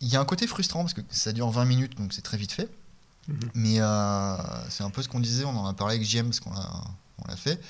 il 0.00 0.08
y 0.08 0.16
a 0.16 0.20
un 0.20 0.24
côté 0.26 0.46
frustrant 0.46 0.80
parce 0.80 0.94
que 0.94 1.02
ça 1.10 1.32
dure 1.32 1.50
20 1.50 1.64
minutes, 1.66 1.96
donc 1.98 2.12
c'est 2.12 2.22
très 2.30 2.38
vite 2.38 2.52
fait. 2.52 2.68
Mm 3.28 3.34
-hmm. 3.34 3.50
Mais 3.54 3.76
c'est 4.70 4.84
un 4.88 4.90
peu 4.90 5.02
ce 5.02 5.08
qu'on 5.08 5.20
disait, 5.20 5.44
on 5.44 5.56
en 5.64 5.66
a 5.66 5.74
parlé 5.74 5.96
avec 5.96 6.06
JM 6.10 6.26
parce 6.30 6.40
qu'on 6.40 6.54
l'a 7.28 7.36
fait. 7.36 7.60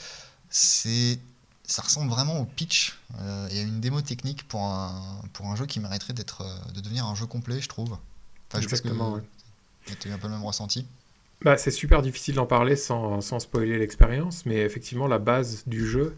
C'est 0.49 1.19
ça 1.65 1.83
ressemble 1.83 2.11
vraiment 2.11 2.41
au 2.41 2.45
pitch 2.45 2.99
euh, 3.21 3.49
et 3.51 3.61
à 3.61 3.63
une 3.63 3.81
démo 3.81 4.01
technique 4.01 4.49
pour 4.49 4.63
un, 4.63 5.23
pour 5.33 5.47
un 5.47 5.55
jeu 5.55 5.67
qui 5.67 5.79
mériterait 5.79 6.15
d'être 6.15 6.43
euh, 6.43 6.73
de 6.73 6.81
devenir 6.81 7.07
un 7.07 7.15
jeu 7.15 7.27
complet, 7.27 7.61
je 7.61 7.69
trouve. 7.69 7.97
Enfin, 8.49 8.61
Exactement, 8.61 9.17
je 9.17 9.21
pense 9.21 9.97
que 9.97 10.03
tu 10.03 10.11
as 10.11 10.15
un 10.15 10.19
peu 10.19 10.27
le 10.27 10.35
même 10.35 10.45
ressenti. 10.45 10.87
Bah, 11.43 11.57
c'est 11.57 11.71
super 11.71 12.03
difficile 12.03 12.35
d'en 12.35 12.47
parler 12.47 12.77
sans, 12.77 13.21
sans 13.21 13.39
spoiler 13.39 13.79
l'expérience, 13.79 14.45
mais 14.45 14.57
effectivement, 14.57 15.07
la 15.07 15.19
base 15.19 15.63
du 15.67 15.87
jeu 15.87 16.17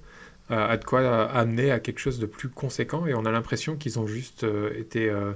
euh, 0.51 0.68
a 0.68 0.76
de 0.76 0.85
quoi 0.85 1.30
amener 1.30 1.70
à 1.70 1.78
quelque 1.78 2.01
chose 2.01 2.18
de 2.18 2.26
plus 2.26 2.49
conséquent 2.49 3.07
et 3.07 3.14
on 3.14 3.24
a 3.24 3.30
l'impression 3.30 3.76
qu'ils 3.76 4.01
ont 4.01 4.09
juste 4.09 4.43
euh, 4.43 4.76
été 4.76 5.09
euh, 5.09 5.33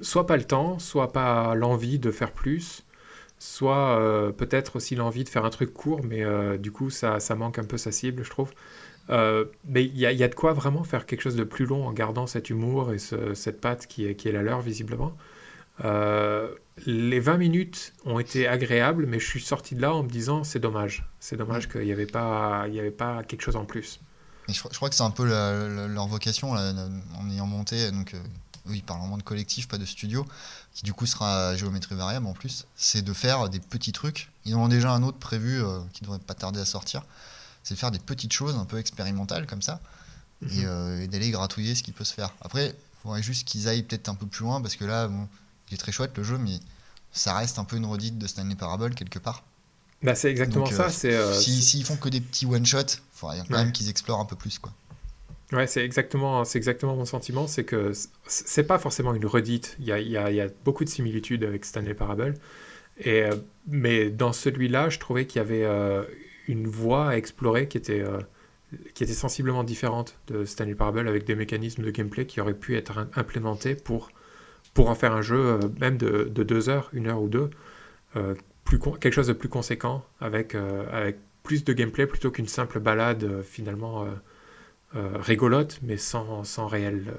soit 0.00 0.26
pas 0.26 0.38
le 0.38 0.44
temps, 0.44 0.78
soit 0.78 1.12
pas 1.12 1.54
l'envie 1.54 1.98
de 1.98 2.10
faire 2.10 2.32
plus, 2.32 2.82
soit 3.40 3.98
euh, 3.98 4.30
peut-être 4.30 4.76
aussi 4.76 4.94
l'envie 4.94 5.24
de 5.24 5.28
faire 5.28 5.44
un 5.44 5.50
truc 5.50 5.74
court, 5.74 6.02
mais 6.04 6.24
du 6.58 6.70
coup, 6.70 6.90
ça, 6.90 7.18
ça 7.18 7.34
manque 7.34 7.58
un 7.58 7.64
peu 7.64 7.76
sa 7.78 7.90
cible, 7.90 8.22
je 8.22 8.30
trouve. 8.30 8.52
Euh, 9.10 9.46
mais 9.64 9.84
il 9.84 9.96
y, 9.96 10.02
y, 10.02 10.22
a 10.22 10.28
de 10.28 10.34
quoi 10.34 10.52
vraiment 10.52 10.84
faire 10.84 11.04
quelque 11.04 11.22
chose 11.22 11.34
de 11.34 11.42
plus 11.42 11.66
long 11.66 11.86
en 11.86 11.92
gardant 11.92 12.26
cet 12.26 12.50
humour 12.50 12.92
et 12.92 12.98
ce, 12.98 13.34
cette 13.34 13.60
patte 13.60 13.86
qui 13.86 14.06
est, 14.06 14.14
qui 14.14 14.28
est 14.28 14.32
la 14.32 14.42
leur, 14.42 14.60
visiblement. 14.60 15.16
Euh, 15.84 16.54
les 16.86 17.18
20 17.18 17.38
minutes 17.38 17.92
ont 18.04 18.20
été 18.20 18.46
agréables, 18.46 19.06
mais 19.06 19.18
je 19.18 19.26
suis 19.26 19.40
sorti 19.40 19.74
de 19.74 19.82
là 19.82 19.94
en 19.94 20.04
me 20.04 20.08
disant 20.08 20.44
c'est 20.44 20.60
dommage. 20.60 21.08
C'est 21.18 21.36
dommage 21.36 21.68
qu'il 21.68 21.82
n'y 21.82 21.92
avait, 21.92 22.06
pas, 22.06 22.66
il 22.68 22.74
y 22.74 22.78
avait 22.78 22.90
pas 22.92 23.24
quelque 23.24 23.42
chose 23.42 23.56
en 23.56 23.64
plus. 23.64 24.00
Je, 24.48 24.54
je 24.54 24.76
crois 24.76 24.88
que 24.88 24.94
c'est 24.94 25.02
un 25.02 25.10
peu 25.10 25.26
la, 25.26 25.68
la, 25.68 25.88
leur 25.88 26.06
vocation 26.06 26.54
là, 26.54 26.72
en 27.18 27.30
ayant 27.30 27.46
monté. 27.46 27.90
Donc, 27.90 28.14
oui, 28.66 28.78
ils 28.78 28.82
parlent 28.82 29.00
vraiment 29.00 29.18
de 29.18 29.22
collectif, 29.22 29.68
pas 29.68 29.78
de 29.78 29.84
studio, 29.84 30.26
qui 30.74 30.84
du 30.84 30.92
coup 30.92 31.06
sera 31.06 31.56
géométrie 31.56 31.94
variable 31.94 32.26
en 32.26 32.32
plus. 32.34 32.66
C'est 32.76 33.02
de 33.02 33.12
faire 33.12 33.48
des 33.48 33.60
petits 33.60 33.92
trucs. 33.92 34.30
Ils 34.44 34.54
en 34.54 34.60
ont 34.64 34.68
déjà 34.68 34.90
un 34.92 35.02
autre 35.02 35.18
prévu 35.18 35.62
euh, 35.62 35.80
qui 35.92 36.02
devrait 36.02 36.18
pas 36.18 36.34
tarder 36.34 36.60
à 36.60 36.64
sortir 36.64 37.02
c'est 37.62 37.74
de 37.74 37.78
faire 37.78 37.90
des 37.90 37.98
petites 37.98 38.32
choses 38.32 38.56
un 38.56 38.64
peu 38.64 38.78
expérimentales 38.78 39.46
comme 39.46 39.60
ça 39.60 39.80
et, 40.50 40.64
euh, 40.64 41.02
et 41.02 41.08
d'aller 41.08 41.30
gratouiller 41.30 41.74
ce 41.74 41.82
qui 41.82 41.92
peut 41.92 42.04
se 42.04 42.14
faire. 42.14 42.32
Après, 42.40 42.68
il 42.68 43.02
faudrait 43.02 43.22
juste 43.22 43.46
qu'ils 43.46 43.68
aillent 43.68 43.82
peut-être 43.82 44.08
un 44.08 44.14
peu 44.14 44.24
plus 44.26 44.44
loin 44.44 44.62
parce 44.62 44.76
que 44.76 44.86
là, 44.86 45.08
bon, 45.08 45.28
il 45.68 45.74
est 45.74 45.76
très 45.76 45.92
chouette 45.92 46.16
le 46.16 46.22
jeu, 46.24 46.38
mais 46.38 46.58
ça 47.12 47.34
reste 47.34 47.58
un 47.58 47.64
peu 47.64 47.76
une 47.76 47.84
redite 47.84 48.16
de 48.16 48.26
Stanley 48.26 48.54
Parable 48.54 48.94
quelque 48.94 49.18
part. 49.18 49.42
Bah, 50.02 50.14
c'est 50.14 50.30
exactement 50.30 50.64
Donc, 50.64 50.72
ça. 50.72 50.84
euh, 50.84 50.90
c'est 50.90 51.14
euh, 51.14 51.38
S'ils 51.38 51.62
si, 51.62 51.82
font 51.82 51.96
que 51.96 52.08
des 52.08 52.22
petits 52.22 52.46
one-shots, 52.46 52.78
il 52.80 52.98
faudrait 53.12 53.38
quand 53.40 53.50
Ouais. 53.54 53.64
même 53.64 53.72
qu'ils 53.72 53.90
explorent 53.90 54.20
un 54.20 54.24
peu 54.24 54.36
plus. 54.36 54.58
Quoi. 54.58 54.72
Ouais, 55.52 55.66
c'est 55.66 55.84
exactement, 55.84 56.44
c'est 56.44 56.58
exactement 56.58 56.94
mon 56.94 57.04
sentiment. 57.04 57.46
C'est 57.48 57.64
que 57.64 57.92
c'est 58.26 58.66
pas 58.66 58.78
forcément 58.78 59.14
une 59.14 59.26
redite. 59.26 59.76
Il 59.80 59.86
y 59.86 59.92
a, 59.92 60.00
y, 60.00 60.40
a, 60.40 60.48
beaucoup 60.64 60.84
de 60.84 60.88
similitudes 60.88 61.42
avec 61.44 61.64
Stanley 61.64 61.94
Parable. 61.94 62.34
Et, 62.98 63.24
euh, 63.24 63.34
mais 63.66 64.10
dans 64.10 64.32
celui-là, 64.32 64.90
je 64.90 64.98
trouvais 64.98 65.26
qu'il 65.26 65.40
y 65.40 65.44
avait 65.44 65.64
euh, 65.64 66.04
une 66.48 66.66
voie 66.68 67.10
à 67.10 67.16
explorer 67.16 67.66
qui 67.66 67.78
était, 67.78 68.00
euh, 68.00 68.20
qui 68.94 69.02
était 69.02 69.12
sensiblement 69.12 69.64
différente 69.64 70.18
de 70.28 70.44
Stanley 70.44 70.74
Parable 70.76 71.08
avec 71.08 71.24
des 71.24 71.34
mécanismes 71.34 71.82
de 71.82 71.90
gameplay 71.90 72.26
qui 72.26 72.40
auraient 72.40 72.54
pu 72.54 72.76
être 72.76 73.08
implémentés 73.16 73.74
pour, 73.74 74.10
pour 74.74 74.88
en 74.88 74.94
faire 74.94 75.12
un 75.12 75.22
jeu 75.22 75.58
même 75.80 75.96
de, 75.96 76.24
de, 76.24 76.42
deux 76.44 76.68
heures, 76.68 76.90
une 76.92 77.08
heure 77.08 77.22
ou 77.22 77.28
deux, 77.28 77.50
plus 78.64 78.78
quelque 78.78 79.12
chose 79.12 79.28
de 79.28 79.32
plus 79.32 79.48
conséquent 79.48 80.04
avec, 80.20 80.54
avec 80.54 81.16
plus 81.42 81.64
de 81.64 81.72
gameplay 81.72 82.06
plutôt 82.06 82.30
qu'une 82.30 82.48
simple 82.48 82.80
balade 82.80 83.42
finalement 83.42 84.06
rigolote 84.94 85.78
mais 85.82 85.96
sans, 85.96 86.44
sans 86.44 86.66
réel. 86.66 87.12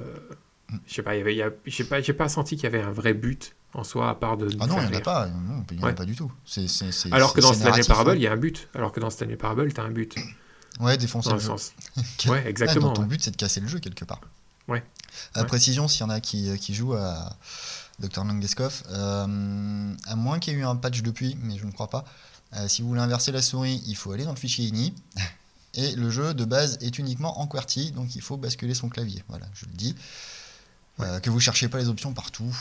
je 0.87 0.93
sais 0.93 1.03
pas, 1.03 1.15
y 1.15 1.43
j'ai 1.65 2.13
pas, 2.13 2.29
senti 2.29 2.55
qu'il 2.55 2.63
y 2.63 2.67
avait 2.67 2.81
un 2.81 2.91
vrai 2.91 3.13
but 3.13 3.55
en 3.73 3.83
soi, 3.83 4.09
à 4.09 4.15
part 4.15 4.35
de. 4.35 4.49
Ah 4.59 4.67
non, 4.67 4.81
il 4.81 4.89
n'y 4.89 4.95
en 4.95 4.99
a 4.99 5.01
pas, 5.01 5.27
non, 5.27 5.63
il 5.71 5.77
y 5.77 5.79
en 5.79 5.83
a 5.83 5.85
ouais. 5.87 5.95
pas 5.95 6.03
du 6.03 6.15
tout. 6.15 6.31
C 6.45 6.63
est, 6.63 6.67
c 6.67 6.87
est, 6.87 6.91
c 6.91 7.09
Alors 7.11 7.33
que 7.33 7.39
dans 7.39 7.53
Stanley 7.53 7.83
Parable, 7.83 8.17
il 8.17 8.21
y 8.23 8.27
a 8.27 8.33
un 8.33 8.37
but. 8.37 8.67
Alors 8.75 8.91
que 8.91 8.99
dans 8.99 9.09
Stanley 9.09 9.37
Parable, 9.37 9.71
tu 9.71 9.79
as 9.79 9.83
un 9.83 9.91
but. 9.91 10.15
Ouais, 10.79 10.97
défoncer 10.97 11.29
dans 11.29 11.35
le, 11.35 11.41
le 11.41 11.47
jeu. 11.47 11.51
sens. 11.51 11.73
ouais, 12.27 12.45
exactement. 12.47 12.93
Ton 12.93 13.03
but, 13.03 13.21
c'est 13.21 13.31
de 13.31 13.37
casser 13.37 13.61
le 13.61 13.67
jeu 13.67 13.79
quelque 13.79 14.03
part. 14.03 14.21
Ouais. 14.67 14.83
À 15.33 15.41
ouais. 15.41 15.47
précision, 15.47 15.87
s'il 15.87 16.01
y 16.01 16.03
en 16.03 16.09
a 16.09 16.19
qui, 16.19 16.57
qui 16.59 16.73
jouent 16.73 16.93
à 16.93 17.37
Dr. 17.99 18.23
Langeskov, 18.23 18.83
euh, 18.89 19.93
à 20.05 20.15
moins 20.15 20.39
qu'il 20.39 20.53
y 20.53 20.55
ait 20.55 20.59
eu 20.59 20.65
un 20.65 20.75
patch 20.75 21.01
depuis, 21.01 21.37
mais 21.41 21.57
je 21.57 21.65
ne 21.65 21.71
crois 21.71 21.89
pas, 21.89 22.05
euh, 22.53 22.67
si 22.67 22.81
vous 22.81 22.89
voulez 22.89 23.01
inverser 23.01 23.31
la 23.31 23.41
souris, 23.41 23.81
il 23.87 23.95
faut 23.95 24.11
aller 24.11 24.25
dans 24.25 24.33
le 24.33 24.37
fichier 24.37 24.65
INI. 24.65 24.93
Et 25.73 25.95
le 25.95 26.09
jeu 26.09 26.33
de 26.33 26.45
base 26.45 26.77
est 26.81 26.99
uniquement 26.99 27.39
en 27.39 27.47
QWERTY, 27.47 27.91
donc 27.91 28.15
il 28.15 28.21
faut 28.21 28.37
basculer 28.37 28.73
son 28.73 28.89
clavier. 28.89 29.23
Voilà, 29.29 29.45
je 29.53 29.65
le 29.65 29.71
dis. 29.73 29.95
Euh, 30.99 31.19
que 31.19 31.29
vous 31.29 31.39
cherchez 31.39 31.67
pas 31.67 31.77
les 31.77 31.87
options 31.87 32.13
partout. 32.13 32.55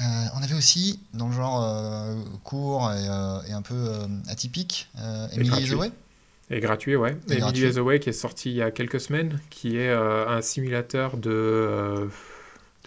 Euh, 0.00 0.04
on 0.34 0.42
avait 0.42 0.54
aussi, 0.54 1.00
dans 1.14 1.28
le 1.28 1.34
genre 1.34 1.62
euh, 1.62 2.16
court 2.42 2.92
et, 2.92 3.04
et, 3.48 3.52
un 3.52 3.62
peu 3.62 3.92
atypique, 4.28 4.88
Emily 5.32 5.62
is 5.62 5.72
Away. 5.72 5.92
Et 6.50 6.60
gratuit, 6.60 6.96
ouais. 6.96 7.16
Et 7.30 7.38
Emily 7.38 7.62
is 7.62 7.78
Away 7.78 8.00
qui 8.00 8.10
est 8.10 8.12
sorti 8.12 8.50
il 8.50 8.56
y 8.56 8.62
a 8.62 8.70
quelques 8.70 9.00
semaines, 9.00 9.40
qui 9.50 9.76
est 9.76 9.92
un 9.92 10.42
simulateur 10.42 11.16
de, 11.16 12.10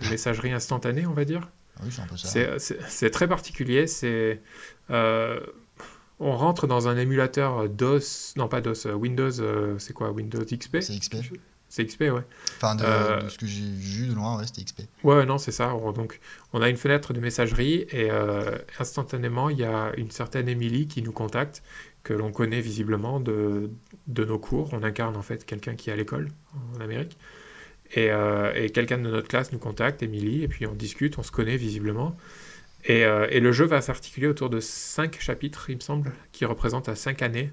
de, 0.02 0.10
messagerie 0.10 0.54
instantanée, 0.54 1.06
on 1.08 1.14
va 1.14 1.26
dire. 1.26 1.50
Oui, 1.84 1.90
c'est 1.92 2.02
un 2.02 2.08
peu 2.08 2.18
ça. 2.18 2.60
C'est 2.88 3.10
très 3.10 3.28
particulier. 3.28 3.88
C'est 3.88 4.42
euh, 4.90 5.40
on 6.20 6.36
rentre 6.36 6.68
dans 6.68 6.88
un 6.88 6.98
émulateur 6.98 7.70
DOS, 7.70 8.34
non 8.38 8.48
pas 8.48 8.62
DOS, 8.62 8.88
Windows, 8.94 9.78
c'est 9.78 9.94
quoi 9.94 10.12
Windows 10.12 10.44
XP 10.44 10.82
C'est 10.82 10.98
XP. 11.00 11.18
C'est 11.70 11.86
XP, 11.86 12.02
ouais. 12.02 12.24
Enfin, 12.58 12.76
de, 12.76 12.84
euh, 12.86 13.22
de 13.24 13.30
ce 13.30 13.38
que 13.38 13.46
j'ai 13.46 13.62
vu 13.62 14.08
de 14.08 14.14
loin, 14.14 14.38
ouais, 14.38 14.46
c'était 14.48 14.64
XP. 14.64 14.84
Ouais, 15.04 15.26
non, 15.26 15.38
c'est 15.38 15.52
ça. 15.52 15.74
Donc, 15.96 16.20
on 16.54 16.62
a 16.62 16.70
une 16.70 16.78
fenêtre 16.78 17.12
de 17.12 17.20
messagerie 17.20 17.86
et 17.92 18.10
euh, 18.10 18.58
instantanément, 18.80 19.50
il 19.50 19.58
y 19.58 19.66
a 19.66 19.92
une 19.98 20.10
certaine 20.10 20.48
Émilie 20.48 20.88
qui 20.88 21.02
nous 21.02 21.12
contacte, 21.12 21.64
que 22.04 22.14
l'on 22.14 22.32
connaît 22.32 22.62
visiblement 22.62 23.20
de, 23.20 23.70
de 24.08 24.24
nos 24.24 24.40
cours. 24.40 24.70
On 24.72 24.82
incarne 24.82 25.18
en 25.18 25.22
fait 25.22 25.46
quelqu'un 25.46 25.76
qui 25.76 25.90
est 25.90 25.94
à 25.94 25.98
l'école 25.98 26.30
en 26.78 26.80
Amérique. 26.80 27.18
Et, 27.94 28.12
euh, 28.12 28.54
et 28.56 28.70
quelqu'un 28.70 28.98
de 28.98 29.10
notre 29.10 29.28
classe 29.28 29.52
nous 29.52 29.60
contacte, 29.60 30.02
Émilie, 30.04 30.44
et 30.44 30.48
puis 30.48 30.66
on 30.68 30.74
discute, 30.74 31.20
on 31.20 31.24
se 31.24 31.32
connaît 31.32 31.58
visiblement. 31.58 32.16
Et, 32.86 33.06
euh, 33.06 33.28
et 33.30 33.40
le 33.40 33.52
jeu 33.52 33.66
va 33.66 33.82
s'articuler 33.82 34.28
autour 34.28 34.50
de 34.50 34.60
cinq 34.60 35.20
chapitres, 35.20 35.70
il 35.70 35.76
me 35.76 35.82
semble, 35.82 36.14
qui 36.32 36.46
représentent 36.46 36.90
à 36.90 36.96
cinq 36.96 37.22
années 37.22 37.52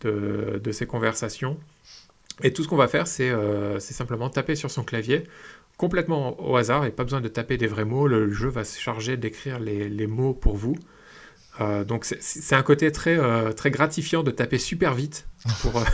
de, 0.00 0.72
ces 0.72 0.86
conversations. 0.86 1.58
Et 2.42 2.52
tout 2.52 2.62
ce 2.62 2.68
qu'on 2.68 2.76
va 2.76 2.88
faire, 2.88 3.06
c'est 3.06 3.30
euh, 3.30 3.78
simplement 3.78 4.28
taper 4.28 4.54
sur 4.54 4.70
son 4.70 4.84
clavier, 4.84 5.24
complètement 5.76 6.40
au 6.42 6.56
hasard, 6.56 6.84
et 6.84 6.90
pas 6.90 7.04
besoin 7.04 7.20
de 7.20 7.28
taper 7.28 7.56
des 7.56 7.66
vrais 7.66 7.84
mots. 7.84 8.06
Le, 8.06 8.30
jeu 8.30 8.48
va 8.48 8.64
se 8.64 8.78
charger 8.78 9.16
d'écrire 9.16 9.58
les, 9.58 10.06
mots 10.06 10.34
pour 10.34 10.56
vous. 10.56 10.76
Euh, 11.60 11.84
donc 11.84 12.04
c'est 12.04 12.54
un 12.54 12.62
côté 12.62 12.92
très, 12.92 13.18
euh, 13.18 13.52
très 13.52 13.70
gratifiant 13.70 14.22
de 14.22 14.30
taper 14.30 14.58
super 14.58 14.94
vite 14.94 15.26
pour 15.60 15.78
euh, 15.78 15.84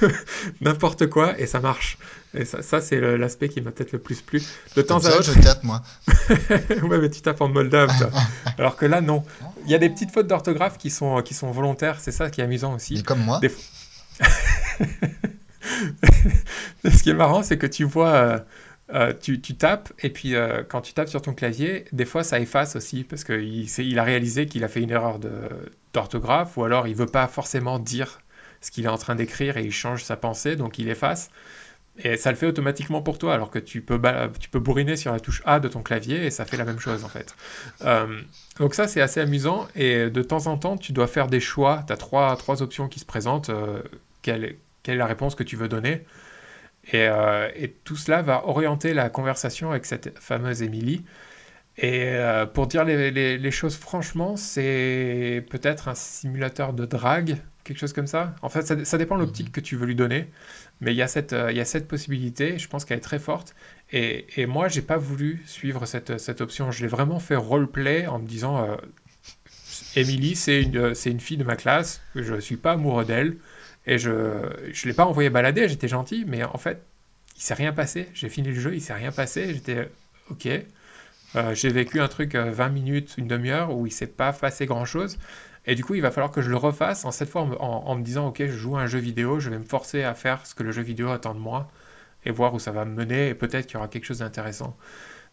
n'importe 0.60 1.08
quoi, 1.08 1.38
et 1.38 1.46
ça 1.46 1.58
marche. 1.60 1.98
Et 2.32 2.44
ça, 2.44 2.62
ça 2.62 2.80
c'est 2.80 3.00
l'aspect 3.16 3.48
qui 3.48 3.60
m'a 3.60 3.72
peut-être 3.72 3.92
le 3.92 3.98
plus 3.98 4.20
plu. 4.20 4.42
De 4.76 4.82
temps 4.82 5.00
ça, 5.00 5.10
à 5.10 5.16
autre. 5.16 5.32
Je 5.32 5.40
tape, 5.40 5.64
moi. 5.64 5.82
ouais, 6.50 6.98
mais 6.98 7.10
tu 7.10 7.20
tapes 7.22 7.40
en 7.40 7.48
moldave, 7.48 7.90
toi. 7.98 8.10
Alors 8.58 8.76
que 8.76 8.86
là, 8.86 9.00
non. 9.00 9.24
Il 9.64 9.70
y 9.70 9.74
a 9.74 9.78
des 9.78 9.90
petites 9.90 10.12
fautes 10.12 10.28
d'orthographe 10.28 10.78
qui 10.78 10.90
sont, 10.90 11.22
qui 11.22 11.34
sont 11.34 11.50
volontaires, 11.50 11.98
c'est 12.00 12.12
ça 12.12 12.30
qui 12.30 12.40
est 12.40 12.44
amusant 12.44 12.74
aussi. 12.74 12.98
Et 12.98 13.02
comme 13.02 13.20
moi. 13.20 13.40
Des... 13.40 13.50
ce 16.84 17.02
qui 17.02 17.10
est 17.10 17.14
marrant, 17.14 17.42
c'est 17.42 17.58
que 17.58 17.66
tu 17.66 17.84
vois, 17.84 18.44
euh, 18.92 19.14
tu, 19.18 19.40
tapes, 19.40 19.92
et 20.02 20.10
puis 20.10 20.34
euh, 20.34 20.62
quand 20.62 20.82
tu 20.82 20.92
tapes 20.92 21.08
sur 21.08 21.22
ton 21.22 21.32
clavier, 21.32 21.86
des 21.92 22.04
fois 22.04 22.22
ça 22.22 22.38
efface 22.38 22.76
aussi, 22.76 23.02
parce 23.02 23.24
qu'il 23.24 23.66
il 23.66 23.98
a 23.98 24.04
réalisé 24.04 24.44
qu'il 24.44 24.62
a 24.62 24.68
fait 24.68 24.82
une 24.82 24.90
erreur 24.90 25.18
d'orthographe, 25.94 26.58
ou 26.58 26.64
alors 26.64 26.86
il 26.86 26.94
veut 26.94 27.06
pas 27.06 27.26
forcément 27.26 27.78
dire 27.78 28.20
ce 28.60 28.70
qu'il 28.70 28.84
est 28.84 28.88
en 28.88 28.98
train 28.98 29.14
d'écrire 29.14 29.56
et 29.56 29.64
il 29.64 29.72
change 29.72 30.04
sa 30.04 30.16
pensée, 30.16 30.56
donc 30.56 30.78
il 30.78 30.90
efface. 30.90 31.30
et 31.96 32.18
ça 32.18 32.30
le 32.30 32.36
fait 32.36 32.46
automatiquement 32.46 33.00
pour 33.00 33.16
toi, 33.18 33.32
alors 33.32 33.50
que 33.50 33.58
tu 33.58 33.80
peux, 33.80 33.98
tu 34.38 34.50
bourriner 34.58 34.96
sur 34.96 35.12
la 35.12 35.20
touche 35.20 35.42
A 35.46 35.60
de 35.60 35.68
ton 35.68 35.82
clavier 35.82 36.26
et 36.26 36.30
ça 36.30 36.44
fait 36.44 36.58
la 36.58 36.64
même 36.66 36.78
chose 36.80 37.04
en 37.04 37.08
fait. 37.08 37.34
Euh, 37.86 38.20
donc 38.58 38.74
ça 38.74 38.86
c'est 38.86 39.00
assez 39.00 39.20
amusant 39.20 39.66
et 39.74 40.10
de 40.10 40.22
temps 40.22 40.46
en 40.46 40.58
temps 40.58 40.76
tu 40.76 40.92
dois 40.92 41.06
faire 41.06 41.28
des 41.28 41.40
choix. 41.40 41.84
Tu 41.86 41.92
as 41.94 41.96
trois, 41.96 42.62
options 42.62 42.88
qui 42.88 43.00
se 43.00 43.06
présentent. 43.06 43.50
Quelle, 44.20 44.56
est 44.86 44.94
la 44.94 45.06
réponse 45.06 45.34
que 45.34 45.42
tu 45.42 45.56
veux 45.56 45.68
donner 45.68 46.04
et, 46.92 47.08
euh, 47.08 47.48
et, 47.56 47.70
tout 47.70 47.96
cela 47.96 48.22
va 48.22 48.46
orienter 48.46 48.94
la 48.94 49.08
conversation 49.08 49.70
avec 49.70 49.86
cette 49.86 50.18
fameuse 50.18 50.62
Émilie. 50.62 51.04
Et 51.76 52.16
pour 52.54 52.68
dire 52.68 52.84
les, 52.84 53.10
les, 53.10 53.36
les 53.36 53.50
choses 53.50 53.76
franchement, 53.76 54.36
c'est 54.36 55.44
peut-être 55.50 55.88
un 55.88 55.96
simulateur 55.96 56.72
de 56.72 56.86
drague, 56.86 57.38
quelque 57.64 57.78
chose 57.78 57.92
comme 57.92 58.06
ça. 58.06 58.36
En 58.42 58.48
fait, 58.48 58.62
ça, 58.62 58.84
ça 58.84 58.98
dépend 58.98 59.16
de 59.16 59.22
l'optique 59.22 59.48
mhm. 59.48 59.52
que 59.52 59.60
tu 59.60 59.76
veux 59.76 59.86
lui 59.86 59.96
donner. 59.96 60.30
Mais 60.80 60.92
il 60.92 60.96
y, 60.96 61.02
a 61.02 61.08
cette, 61.08 61.32
euh, 61.32 61.50
il 61.50 61.56
y 61.56 61.60
a 61.60 61.64
cette 61.64 61.88
possibilité, 61.88 62.58
je 62.58 62.68
pense 62.68 62.84
qu'elle 62.84 62.98
est 62.98 63.00
très 63.00 63.18
forte. 63.18 63.54
Et, 63.90 64.26
et 64.36 64.46
moi, 64.46 64.68
j'ai 64.68 64.82
pas 64.82 64.98
voulu 64.98 65.42
suivre 65.46 65.86
cette, 65.86 66.18
cette 66.18 66.40
option. 66.40 66.70
Je 66.70 66.82
l'ai 66.82 66.88
vraiment 66.88 67.18
fait 67.18 67.36
roleplay 67.36 68.06
en 68.06 68.18
me 68.18 68.26
disant 68.26 68.62
euh, 68.62 68.76
Émilie, 69.96 70.36
c'est 70.36 70.62
une, 70.62 70.94
une 71.06 71.20
fille 71.20 71.36
de 71.36 71.44
ma 71.44 71.56
classe, 71.56 72.02
je 72.14 72.38
suis 72.40 72.56
pas 72.56 72.72
amoureux 72.72 73.04
d'elle. 73.04 73.36
Et 73.86 73.98
je 73.98 74.10
ne 74.10 74.86
l'ai 74.86 74.94
pas 74.94 75.04
envoyé 75.04 75.30
balader, 75.30 75.68
j'étais 75.68 75.88
gentil, 75.88 76.24
mais 76.26 76.42
en 76.44 76.58
fait, 76.58 76.82
il 77.36 77.42
s'est 77.42 77.54
rien 77.54 77.72
passé. 77.72 78.08
J'ai 78.14 78.28
fini 78.28 78.48
le 78.48 78.60
jeu, 78.60 78.74
il 78.74 78.80
s'est 78.80 78.94
rien 78.94 79.12
passé. 79.12 79.52
J'étais 79.52 79.90
OK. 80.30 80.48
Euh, 81.36 81.54
j'ai 81.54 81.68
vécu 81.68 82.00
un 82.00 82.08
truc 82.08 82.36
20 82.36 82.68
minutes, 82.68 83.14
une 83.18 83.26
demi-heure 83.26 83.76
où 83.76 83.86
il 83.86 83.90
s'est 83.92 84.06
pas 84.06 84.32
passé 84.32 84.66
grand 84.66 84.84
chose. 84.84 85.18
Et 85.66 85.74
du 85.74 85.84
coup, 85.84 85.94
il 85.94 86.02
va 86.02 86.10
falloir 86.10 86.30
que 86.30 86.42
je 86.42 86.50
le 86.50 86.56
refasse, 86.56 87.04
en 87.04 87.10
cette 87.10 87.30
fois 87.30 87.42
en, 87.42 87.94
me 87.94 88.02
disant, 88.02 88.28
ok, 88.28 88.38
je 88.40 88.52
joue 88.52 88.76
à 88.76 88.82
un 88.82 88.86
jeu 88.86 88.98
vidéo, 88.98 89.40
je 89.40 89.50
vais 89.50 89.58
me 89.58 89.64
forcer 89.64 90.02
à 90.02 90.14
faire 90.14 90.46
ce 90.46 90.54
que 90.54 90.62
le 90.62 90.72
jeu 90.72 90.82
vidéo 90.82 91.10
attend 91.10 91.34
de 91.34 91.38
moi, 91.40 91.70
et 92.24 92.30
voir 92.30 92.54
où 92.54 92.58
ça 92.58 92.70
va 92.70 92.84
me 92.84 92.94
mener, 92.94 93.28
et 93.28 93.34
peut-être 93.34 93.66
qu'il 93.66 93.74
y 93.74 93.76
aura 93.78 93.88
quelque 93.88 94.04
chose 94.04 94.18
d'intéressant. 94.18 94.76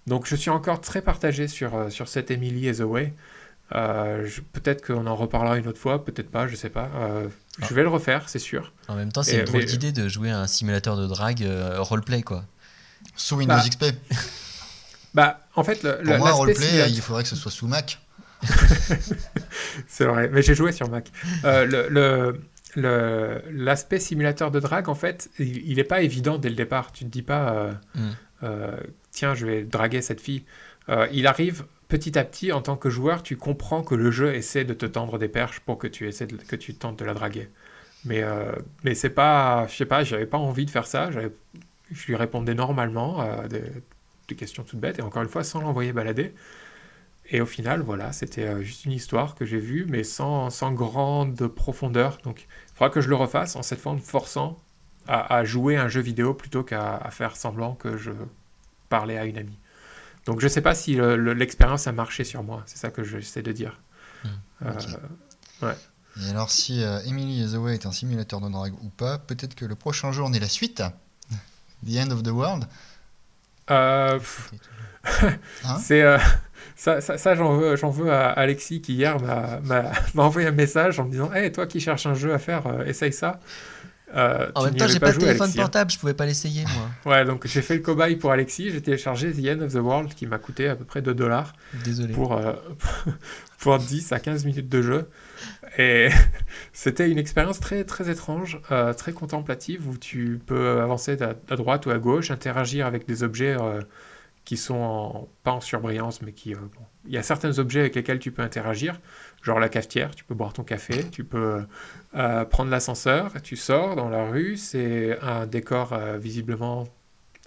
Donc 0.07 0.25
je 0.25 0.35
suis 0.35 0.49
encore 0.49 0.81
très 0.81 1.01
partagé 1.01 1.47
sur, 1.47 1.75
euh, 1.75 1.89
sur 1.89 2.07
cette 2.07 2.31
Emily 2.31 2.69
as 2.69 2.81
Away. 2.81 3.13
Euh, 3.75 4.27
peut-être 4.53 4.85
qu'on 4.85 5.05
en 5.07 5.15
reparlera 5.15 5.57
une 5.57 5.67
autre 5.67 5.79
fois, 5.79 6.03
peut-être 6.03 6.31
pas, 6.31 6.47
je 6.47 6.55
sais 6.55 6.69
pas. 6.69 6.89
Euh, 6.95 7.27
je 7.59 7.73
vais 7.73 7.83
le 7.83 7.89
refaire, 7.89 8.29
c'est 8.29 8.39
sûr. 8.39 8.71
En 8.87 8.95
même 8.95 9.11
temps, 9.11 9.23
c'est 9.23 9.39
une 9.39 9.45
drôle 9.45 9.65
d'idée 9.65 9.91
de 9.91 10.07
jouer 10.07 10.31
à 10.31 10.39
un 10.39 10.47
simulateur 10.47 10.97
de 10.97 11.07
drague 11.07 11.45
roleplay, 11.77 12.21
quoi. 12.21 12.43
Sous 13.15 13.35
Windows 13.35 13.55
bah, 13.55 13.63
XP. 13.67 13.85
Bah, 15.13 15.41
en 15.55 15.63
fait, 15.63 15.83
le, 15.83 16.01
Pour 16.03 16.17
moi, 16.17 16.31
roleplay, 16.31 16.89
il 16.89 17.01
faudrait 17.01 17.23
que 17.23 17.29
ce 17.29 17.35
soit 17.35 17.51
sous 17.51 17.67
Mac. 17.67 17.99
c'est 19.87 20.05
vrai, 20.05 20.29
mais 20.31 20.41
j'ai 20.41 20.55
joué 20.55 20.71
sur 20.71 20.89
Mac. 20.89 21.11
Euh, 21.45 22.41
le, 22.75 23.41
l'aspect 23.51 23.99
simulateur 23.99 24.51
de 24.51 24.59
drague, 24.59 24.89
en 24.89 24.95
fait, 24.95 25.29
il 25.39 25.75
n'est 25.75 25.83
pas 25.83 26.01
évident 26.01 26.37
dès 26.37 26.49
le 26.49 26.55
départ. 26.55 26.91
Tu 26.91 27.03
ne 27.03 27.09
te 27.09 27.13
dis 27.13 27.21
pas, 27.21 27.53
euh, 27.53 27.71
mm. 27.95 28.09
euh, 28.43 28.77
tiens, 29.11 29.35
je 29.35 29.45
vais 29.45 29.63
draguer 29.63 30.01
cette 30.01 30.21
fille. 30.21 30.43
il 31.11 31.27
arrive 31.27 31.65
petit 31.91 32.17
à 32.17 32.23
petit, 32.23 32.51
en 32.51 32.61
tant 32.61 32.77
que 32.77 32.89
joueur, 32.89 33.23
tu 33.23 33.37
comprends 33.37 33.83
que 33.83 33.95
le 33.95 34.11
jeu 34.11 34.33
essaie 34.33 34.65
de 34.65 34.73
te 34.73 34.85
tendre 34.85 35.19
des 35.19 35.27
perches 35.27 35.59
pour 35.59 35.77
que 35.77 35.87
tu 35.87 36.07
essaies 36.07 36.27
que 36.27 36.55
tu 36.55 36.73
tentes 36.75 36.97
de 36.99 37.05
la 37.05 37.13
draguer. 37.13 37.49
Mais, 38.05 38.23
mais 38.83 38.95
c'est 38.95 39.11
pas, 39.11 39.67
je 39.67 39.75
sais 39.75 39.85
pas, 39.85 40.03
j'avais 40.03 40.25
pas 40.25 40.37
envie 40.37 40.65
de 40.65 40.71
faire 40.71 40.87
ça. 40.87 41.11
Je 41.11 42.07
lui 42.07 42.15
répondais 42.15 42.55
normalement 42.55 43.23
des, 43.47 43.63
des 44.27 44.35
questions 44.35 44.63
toutes 44.63 44.79
bêtes, 44.79 44.99
et 44.99 45.01
encore 45.01 45.21
une 45.21 45.29
fois, 45.29 45.43
sans 45.43 45.61
l'envoyer 45.61 45.93
balader. 45.93 46.33
Et 47.29 47.39
au 47.39 47.45
final, 47.45 47.81
voilà, 47.81 48.11
c'était 48.11 48.45
euh, 48.45 48.61
juste 48.61 48.85
une 48.85 48.91
histoire 48.91 49.35
que 49.35 49.45
j'ai 49.45 49.59
vue, 49.59 49.85
mais 49.87 50.03
sans, 50.03 50.49
sans, 50.49 50.73
grande 50.73 51.47
profondeur. 51.47 52.17
Donc, 52.23 52.41
il 52.41 52.73
faudra 52.73 52.89
que 52.89 52.99
je 52.99 53.09
le 53.09 53.15
refasse 53.15 53.55
en 53.55 53.63
cette 53.63 53.79
fois 53.79 53.93
en 53.93 53.95
me 53.95 54.01
forçant 54.01 54.59
à, 55.07 55.43
jouer 55.43 55.77
un 55.77 55.87
jeu 55.87 55.99
vidéo 56.01 56.33
plutôt 56.33 56.63
qu'à 56.63 57.09
faire 57.11 57.35
semblant 57.35 57.73
que 57.73 57.97
je 57.97 58.11
parlais 58.87 59.17
à 59.17 59.25
une 59.25 59.37
amie. 59.37 59.57
Donc, 60.25 60.39
je 60.39 60.45
ne 60.45 60.49
sais 60.49 60.61
pas 60.61 60.75
si 60.75 60.95
l'expérience 60.95 61.87
a 61.87 61.91
marché 61.91 62.23
sur 62.23 62.43
moi. 62.43 62.63
C'est 62.65 62.77
ça 62.77 62.89
que 62.89 63.03
j'essaie 63.03 63.41
de 63.41 63.51
dire. 63.51 63.79
Hmm, 64.23 64.27
euh, 64.65 64.73
ouais. 65.63 65.75
Et 66.21 66.29
alors, 66.29 66.51
si 66.51 66.83
euh, 66.83 66.99
Emily 67.05 67.43
is 67.43 67.55
Away 67.55 67.73
est 67.73 67.85
un 67.85 67.91
simulateur 67.91 68.41
de 68.41 68.49
drague 68.49 68.73
ou 68.81 68.89
pas, 68.89 69.17
peut-être 69.17 69.55
que 69.55 69.65
le 69.65 69.75
prochain 69.75 70.11
jour 70.11 70.27
on 70.29 70.33
est 70.33 70.39
la 70.39 70.49
suite. 70.49 70.83
The 71.85 71.97
End 71.97 72.11
of 72.11 72.23
the 72.23 72.29
World. 72.29 72.67
Euh, 73.71 74.19
hein? 75.63 75.79
c'est 75.79 76.03
ça, 76.75 76.99
ça, 76.99 77.35
j'en 77.35 77.55
veux, 77.55 77.75
j'en 77.75 77.89
veux 77.89 78.11
à 78.11 78.29
Alexis 78.31 78.81
qui 78.81 78.93
hier 78.95 79.17
m'a, 79.63 79.91
envoyé 80.17 80.47
un 80.47 80.51
message 80.51 80.99
en 80.99 81.05
me 81.05 81.11
disant 81.11 81.33
Hey, 81.33 81.51
toi 81.51 81.65
qui 81.65 81.79
cherches 81.79 82.05
un 82.05 82.13
jeu 82.13 82.33
à 82.33 82.39
faire, 82.39 82.81
essaye 82.85 83.13
ça. 83.13 83.39
Euh, 84.13 84.51
en 84.55 84.65
même 84.65 84.75
temps, 84.75 84.87
j'ai 84.87 84.99
pas, 84.99 85.13
de 85.13 85.17
téléphone 85.17 85.49
hein. 85.49 85.55
portable, 85.55 85.91
je 85.91 85.99
pouvais 85.99 86.13
pas 86.13 86.25
l'essayer 86.25 86.63
moi. 86.63 86.89
ouais, 87.13 87.25
donc 87.25 87.47
j'ai 87.47 87.61
fait 87.61 87.75
le 87.75 87.81
cobaye 87.81 88.15
pour 88.15 88.31
Alexis, 88.31 88.71
j'ai 88.71 88.81
téléchargé 88.81 89.31
The 89.31 89.57
End 89.57 89.61
of 89.61 89.73
the 89.73 89.77
World 89.77 90.13
qui 90.13 90.27
m'a 90.27 90.37
coûté 90.37 90.67
à 90.67 90.75
peu 90.75 90.85
près 90.85 91.01
2 91.01 91.13
dollars. 91.13 91.53
Désolé. 91.85 92.13
Pour, 92.13 92.33
euh, 92.33 92.53
pour 93.59 93.77
10 93.77 94.11
à 94.11 94.19
15 94.19 94.45
minutes 94.45 94.69
de 94.69 94.81
jeu. 94.81 95.09
Et 95.77 96.09
c'était 96.73 97.09
une 97.09 97.17
expérience 97.17 97.59
très, 97.59 97.83
très 97.83 98.09
étrange, 98.09 98.59
très 98.97 99.13
contemplative 99.13 99.87
où 99.87 99.97
tu 99.97 100.39
peux 100.45 100.81
avancer 100.81 101.17
à, 101.21 101.55
droite 101.55 101.85
ou 101.85 101.91
à 101.91 101.97
gauche, 101.97 102.31
interagir 102.31 102.85
avec 102.85 103.07
des 103.07 103.23
objets 103.23 103.55
qui 104.45 104.57
sont 104.57 105.27
pas 105.43 105.51
en 105.51 105.61
surbrillance, 105.61 106.21
mais 106.21 106.33
qui... 106.33 106.53
Euh, 106.53 106.59
il 107.05 107.13
y 107.13 107.17
a 107.17 107.23
certains 107.23 107.57
objets 107.59 107.79
avec 107.79 107.95
lesquels 107.95 108.19
tu 108.19 108.31
peux 108.31 108.41
interagir, 108.41 108.99
genre 109.41 109.59
la 109.59 109.69
cafetière, 109.69 110.15
tu 110.15 110.23
peux 110.23 110.35
boire 110.35 110.53
ton 110.53 110.63
café, 110.63 111.09
tu 111.09 111.23
peux 111.23 111.63
euh, 112.15 112.45
prendre 112.45 112.69
l'ascenseur, 112.69 113.33
tu 113.41 113.55
sors 113.55 113.95
dans 113.95 114.09
la 114.09 114.25
rue, 114.25 114.57
c'est 114.57 115.17
un 115.21 115.47
décor 115.47 115.93
euh, 115.93 116.17
visiblement 116.17 116.87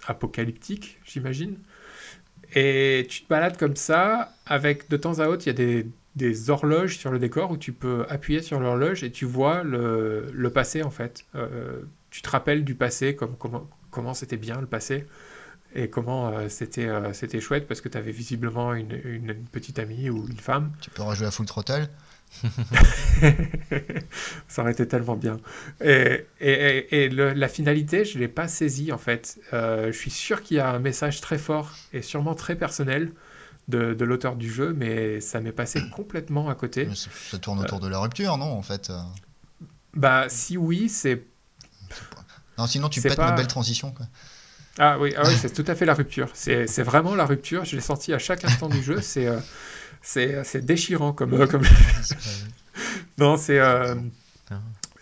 apocalyptique, 0.07 0.99
j'imagine. 1.05 1.57
Et 2.53 3.05
tu 3.09 3.23
te 3.23 3.27
balades 3.27 3.57
comme 3.57 3.75
ça, 3.75 4.33
avec 4.45 4.89
de 4.89 4.97
temps 4.97 5.19
à 5.19 5.27
autre, 5.27 5.43
il 5.45 5.49
y 5.49 5.63
a 5.63 5.83
des, 6.17 6.49
horloges 6.49 6.97
sur 6.97 7.11
le 7.11 7.19
décor 7.19 7.51
où 7.51 7.57
tu 7.57 7.73
peux 7.73 8.05
appuyer 8.07 8.41
sur 8.41 8.59
l'horloge 8.59 9.03
et 9.03 9.11
tu 9.11 9.25
vois 9.25 9.63
le, 9.63 10.27
le 10.31 10.49
passé 10.49 10.83
en 10.83 10.89
fait. 10.89 11.25
tu 12.09 12.21
te 12.21 12.29
rappelles 12.29 12.63
du 12.63 12.75
passé, 12.75 13.15
comme, 13.15 13.35
comment, 13.35 13.69
comment 13.91 14.13
c'était 14.13 14.37
bien 14.37 14.61
le 14.61 14.67
passé 14.67 15.05
et 15.75 15.89
comment 15.89 16.29
euh, 16.29 16.49
c'était 16.49 16.87
euh, 16.87 17.13
c'était 17.13 17.41
chouette 17.41 17.67
parce 17.67 17.81
que 17.81 17.89
tu 17.89 17.97
avais 17.97 18.11
visiblement 18.11 18.73
une, 18.73 18.99
une, 19.03 19.35
petite 19.35 19.77
amie 19.77 20.09
ou 20.09 20.25
une 20.27 20.37
femme. 20.37 20.71
Tu 20.81 20.89
peux 20.89 21.03
rejouer 21.03 21.27
à 21.27 21.31
Full 21.31 21.45
Throttle 21.45 21.89
Ça 24.47 24.61
aurait 24.61 24.71
été 24.71 24.87
tellement 24.87 25.15
bien. 25.15 25.37
Et, 25.83 26.25
et, 26.41 27.03
et 27.03 27.09
la 27.09 27.47
finalité, 27.47 28.03
je 28.03 28.15
ne 28.15 28.21
l'ai 28.21 28.27
pas 28.27 28.47
saisie 28.47 28.91
en 28.91 28.97
fait. 28.97 29.39
Euh, 29.53 29.91
je 29.91 29.97
suis 29.97 30.11
sûr 30.11 30.41
qu'il 30.41 30.57
y 30.57 30.59
a 30.59 30.69
un 30.69 30.79
message 30.79 31.21
très 31.21 31.37
fort 31.37 31.71
et 31.93 32.01
sûrement 32.01 32.33
très 32.35 32.55
personnel 32.55 33.11
de, 33.67 33.93
de 33.93 34.05
l'auteur 34.05 34.35
du 34.35 34.51
jeu, 34.51 34.73
mais 34.75 35.21
ça 35.21 35.39
m'est 35.39 35.51
passé 35.51 35.81
complètement 35.95 36.49
à 36.49 36.55
côté. 36.55 36.89
ça 36.93 37.37
tourne 37.37 37.59
autour 37.59 37.79
de 37.79 37.87
la 37.87 37.99
rupture, 37.99 38.37
non 38.37 38.51
en 38.51 38.61
fait 38.61 38.91
Bah 39.93 40.25
si 40.29 40.57
oui, 40.57 40.89
c'est... 40.89 41.23
Non, 42.57 42.67
sinon 42.67 42.89
tu 42.89 43.01
pètes 43.01 43.15
pas... 43.17 43.29
une 43.29 43.35
belle 43.35 43.47
transition. 43.47 43.91
Quoi. 43.91 44.07
Ah 44.77 44.97
oui, 44.99 45.13
ah 45.17 45.23
oui 45.25 45.33
c'est 45.39 45.53
tout 45.53 45.69
à 45.69 45.75
fait 45.75 45.85
la 45.85 45.93
rupture. 45.93 46.29
C'est 46.33 46.83
vraiment 46.83 47.15
la 47.15 47.25
rupture. 47.25 47.65
Je 47.65 47.75
l'ai 47.75 47.81
senti 47.81 48.13
à 48.13 48.19
chaque 48.19 48.43
instant 48.43 48.69
du 48.69 48.81
jeu. 48.81 48.99
C'est 49.01 49.29
euh, 50.17 50.41
c'est 50.43 50.65
déchirant 50.65 51.13
comme. 51.13 51.33
Euh, 51.33 51.47
comme... 51.47 51.63
non, 53.17 53.37
c'est. 53.37 53.59
Euh, 53.59 53.95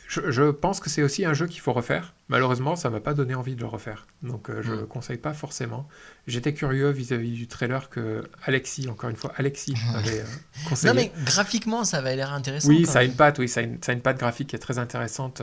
je, 0.07 0.31
je, 0.31 0.51
pense 0.51 0.79
que 0.79 0.89
c'est 0.89 1.01
aussi 1.01 1.25
un 1.25 1.33
jeu 1.33 1.47
qu'il 1.47 1.59
faut 1.59 1.73
refaire. 1.73 2.13
Malheureusement, 2.29 2.75
ça 2.75 2.89
m'a 2.89 2.99
pas 2.99 3.13
donné 3.13 3.33
envie 3.33 3.55
de 3.55 3.61
le 3.61 3.67
refaire. 3.67 4.05
Donc, 4.21 4.49
je 4.61 4.71
ne 4.71 4.81
mm. 4.81 4.87
conseille 4.87 5.17
pas 5.17 5.33
forcément. 5.33 5.87
J'étais 6.27 6.53
curieux 6.53 6.91
vis-à-vis 6.91 7.31
du 7.31 7.47
trailer 7.47 7.89
que 7.89 8.23
Alexis, 8.43 8.87
encore 8.89 9.09
une 9.09 9.15
fois, 9.15 9.33
Alexis 9.37 9.75
avait 9.95 10.23
conseillé. 10.69 10.93
Non, 10.93 10.99
mais 10.99 11.11
graphiquement, 11.25 11.83
ça 11.83 11.97
avait 11.97 12.15
l'air 12.15 12.31
intéressant. 12.31 12.69
Oui, 12.69 12.85
ça 12.85 12.99
a 12.99 13.03
une 13.03 13.15
patte, 13.15 13.39
oui, 13.39 13.49
ça 13.49 13.61
a 13.61 13.63
une, 13.63 13.81
ça 13.81 13.91
a 13.91 13.95
une 13.95 14.01
patte 14.01 14.19
graphique 14.19 14.49
qui 14.49 14.55
est 14.55 14.59
très 14.59 14.77
intéressante. 14.77 15.41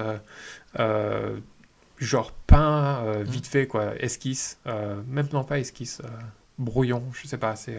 Genre 1.98 2.32
peint 2.50 3.04
euh, 3.04 3.22
vite 3.22 3.46
mm. 3.46 3.50
fait 3.50 3.66
quoi. 3.66 3.94
Esquisse 3.98 4.58
euh, 4.66 5.00
même 5.06 5.28
non 5.32 5.44
pas 5.44 5.58
esquisse 5.58 6.00
euh, 6.04 6.08
brouillon 6.58 7.02
je 7.12 7.26
sais 7.26 7.38
pas 7.38 7.56
c'est 7.56 7.78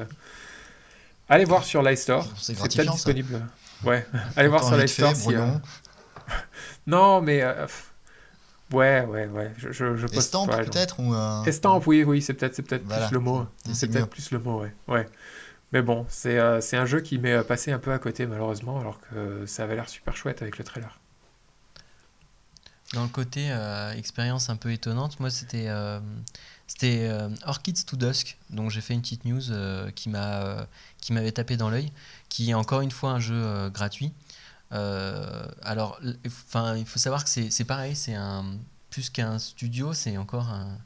allez 1.29 1.45
voir 1.45 1.63
sur 1.63 1.81
l'iStore 1.81 2.27
c'est 2.37 2.57
peut-être 2.57 2.91
disponible. 2.91 3.45
Ouais 3.83 4.05
allez 4.35 4.47
voir 4.47 4.63
sur 4.63 4.77
l'iStore 4.77 5.15
si, 5.15 5.29
non 6.87 7.21
mais 7.21 7.43
ouais 8.71 9.05
ouais 9.05 9.27
ouais 9.27 9.51
je, 9.57 9.71
je, 9.71 9.95
je 9.97 10.07
estampe 10.07 10.51
peut-être 10.51 10.99
ou 10.99 11.13
estampe 11.45 11.85
oui 11.87 12.03
oui 12.03 12.21
c'est 12.21 12.33
peut-être 12.33 12.55
c'est 12.55 12.63
peut-être 12.63 12.85
plus 12.85 13.11
le 13.11 13.19
mot. 13.19 13.45
C'est 13.73 13.87
peut-être 13.87 14.09
plus 14.09 14.31
le 14.31 14.39
mot 14.39 14.61
ouais 14.61 14.73
ouais. 14.87 15.07
Mais 15.73 15.81
bon 15.81 16.05
c'est 16.09 16.39
c'est 16.61 16.77
un 16.77 16.85
jeu 16.85 17.01
qui 17.01 17.17
m'est 17.17 17.43
passé 17.43 17.71
un 17.71 17.79
peu 17.79 17.91
à 17.91 17.99
côté 17.99 18.25
malheureusement 18.25 18.79
alors 18.79 18.99
que 19.01 19.45
ça 19.45 19.63
avait 19.63 19.75
l'air 19.75 19.89
super 19.89 20.15
chouette 20.15 20.41
avec 20.41 20.57
le 20.57 20.63
trailer 20.63 21.00
dans 22.93 23.03
le 23.03 23.09
côté 23.09 23.47
euh, 23.51 23.93
expérience 23.93 24.49
un 24.49 24.57
peu 24.57 24.71
étonnante, 24.71 25.19
moi 25.19 25.29
c'était 25.29 25.67
euh, 25.67 25.99
c'était 26.67 27.07
euh, 27.09 27.29
Orchids 27.45 27.85
to 27.85 27.95
Dusk, 27.95 28.37
dont 28.49 28.69
j'ai 28.69 28.81
fait 28.81 28.93
une 28.93 29.01
petite 29.01 29.25
news 29.25 29.41
qui 29.95 30.09
m'a 30.09 30.67
qui 30.99 31.13
m'avait 31.13 31.31
tapé 31.31 31.57
dans 31.57 31.69
l'œil, 31.69 31.91
qui 32.29 32.51
est 32.51 32.53
encore 32.53 32.81
une 32.81 32.91
fois 32.91 33.11
un 33.11 33.19
jeu 33.19 33.69
gratuit. 33.69 34.13
alors, 34.71 35.99
enfin, 36.25 36.75
il 36.77 36.85
faut 36.85 36.99
savoir 36.99 37.23
que 37.23 37.29
c'est 37.29 37.65
pareil, 37.65 37.95
c'est 37.95 38.15
un 38.15 38.45
plus 38.89 39.09
qu'un 39.09 39.39
studio, 39.39 39.93
c'est 39.93 40.17
encore 40.17 40.49
un, 40.49 40.77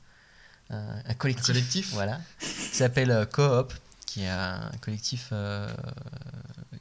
un, 0.69 1.01
un 1.05 1.13
collectif. 1.15 1.47
collectif. 1.47 1.93
Voilà. 1.93 2.19
Qui 2.39 2.77
s'appelle 2.77 3.27
Coop, 3.31 3.73
qui 4.05 4.23
est 4.23 4.29
un 4.29 4.71
collectif 4.81 5.33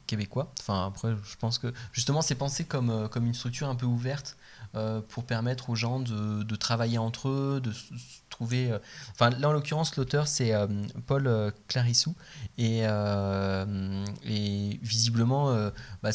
québécois. 0.05 0.51
Enfin, 0.59 0.87
après, 0.87 1.15
je 1.23 1.35
pense 1.37 1.57
que 1.57 1.73
justement, 1.93 2.21
c'est 2.21 2.35
pensé 2.35 2.63
comme, 2.63 3.09
comme 3.09 3.25
une 3.25 3.33
structure 3.33 3.69
un 3.69 3.75
peu 3.75 3.87
ouverte 3.87 4.37
euh, 4.75 5.01
pour 5.07 5.23
permettre 5.23 5.69
aux 5.69 5.75
gens 5.75 5.99
de, 5.99 6.55
travailler 6.55 6.97
entre 6.97 7.29
eux, 7.29 7.61
de 7.61 7.71
trouver. 8.29 8.71
euh, 8.71 8.79
Enfin, 9.11 9.29
là, 9.29 9.49
en 9.49 9.53
l'occurrence, 9.53 9.95
l'auteur, 9.95 10.27
c'est 10.27 10.53
euh, 10.53 10.67
Paul 11.07 11.53
Clarissou. 11.67 12.15
Et, 12.57 12.81
visiblement, 14.81 15.55
bah, 16.03 16.11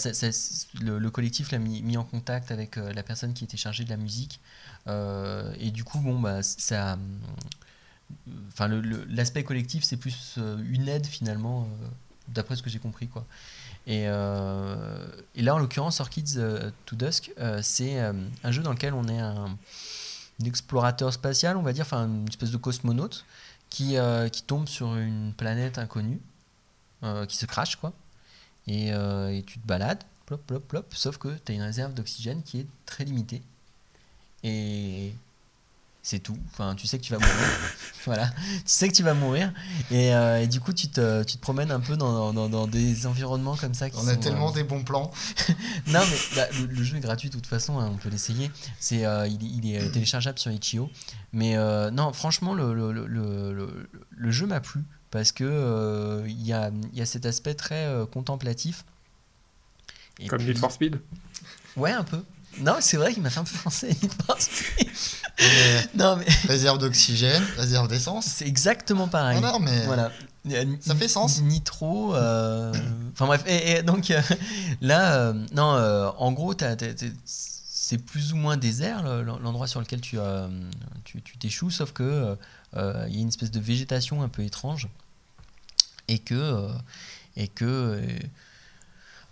le, 0.80 0.98
le 0.98 1.10
collectif 1.10 1.52
l'a 1.52 1.58
mis, 1.58 1.82
mis 1.82 1.96
en 1.96 2.04
contact 2.04 2.50
avec 2.50 2.76
la 2.76 3.02
personne 3.02 3.32
qui 3.34 3.44
était 3.44 3.56
chargée 3.56 3.84
de 3.84 3.90
la 3.90 3.96
musique. 3.96 4.40
Et 4.86 5.70
du 5.70 5.84
coup, 5.84 5.98
bon, 5.98 6.18
bah, 6.18 6.42
ça. 6.42 6.98
Enfin, 8.48 8.68
l'aspect 9.08 9.44
collectif, 9.44 9.84
c'est 9.84 9.96
plus 9.96 10.38
une 10.68 10.88
aide 10.88 11.06
finalement, 11.06 11.68
d'après 12.30 12.56
ce 12.56 12.62
que 12.62 12.70
j'ai 12.70 12.78
compris, 12.78 13.08
quoi. 13.08 13.24
Et, 13.86 14.04
euh, 14.06 15.06
là, 15.36 15.54
en 15.54 15.58
l'occurrence, 15.58 16.00
Orchids 16.00 16.34
euh, 16.36 16.70
to 16.86 16.96
Dusk, 16.96 17.32
euh, 17.38 17.60
c'est 17.62 17.98
un 17.98 18.50
jeu 18.50 18.62
dans 18.62 18.72
lequel 18.72 18.94
on 18.94 19.08
est 19.08 19.18
un, 19.18 19.56
explorateur 20.46 21.12
spatial, 21.12 21.58
on 21.58 21.62
va 21.62 21.74
dire, 21.74 21.84
enfin 21.84 22.06
une 22.06 22.26
espèce 22.26 22.50
de 22.50 22.56
cosmonaute 22.56 23.26
qui, 23.68 23.96
qui 24.32 24.42
tombe 24.42 24.66
sur 24.68 24.96
une 24.96 25.34
planète 25.34 25.76
inconnue, 25.76 26.18
qui 27.28 27.36
se 27.36 27.44
crache, 27.44 27.76
quoi. 27.76 27.92
Et, 28.66 28.88
et 28.88 29.44
tu 29.46 29.58
te 29.58 29.66
balades, 29.66 30.02
plop, 30.24 30.40
plop, 30.46 30.60
plop, 30.66 30.86
sauf 30.94 31.18
que 31.18 31.28
tu 31.44 31.52
as 31.52 31.54
une 31.54 31.62
réserve 31.62 31.92
d'oxygène 31.92 32.42
qui 32.42 32.60
est 32.60 32.66
très 32.86 33.04
limitée. 33.04 33.42
Et 34.42 35.12
c'est 36.02 36.18
tout. 36.20 36.36
Enfin, 36.52 36.74
tu 36.74 36.86
sais 36.86 36.98
que 36.98 37.02
tu 37.04 37.12
vas 37.12 37.18
mourir. 37.18 37.34
voilà. 38.06 38.28
Tu 38.30 38.62
sais 38.64 38.88
que 38.88 38.94
tu 38.94 39.02
vas 39.02 39.12
mourir. 39.14 39.52
Et, 39.90 40.14
euh, 40.14 40.40
et 40.42 40.46
du 40.46 40.58
coup, 40.60 40.72
tu 40.72 40.88
te, 40.88 41.22
tu 41.24 41.36
te 41.36 41.40
promènes 41.42 41.70
un 41.70 41.80
peu 41.80 41.96
dans, 41.96 42.32
dans, 42.32 42.48
dans 42.48 42.66
des 42.66 43.06
environnements 43.06 43.56
comme 43.56 43.74
ça. 43.74 43.90
Qui 43.90 43.96
On 44.00 44.08
a 44.08 44.16
tellement 44.16 44.50
euh, 44.50 44.54
des 44.54 44.64
bons 44.64 44.82
plans. 44.82 45.10
non, 45.88 46.00
mais 46.10 46.18
bah, 46.36 46.46
le, 46.58 46.66
le 46.66 46.82
jeu 46.82 46.96
est 46.96 47.00
gratuit 47.00 47.28
de 47.28 47.34
toute 47.34 47.46
façon, 47.46 47.78
hein, 47.78 47.90
on 47.92 47.96
peut 47.96 48.08
l'essayer. 48.08 48.50
C'est, 48.78 49.04
euh, 49.04 49.26
il, 49.28 49.42
il 49.42 49.74
est 49.74 49.90
téléchargeable 49.90 50.38
sur 50.38 50.50
Itch.io. 50.50 50.90
Mais 51.32 51.56
euh, 51.56 51.90
non, 51.90 52.12
franchement, 52.12 52.54
le, 52.54 52.72
le, 52.74 52.92
le, 52.92 53.06
le- 53.06 53.90
le 54.10 54.30
jeu 54.30 54.46
m'a 54.46 54.60
plu 54.60 54.82
parce 55.10 55.32
que 55.32 55.44
euh, 55.44 56.24
il 56.26 56.40
y, 56.46 56.52
a, 56.52 56.70
il 56.92 56.98
y 56.98 57.02
a 57.02 57.06
cet 57.06 57.26
aspect 57.26 57.54
très 57.54 57.84
euh, 57.86 58.06
contemplatif. 58.06 58.84
Et 60.18 60.26
Comme 60.28 60.38
puis- 60.38 60.48
Need 60.48 60.58
for 60.58 60.72
Speed. 60.72 61.00
Ouais, 61.76 61.92
un 61.92 62.04
peu. 62.04 62.22
Non, 62.58 62.76
c'est 62.80 62.96
vrai 62.96 63.14
qu'il 63.14 63.22
m'a 63.22 63.30
fait 63.30 63.40
un 63.40 63.44
peu 63.44 63.56
penser 63.62 63.86
à 63.86 63.88
Need 63.90 64.12
for 64.26 64.36
Speed. 64.40 64.88
Et 65.38 65.96
non, 65.96 66.16
mais 66.16 66.26
réserve 66.48 66.78
d'oxygène, 66.78 67.42
réserve 67.56 67.88
d'essence. 67.88 68.26
c'est 68.26 68.46
exactement 68.46 69.08
pareil. 69.08 69.40
Non, 69.40 69.52
non, 69.52 69.58
mais 69.60 69.84
Voilà. 69.86 70.10
Ça 70.80 70.94
fait 70.94 71.08
sens. 71.08 71.40
Nitro. 71.42 72.14
euh, 72.14 72.72
Enfin 73.12 73.26
bref. 73.26 73.42
Et, 73.46 73.72
et 73.72 73.82
donc 73.82 74.10
euh, 74.10 74.20
là, 74.80 75.14
euh, 75.16 75.32
non, 75.54 76.14
en 76.18 76.32
gros, 76.32 76.54
c'est 77.24 77.98
plus 77.98 78.32
ou 78.32 78.36
moins 78.36 78.56
désert 78.56 79.02
le- 79.02 79.22
l'endroit 79.22 79.66
sur 79.66 79.80
lequel 79.80 80.00
tu 80.00 80.18
euh, 80.18 80.48
tu 81.04 81.20
tu 81.22 81.36
t'échoues, 81.38 81.70
sauf 81.70 81.92
que 81.92 82.02
euh, 82.02 82.34
euh, 82.76 83.04
il 83.08 83.14
y 83.14 83.18
a 83.18 83.20
une 83.22 83.28
espèce 83.28 83.50
de 83.50 83.60
végétation 83.60 84.22
un 84.22 84.28
peu 84.28 84.42
étrange 84.42 84.88
et 86.08 86.18
que 86.18 86.68
et 87.36 87.48
que 87.48 88.00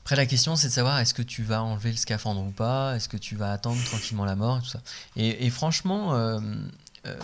après 0.08 0.16
la 0.16 0.24
question 0.24 0.56
c'est 0.56 0.68
de 0.68 0.72
savoir 0.72 0.98
est-ce 1.00 1.12
que 1.12 1.20
tu 1.20 1.42
vas 1.42 1.62
enlever 1.62 1.90
le 1.90 1.98
scaphandre 1.98 2.42
ou 2.42 2.50
pas, 2.50 2.96
est-ce 2.96 3.10
que 3.10 3.18
tu 3.18 3.36
vas 3.36 3.52
attendre 3.52 3.78
tranquillement 3.84 4.24
la 4.24 4.36
mort, 4.36 4.56
et 4.56 4.60
tout 4.62 4.68
ça? 4.68 4.80
Et, 5.16 5.50
franchement, 5.50 6.14
euh, 6.14 6.40
euh, 7.04 7.18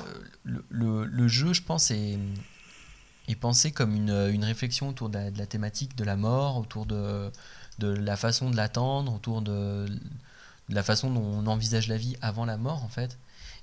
le, 0.44 1.06
le- 1.06 1.26
jeu, 1.28 1.54
je 1.54 1.62
pense, 1.62 1.90
est, 1.90 2.18
est 3.28 3.36
pensé 3.36 3.72
comme 3.72 3.94
une, 3.94 4.10
une 4.10 4.44
réflexion 4.44 4.90
autour 4.90 5.08
de 5.08 5.18
la, 5.34 5.46
thématique 5.46 5.96
de 5.96 6.04
la 6.04 6.16
mort, 6.16 6.58
autour 6.58 6.84
de, 6.84 7.32
de 7.78 7.86
la 7.86 8.18
façon 8.18 8.50
de 8.50 8.56
l'attendre, 8.56 9.14
autour 9.14 9.40
de, 9.40 9.86
la 10.68 10.82
façon 10.82 11.10
dont 11.10 11.24
on 11.24 11.46
envisage 11.46 11.88
la 11.88 11.96
vie 11.96 12.18
avant 12.20 12.44
la 12.44 12.58
mort, 12.58 12.84
en 12.84 12.90
fait. 12.90 13.16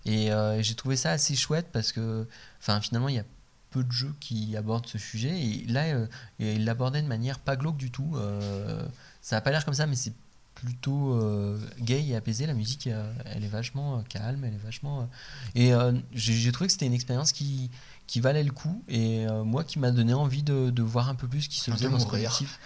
Et 0.03 0.31
euh, 0.31 0.63
j'ai 0.63 0.73
trouvé 0.73 0.95
ça 0.95 1.11
assez 1.11 1.35
chouette 1.35 1.67
parce 1.71 1.91
que, 1.91 2.27
finalement, 2.59 3.07
il 3.07 3.17
y 3.17 3.19
a 3.19 3.25
peu 3.71 3.83
de 3.83 3.91
jeux 3.91 4.13
qui 4.19 4.55
abordent 4.55 4.85
ce 4.85 4.97
sujet. 4.97 5.41
Et 5.41 5.65
là, 5.67 5.85
euh, 5.85 6.07
il 6.39 6.65
l'abordait 6.65 7.01
de 7.01 7.07
manière 7.07 7.39
pas 7.39 7.55
glauque 7.55 7.77
du 7.77 7.89
tout. 7.89 8.13
Euh, 8.15 8.85
ça 9.21 9.37
n'a 9.37 9.41
pas 9.41 9.51
l'air 9.51 9.65
comme 9.65 9.73
ça, 9.73 9.87
mais 9.87 9.95
c'est 9.95 10.13
plutôt 10.53 11.13
euh, 11.13 11.57
gay 11.79 12.05
et 12.05 12.15
apaisé. 12.15 12.45
La 12.45 12.53
musique, 12.53 12.87
euh, 12.87 13.11
elle 13.25 13.43
est 13.43 13.47
vachement 13.47 14.03
calme, 14.03 14.43
elle 14.43 14.53
est 14.53 14.63
vachement. 14.63 15.09
et 15.55 15.71
j'ai 16.13 16.51
trouvé 16.51 16.67
que 16.67 16.73
c'était 16.73 16.85
une 16.85 16.93
expérience 16.93 17.31
qui, 17.31 17.71
qui 18.05 18.19
valait 18.19 18.43
le 18.43 18.51
coup. 18.51 18.83
Et 18.87 19.25
moi, 19.43 19.63
qui 19.63 19.79
m'a 19.79 19.91
donné 19.91 20.13
envie 20.13 20.43
de, 20.43 20.69
de 20.69 20.83
voir 20.83 21.09
un 21.09 21.15
peu 21.15 21.27
plus 21.27 21.41
ce 21.41 21.49
qui 21.49 21.59
se 21.59 21.71
faisait 21.71 21.89
dans 21.89 21.99
ce 21.99 22.05
collectif. 22.05 22.59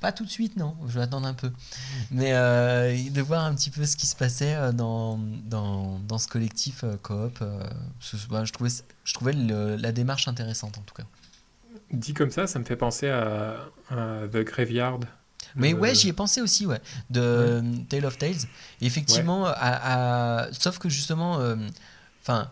Pas 0.00 0.12
tout 0.12 0.24
de 0.24 0.30
suite, 0.30 0.56
non. 0.56 0.76
Je 0.88 0.92
vais 0.98 1.02
attendre 1.02 1.26
un 1.26 1.34
peu. 1.34 1.50
Mais 2.10 2.32
euh, 2.34 2.96
de 3.10 3.20
voir 3.22 3.44
un 3.44 3.54
petit 3.54 3.70
peu 3.70 3.84
ce 3.86 3.96
qui 3.96 4.06
se 4.06 4.14
passait 4.16 4.54
euh, 4.54 4.72
dans, 4.72 5.18
dans, 5.44 5.98
dans 6.00 6.18
ce 6.18 6.28
collectif 6.28 6.84
euh, 6.84 6.96
coop. 7.02 7.38
euh, 7.42 7.62
bah, 8.30 8.44
je 8.44 8.52
trouvais, 8.52 8.70
je 9.04 9.14
trouvais 9.14 9.32
le- 9.32 9.76
la 9.76 9.92
démarche 9.92 10.28
intéressante, 10.28 10.78
en 10.78 10.82
tout 10.82 10.94
cas. 10.94 11.04
Dit 11.92 12.14
comme 12.14 12.30
ça, 12.30 12.46
ça 12.46 12.58
me 12.58 12.64
fait 12.64 12.76
penser 12.76 13.08
à, 13.08 13.56
à 13.90 14.26
The 14.32 14.38
Graveyard. 14.44 15.00
Mais 15.54 15.72
ouais, 15.72 15.94
j'y 15.94 16.08
ai 16.08 16.12
pensé 16.12 16.40
aussi, 16.42 16.66
ouais, 16.66 16.80
de 17.10 17.62
Tale 17.88 18.04
of 18.04 18.18
Tales. 18.18 18.34
Et 18.80 18.86
effectivement, 18.86 19.46
à, 19.46 19.52
à- 20.44 20.52
sauf 20.52 20.78
que 20.78 20.88
justement, 20.88 21.38
enfin, 22.22 22.50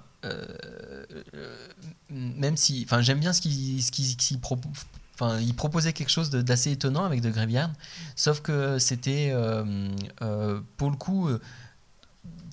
même 2.10 2.56
si, 2.56 2.82
enfin, 2.86 3.02
j'aime 3.02 3.20
bien 3.20 3.32
ce 3.32 3.40
qu'il 3.40 3.82
ce 3.82 3.90
qu'il- 3.90 4.06
ce 4.06 4.16
qu'il 4.16 4.38
propo- 4.38 4.68
Enfin, 5.14 5.38
il 5.40 5.54
proposait 5.54 5.92
quelque 5.92 6.10
chose 6.10 6.30
de- 6.30 6.42
d'assez 6.42 6.72
étonnant 6.72 7.04
avec 7.04 7.22
The 7.22 7.28
Graveyard, 7.28 7.70
sauf 8.16 8.40
que 8.40 8.78
c'était, 8.78 9.30
euh, 9.32 9.88
euh, 10.22 10.60
pour 10.76 10.90
le 10.90 10.96
coup, 10.96 11.28
euh, 11.28 11.40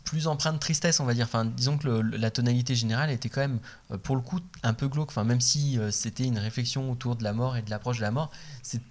plus 0.04 0.28
empreint 0.28 0.54
de 0.54 0.60
tristesse, 0.60 1.00
on 1.00 1.06
va 1.06 1.14
dire. 1.14 1.26
Enfin, 1.26 1.46
disons 1.46 1.78
que 1.78 1.88
la 1.88 2.32
tonalité 2.32 2.76
générale 2.76 3.10
était 3.10 3.30
quand 3.30 3.42
même, 3.42 3.60
pour 4.04 4.16
le 4.16 4.22
coup, 4.22 4.40
un 4.62 4.74
peu 4.74 4.88
glauque. 4.88 5.10
Enfin, 5.10 5.24
même 5.24 5.42
si 5.42 5.80
c'était 5.92 6.26
une 6.26 6.38
réflexion 6.38 6.92
autour 6.92 7.16
de 7.16 7.24
la 7.24 7.34
mort 7.34 7.56
et 7.56 7.62
de 7.62 7.70
l'approche 7.70 7.98
de 7.98 8.02
la 8.02 8.12
mort, 8.12 8.30
c'est, 8.62 8.82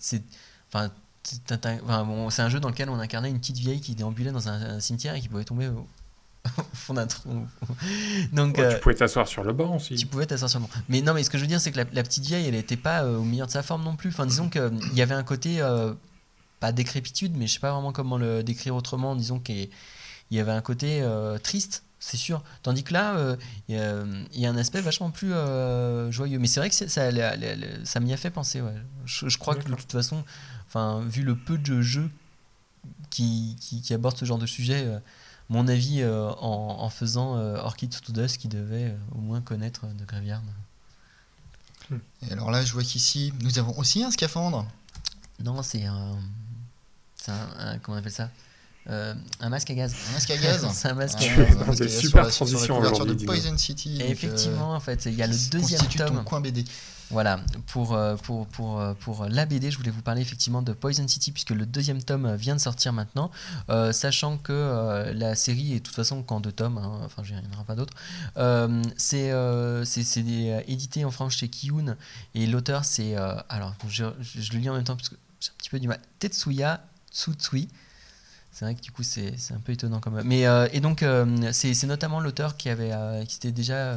enfin, 0.68 0.90
c'est 1.24 2.40
un, 2.40 2.48
jeu 2.48 2.60
dans 2.60 2.70
lequel 2.70 2.88
on 2.88 2.98
incarnait 2.98 3.28
une 3.28 3.38
petite 3.38 3.58
vieille 3.58 3.80
qui 3.80 3.94
déambulait 3.94 4.32
dans 4.32 4.48
un, 4.48 4.80
cimetière 4.80 5.14
et 5.14 5.20
qui 5.20 5.28
pouvait 5.28 5.44
tomber 5.44 5.68
au 6.58 6.62
fond 6.74 6.94
d'un 6.94 7.06
trou. 7.06 7.46
Donc, 8.32 8.56
Ouais, 8.58 8.64
euh, 8.64 8.74
Tu 8.74 8.80
pouvais 8.80 8.94
t'asseoir 8.94 9.28
sur 9.28 9.44
le 9.44 9.52
banc 9.52 9.76
aussi. 9.76 9.94
tu 9.94 10.06
pouvais 10.06 10.26
t'asseoir 10.26 10.48
sur 10.50 10.58
le 10.60 10.64
banc. 10.66 10.70
Mais 10.88 11.02
non, 11.02 11.12
mais 11.14 11.22
ce 11.22 11.30
que 11.30 11.36
je 11.38 11.42
veux 11.42 11.48
dire, 11.48 11.60
c'est 11.60 11.70
que 11.72 11.76
la, 11.78 11.84
la 11.92 12.02
petite 12.02 12.24
vieille, 12.24 12.46
elle 12.46 12.54
n'était 12.54 12.76
pas 12.76 13.02
euh, 13.04 13.18
au 13.18 13.24
meilleur 13.24 13.46
de 13.46 13.52
sa 13.52 13.62
forme 13.62 13.84
non 13.84 13.96
plus. 13.96 14.08
Enfin, 14.10 14.26
disons 14.26 14.48
qu'il 14.48 14.70
y 14.94 15.02
avait 15.02 15.14
un 15.14 15.22
côté, 15.22 15.60
euh, 15.60 15.92
pas 16.58 16.72
décrépitude, 16.72 17.36
mais 17.36 17.46
je 17.46 17.54
sais 17.54 17.60
pas 17.60 17.72
vraiment 17.72 17.92
comment 17.92 18.16
le 18.18 18.42
décrire 18.42 18.74
autrement. 18.74 19.14
Disons 19.16 19.38
qu'il 19.38 19.68
y 20.30 20.40
avait 20.40 20.52
un 20.52 20.60
côté 20.62 21.00
euh, 21.02 21.38
triste, 21.38 21.84
c'est 21.98 22.16
sûr. 22.16 22.42
Tandis 22.62 22.84
que 22.84 22.94
là, 22.94 23.16
euh, 23.16 23.36
il 23.68 23.74
y, 23.74 23.78
a- 23.78 24.04
il 24.32 24.40
y 24.40 24.46
a 24.46 24.50
un 24.50 24.56
aspect 24.56 24.80
vachement 24.80 25.10
plus 25.10 25.32
euh, 25.34 26.10
joyeux. 26.10 26.38
Mais 26.38 26.46
c'est 26.46 26.60
vrai 26.60 26.70
que 26.70 26.74
ça, 26.74 27.10
la- 27.10 27.36
la- 27.36 27.54
la- 27.56 27.84
ça 27.84 28.00
m'y 28.00 28.12
a 28.14 28.16
fait 28.16 28.30
penser. 28.30 28.62
Ouais. 28.62 28.74
Je, 29.04 29.28
je 29.28 29.36
crois 29.38 29.54
que 29.56 29.68
de 29.68 29.74
toute 29.74 29.92
façon, 29.92 30.24
enfin, 30.68 31.02
vu 31.06 31.22
le 31.22 31.34
peu 31.36 31.58
de 31.58 31.82
jeux 31.82 32.10
qui, 33.10 33.56
qui, 33.60 33.82
qui 33.82 33.92
abordent 33.94 34.16
ce 34.16 34.24
genre 34.24 34.38
de 34.38 34.46
sujet, 34.46 34.84
euh, 34.86 34.98
mon 35.50 35.68
avis 35.68 36.00
euh, 36.00 36.30
en, 36.40 36.76
en 36.80 36.88
faisant 36.88 37.36
euh, 37.36 37.56
Orchid 37.58 37.94
to 38.00 38.12
Dust, 38.12 38.38
qui 38.38 38.48
devait 38.48 38.84
euh, 38.90 38.96
au 39.14 39.18
moins 39.18 39.40
connaître 39.42 39.82
euh, 39.84 39.92
de 39.92 40.04
Graveyard. 40.06 40.40
Et 42.28 42.32
alors 42.32 42.50
là, 42.50 42.64
je 42.64 42.72
vois 42.72 42.84
qu'ici, 42.84 43.32
nous 43.42 43.58
avons 43.58 43.76
aussi 43.78 44.02
un 44.04 44.10
scaphandre. 44.12 44.66
Non, 45.42 45.62
c'est 45.62 45.84
un. 45.84 46.16
C'est 47.16 47.32
un, 47.32 47.48
un- 47.58 47.78
Comment 47.78 47.96
on 47.96 48.00
appelle 48.00 48.12
ça? 48.12 48.30
Euh, 48.88 49.14
Un 49.40 49.48
masque 49.48 49.70
à 49.70 49.74
gaz. 49.74 49.92
Un 50.08 50.12
masque 50.12 50.30
à 50.30 50.36
gaz. 50.36 50.66
c'est 50.72 50.88
un 50.88 50.94
masque 50.94 51.18
Ah, 51.20 51.24
à 51.24 51.26
Tu- 51.26 51.36
gaz. 51.36 51.82
un 51.82 51.88
super 51.88 52.30
sur 52.32 52.44
la- 52.46 52.58
sur 52.94 53.04
la 53.04 53.14
de. 53.14 53.24
Poison 53.24 53.56
City. 53.58 53.96
Et 53.96 53.98
donc, 53.98 54.06
euh, 54.08 54.10
effectivement, 54.12 54.74
en 54.74 54.80
fait, 54.80 55.04
il 55.06 55.14
y 55.14 55.22
a 55.22 55.26
le 55.26 55.32
deuxième 55.32 55.80
constitue 55.80 55.98
ton 55.98 56.06
tome. 56.06 56.24
coin 56.24 56.40
BD. 56.40 56.64
Voilà, 57.10 57.40
pour, 57.66 57.94
euh, 57.94 58.14
pour, 58.16 58.78
euh, 58.78 58.94
pour 58.94 59.24
la 59.26 59.44
BD, 59.44 59.72
je 59.72 59.76
voulais 59.78 59.90
vous 59.90 60.00
parler 60.02 60.22
effectivement 60.22 60.62
de 60.62 60.72
Poison 60.72 61.06
City, 61.08 61.32
puisque 61.32 61.50
le 61.50 61.66
deuxième 61.66 62.00
tome 62.00 62.24
euh, 62.24 62.36
vient 62.36 62.54
de 62.54 62.60
sortir 62.60 62.92
maintenant, 62.92 63.32
euh, 63.68 63.90
sachant 63.92 64.38
que 64.38 64.52
euh, 64.52 65.12
la 65.14 65.34
série 65.34 65.72
est 65.74 65.80
de 65.80 65.84
toute 65.84 65.96
façon 65.96 66.22
qu'en 66.22 66.38
deux 66.38 66.52
tomes, 66.52 66.78
hein, 66.78 67.00
enfin 67.04 67.22
il 67.28 67.34
n'y 67.34 67.40
en 67.40 67.52
aura 67.54 67.64
pas 67.64 67.74
d'autres. 67.74 67.94
Euh, 68.36 68.80
c'est 68.96 69.32
euh, 69.32 69.84
euh, 69.84 70.60
édité 70.68 71.04
en 71.04 71.10
France 71.10 71.34
chez 71.34 71.48
Kiyun, 71.48 71.96
et 72.36 72.46
l'auteur 72.46 72.84
c'est, 72.84 73.16
euh, 73.16 73.34
alors 73.48 73.74
je, 73.88 74.04
je- 74.20 74.40
je 74.40 74.52
le 74.52 74.58
lis 74.60 74.70
en 74.70 74.74
même 74.74 74.84
temps 74.84 74.96
parce 74.96 75.08
que 75.08 75.16
j'ai 75.40 75.50
un 75.50 75.54
petit 75.58 75.70
peu 75.70 75.80
du 75.80 75.88
mal, 75.88 75.98
Tetsuya 76.20 76.80
Tsutsui. 77.12 77.68
C'est 78.52 78.64
vrai 78.64 78.74
que 78.74 78.80
du 78.80 78.90
coup 78.90 79.02
c'est 79.02 79.34
un 79.52 79.60
peu 79.60 79.72
étonnant 79.72 80.00
quand 80.00 80.10
même. 80.10 80.26
Mais 80.26 80.46
euh, 80.46 80.68
et 80.72 80.80
donc 80.80 81.02
euh, 81.02 81.50
c'est 81.52 81.86
notamment 81.86 82.20
l'auteur 82.20 82.56
qui 82.56 82.68
avait 82.68 82.92
euh, 82.92 83.24
qui 83.24 83.34
s'était 83.34 83.52
déjà 83.52 83.96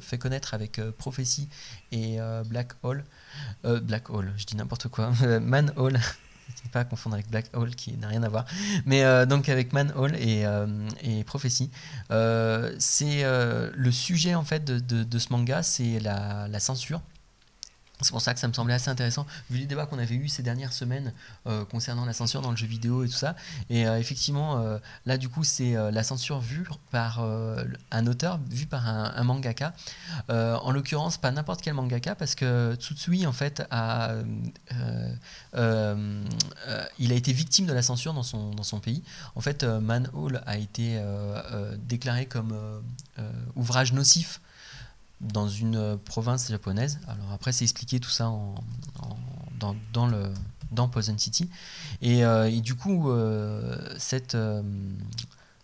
fait 0.00 0.18
connaître 0.18 0.54
avec 0.54 0.80
Prophecy 0.98 1.48
et 1.92 2.18
Black 2.46 2.72
Hole. 2.82 3.04
Black 3.64 4.10
Hole, 4.10 4.32
je 4.36 4.44
dis 4.44 4.56
n'importe 4.56 4.88
quoi. 4.88 5.10
Man 5.40 5.72
Hole. 5.76 5.98
pas 6.72 6.80
à 6.80 6.84
confondre 6.84 7.14
avec 7.14 7.28
Black 7.30 7.46
Hole 7.54 7.74
qui 7.74 7.96
n'a 7.96 8.08
rien 8.08 8.22
à 8.22 8.28
voir. 8.28 8.44
Mais 8.84 9.26
donc 9.26 9.48
avec 9.48 9.72
Man 9.72 9.92
Hole 9.96 10.14
et, 10.16 10.44
et 11.02 11.24
Prophecy, 11.24 11.70
euh, 12.10 12.74
c'est 12.78 13.22
le 13.24 13.90
sujet 13.90 14.34
en 14.34 14.44
fait 14.44 14.64
de, 14.64 14.78
de, 14.78 15.04
de 15.04 15.18
ce 15.18 15.32
manga, 15.32 15.62
c'est 15.62 15.98
la, 16.00 16.46
la, 16.48 16.60
censure. 16.60 17.00
C'est 18.04 18.10
pour 18.12 18.20
ça 18.20 18.34
que 18.34 18.40
ça 18.40 18.48
me 18.48 18.52
semblait 18.52 18.74
assez 18.74 18.90
intéressant, 18.90 19.26
vu 19.50 19.58
les 19.58 19.66
débats 19.66 19.86
qu'on 19.86 19.98
avait 19.98 20.14
eu 20.14 20.28
ces 20.28 20.42
dernières 20.42 20.72
semaines 20.72 21.12
euh, 21.46 21.64
concernant 21.64 22.04
la 22.04 22.12
censure 22.12 22.42
dans 22.42 22.50
le 22.50 22.56
jeu 22.56 22.66
vidéo 22.66 23.02
et 23.02 23.08
tout 23.08 23.14
ça. 23.14 23.34
Et 23.70 23.86
euh, 23.86 23.98
effectivement, 23.98 24.58
euh, 24.58 24.78
là, 25.06 25.16
du 25.16 25.28
coup, 25.28 25.42
c'est 25.42 25.74
la 25.90 26.02
censure 26.02 26.40
vue 26.40 26.66
par 26.90 27.24
un 27.90 28.06
auteur, 28.06 28.38
vue 28.50 28.66
par 28.66 28.88
un, 28.88 29.12
un 29.16 29.24
mangaka. 29.24 29.72
en 30.28 30.70
l'occurrence, 30.70 31.16
pas 31.16 31.30
n'importe 31.30 31.62
quel 31.62 31.74
mangaka, 31.74 32.14
parce 32.14 32.34
que 32.34 32.74
Tsutsui, 32.78 33.26
en 33.26 33.32
fait, 33.32 33.62
a, 33.70 34.12
il 35.54 37.12
a 37.12 37.14
été 37.14 37.32
victime 37.32 37.66
de 37.66 37.72
la 37.72 37.82
censure 37.82 38.12
dans 38.12 38.22
son, 38.22 38.50
dans 38.50 38.62
son 38.62 38.80
pays. 38.80 39.02
En 39.34 39.40
fait, 39.40 39.64
Manhole 39.64 40.42
a 40.46 40.58
été 40.58 41.02
déclaré 41.78 42.26
comme 42.26 42.54
ouvrage 43.56 43.92
nocif 43.92 44.40
dans 45.20 45.48
une 45.48 45.76
euh, 45.76 45.96
province 45.96 46.48
japonaise. 46.50 46.98
Alors 47.06 47.32
après, 47.32 47.52
c'est 47.52 47.64
expliqué 47.64 48.00
tout 48.00 48.10
ça 48.10 48.28
en, 48.28 48.54
dans, 49.58 49.76
dans, 49.92 50.06
le, 50.06 50.32
dans 50.70 50.88
Poison 50.88 51.16
City. 51.18 51.50
Et, 52.02 52.24
euh, 52.24 52.50
et 52.50 52.60
du 52.60 52.74
coup, 52.74 53.10
euh, 53.10 53.94
cette, 53.98 54.36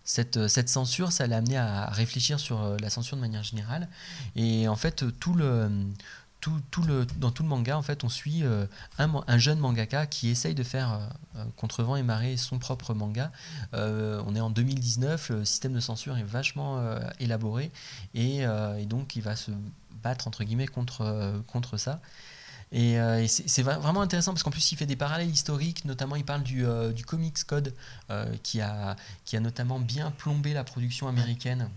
cette, 0.03 0.47
cette, 0.47 0.69
censure, 0.69 1.11
ça 1.11 1.27
l'a 1.27 1.37
amené 1.37 1.57
à 1.57 1.87
réfléchir 1.87 2.39
sur 2.39 2.77
la 2.79 2.89
censure 2.89 3.17
de 3.17 3.21
manière 3.21 3.43
générale. 3.43 3.87
Et 4.35 4.67
en 4.67 4.75
fait, 4.75 5.05
tout 5.19 5.33
le, 5.33 5.69
dans 7.17 7.31
tout 7.31 7.43
le 7.43 7.49
manga, 7.49 7.77
en 7.77 7.81
fait, 7.81 8.03
on 8.03 8.09
suit 8.09 8.43
euh, 8.43 8.65
un, 8.97 9.11
un, 9.27 9.37
jeune 9.37 9.59
mangaka 9.59 10.05
qui 10.07 10.29
essaye 10.29 10.55
de 10.55 10.63
faire 10.63 10.99
euh, 11.35 11.43
contre 11.55 11.83
vent 11.83 11.95
et 11.95 12.03
marée 12.03 12.37
son 12.37 12.59
propre 12.59 12.93
manga. 12.93 13.31
Euh, 13.73 14.21
on 14.25 14.35
est 14.35 14.39
en 14.39 14.49
2019, 14.49 15.29
le 15.29 15.45
système 15.45 15.73
de 15.73 15.79
censure 15.79 16.17
est 16.17 16.23
vachement 16.23 16.83
élaboré 17.19 17.71
et, 18.13 18.45
donc 18.85 19.15
il 19.15 19.21
va 19.21 19.35
se 19.35 19.51
battre 20.03 20.27
entre 20.27 20.43
guillemets 20.43 20.67
contre, 20.67 21.41
contre 21.47 21.77
ça. 21.77 22.01
Et, 22.71 22.97
c'est 23.27 23.63
vraiment 23.63 24.01
intéressant 24.01 24.31
parce 24.31 24.43
qu'en 24.43 24.51
plus 24.51 24.71
il 24.71 24.77
fait 24.77 24.85
des 24.85 24.95
parallèles 24.95 25.29
historiques, 25.29 25.85
notamment 25.85 26.15
il 26.15 26.25
parle 26.25 26.43
du, 26.43 26.65
du 26.95 27.05
Comics 27.05 27.43
Code 27.45 27.73
qui, 28.43 28.61
a, 28.61 28.95
qui 29.25 29.37
a 29.37 29.39
notamment 29.39 29.79
bien 29.79 30.11
plombé 30.11 30.53
la 30.53 30.63
production 30.63 31.07
américaine 31.07 31.69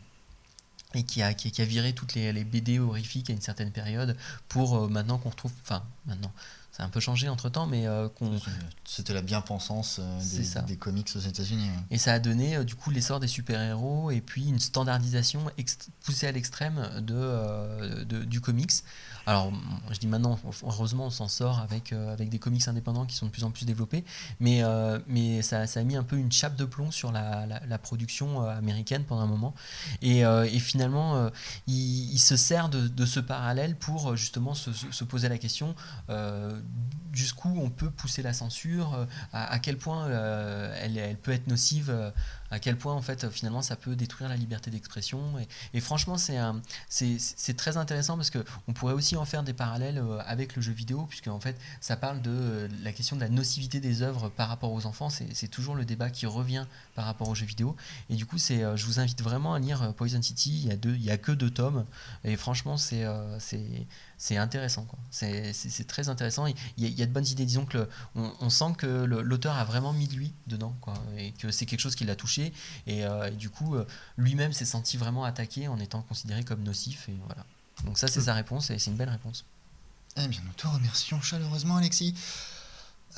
et 0.94 1.02
qui 1.02 1.22
a, 1.22 1.34
qui, 1.34 1.50
qui 1.50 1.62
a 1.62 1.64
viré 1.64 1.92
toutes 1.92 2.14
les, 2.14 2.32
les, 2.32 2.44
BD 2.44 2.78
horrifiques 2.78 3.30
à 3.30 3.32
une 3.32 3.40
certaine 3.40 3.70
période 3.70 4.16
pour 4.48 4.76
euh, 4.76 4.88
maintenant 4.88 5.18
qu'on 5.18 5.30
retrouve. 5.30 5.52
Enfin, 5.62 5.82
maintenant, 6.06 6.32
ça 6.72 6.82
a 6.82 6.86
un 6.86 6.88
peu 6.88 7.00
changé 7.00 7.28
entre 7.28 7.48
temps, 7.48 7.66
mais 7.66 7.86
euh, 7.86 8.08
qu'on. 8.08 8.40
C'était 8.84 9.14
la 9.14 9.22
bien-pensance 9.22 10.00
euh, 10.00 10.20
des, 10.20 10.66
des, 10.66 10.76
comics 10.76 11.08
aux 11.14 11.20
États-Unis. 11.20 11.68
Et 11.90 11.98
ça 11.98 12.12
a 12.12 12.18
donné 12.18 12.64
du 12.64 12.74
coup 12.74 12.90
l'essor 12.90 13.20
des 13.20 13.28
super-héros 13.28 14.10
et 14.10 14.20
puis 14.20 14.48
une 14.48 14.60
standardisation 14.60 15.50
poussée 16.04 16.26
à 16.26 16.32
l'extrême 16.32 17.00
de, 17.00 18.04
de, 18.04 18.24
du 18.24 18.40
comics. 18.40 18.72
Alors, 19.26 19.52
je 19.90 19.98
dis 19.98 20.06
maintenant, 20.06 20.38
heureusement, 20.64 21.06
on 21.06 21.10
s'en 21.10 21.28
sort 21.28 21.58
avec, 21.60 21.92
euh, 21.92 22.12
avec 22.12 22.28
des 22.28 22.38
comics 22.38 22.66
indépendants 22.68 23.06
qui 23.06 23.16
sont 23.16 23.26
de 23.26 23.30
plus 23.30 23.44
en 23.44 23.50
plus 23.50 23.64
développés, 23.64 24.04
mais, 24.40 24.62
euh, 24.62 24.98
ça, 25.42 25.62
a 25.62 25.82
mis 25.82 25.96
un 25.96 26.02
peu 26.02 26.16
une 26.16 26.30
chape 26.30 26.56
de 26.56 26.64
plomb 26.64 26.90
sur 26.90 27.12
la, 27.12 27.46
la, 27.46 27.78
production 27.78 28.46
américaine 28.46 29.04
pendant 29.04 29.22
un 29.22 29.26
moment. 29.26 29.54
Et, 30.02 30.24
finalement, 30.58 31.30
il, 31.66 32.18
se 32.18 32.36
sert 32.36 32.68
de, 32.68 33.06
ce 33.06 33.20
parallèle 33.20 33.76
pour 33.76 34.16
justement 34.16 34.54
se 34.54 35.04
poser 35.04 35.28
la 35.28 35.38
question 35.38 35.74
jusqu'où 37.14 37.58
on 37.60 37.70
peut 37.70 37.90
pousser 37.90 38.22
la 38.22 38.32
censure, 38.32 39.06
à, 39.32 39.52
à 39.52 39.58
quel 39.58 39.78
point 39.78 40.08
elle, 40.80 40.98
elle, 40.98 41.16
peut 41.16 41.32
être 41.32 41.46
nocive 41.46 41.94
à 42.54 42.60
quel 42.60 42.76
point 42.76 42.94
en 42.94 43.02
fait 43.02 43.28
finalement 43.30 43.62
ça 43.62 43.76
peut 43.76 43.96
détruire 43.96 44.28
la 44.30 44.36
liberté 44.36 44.70
d'expression. 44.70 45.20
Et, 45.72 45.80
franchement 45.80 46.16
c'est 46.88 47.56
très 47.56 47.76
intéressant 47.76 48.16
parce 48.16 48.30
que 48.30 48.44
on 48.68 48.72
pourrait 48.72 48.94
aussi 48.94 49.16
en 49.16 49.24
faire 49.24 49.42
des 49.42 49.52
parallèles 49.52 49.98
euh, 49.98 50.20
avec 50.24 50.56
le 50.56 50.62
jeu 50.62 50.72
vidéo 50.72 51.06
puisque 51.08 51.28
en 51.28 51.40
fait 51.40 51.58
ça 51.80 51.96
parle 51.96 52.22
de 52.22 52.30
euh, 52.30 52.68
la 52.82 52.92
question 52.92 53.16
de 53.16 53.20
la 53.20 53.28
nocivité 53.28 53.80
des 53.80 54.02
œuvres 54.02 54.28
par 54.28 54.48
rapport 54.48 54.72
aux 54.72 54.86
enfants. 54.86 55.08
C'est 55.10 55.48
toujours 55.48 55.74
le 55.74 55.84
débat 55.84 56.10
qui 56.10 56.26
revient 56.26 56.66
par 56.94 57.04
rapport 57.06 57.28
aux 57.28 57.34
jeux 57.34 57.46
vidéo. 57.46 57.76
Et 58.08 58.14
du 58.14 58.24
coup 58.24 58.36
euh, 58.50 58.76
je 58.76 58.86
vous 58.86 59.00
invite 59.00 59.22
vraiment 59.22 59.54
à 59.54 59.58
lire 59.58 59.92
Poison 59.94 60.22
City. 60.22 60.68
Il 60.84 61.02
y 61.02 61.10
a 61.10 61.18
que 61.18 61.32
deux 61.32 61.50
tomes. 61.50 61.84
Et 62.22 62.36
franchement 62.36 62.76
c'est 62.76 63.04
c'est 64.18 64.36
intéressant 64.36 64.86
c'est 65.14 65.86
très 65.86 66.08
intéressant. 66.08 66.46
Il 66.46 66.54
y, 66.78 66.86
a, 66.86 66.88
il 66.88 66.98
y, 66.98 67.02
a 67.02 67.06
de 67.06 67.12
bonnes 67.12 67.26
idées. 67.26 67.44
Disons 67.44 67.66
que 67.66 67.78
le, 67.78 67.88
on, 68.16 68.32
on, 68.40 68.50
sent 68.50 68.74
que 68.76 68.86
l'auteur 68.86 69.56
a 69.56 69.64
vraiment 69.64 69.92
mis 69.92 70.08
de 70.08 70.14
lui 70.14 70.32
dedans 70.46 70.74
quoi 70.80 70.94
et 71.16 71.32
que 71.32 71.50
c'est 71.50 71.66
quelque 71.66 71.80
chose 71.80 71.94
qui 71.94 72.04
l'a 72.04 72.16
touché. 72.16 72.52
Et, 72.86 73.04
euh, 73.04 73.28
et 73.28 73.32
du 73.32 73.50
coup 73.50 73.76
euh, 73.76 73.86
lui-même 74.16 74.52
s'est 74.52 74.64
senti 74.64 74.96
vraiment 74.96 75.24
attaqué 75.24 75.68
en 75.68 75.78
étant 75.78 76.02
considéré 76.02 76.42
comme 76.44 76.62
nocif 76.62 77.08
et 77.08 77.16
voilà. 77.26 77.44
Donc 77.84 77.98
ça 77.98 78.08
c'est 78.08 78.20
mmh. 78.20 78.24
sa 78.24 78.34
réponse 78.34 78.70
et 78.70 78.78
c'est 78.78 78.90
une 78.90 78.96
belle 78.96 79.10
réponse. 79.10 79.44
Eh 80.16 80.26
bien 80.26 80.40
nous 80.44 80.52
te 80.52 80.66
remercions 80.66 81.20
chaleureusement 81.20 81.76
Alexis. 81.76 82.14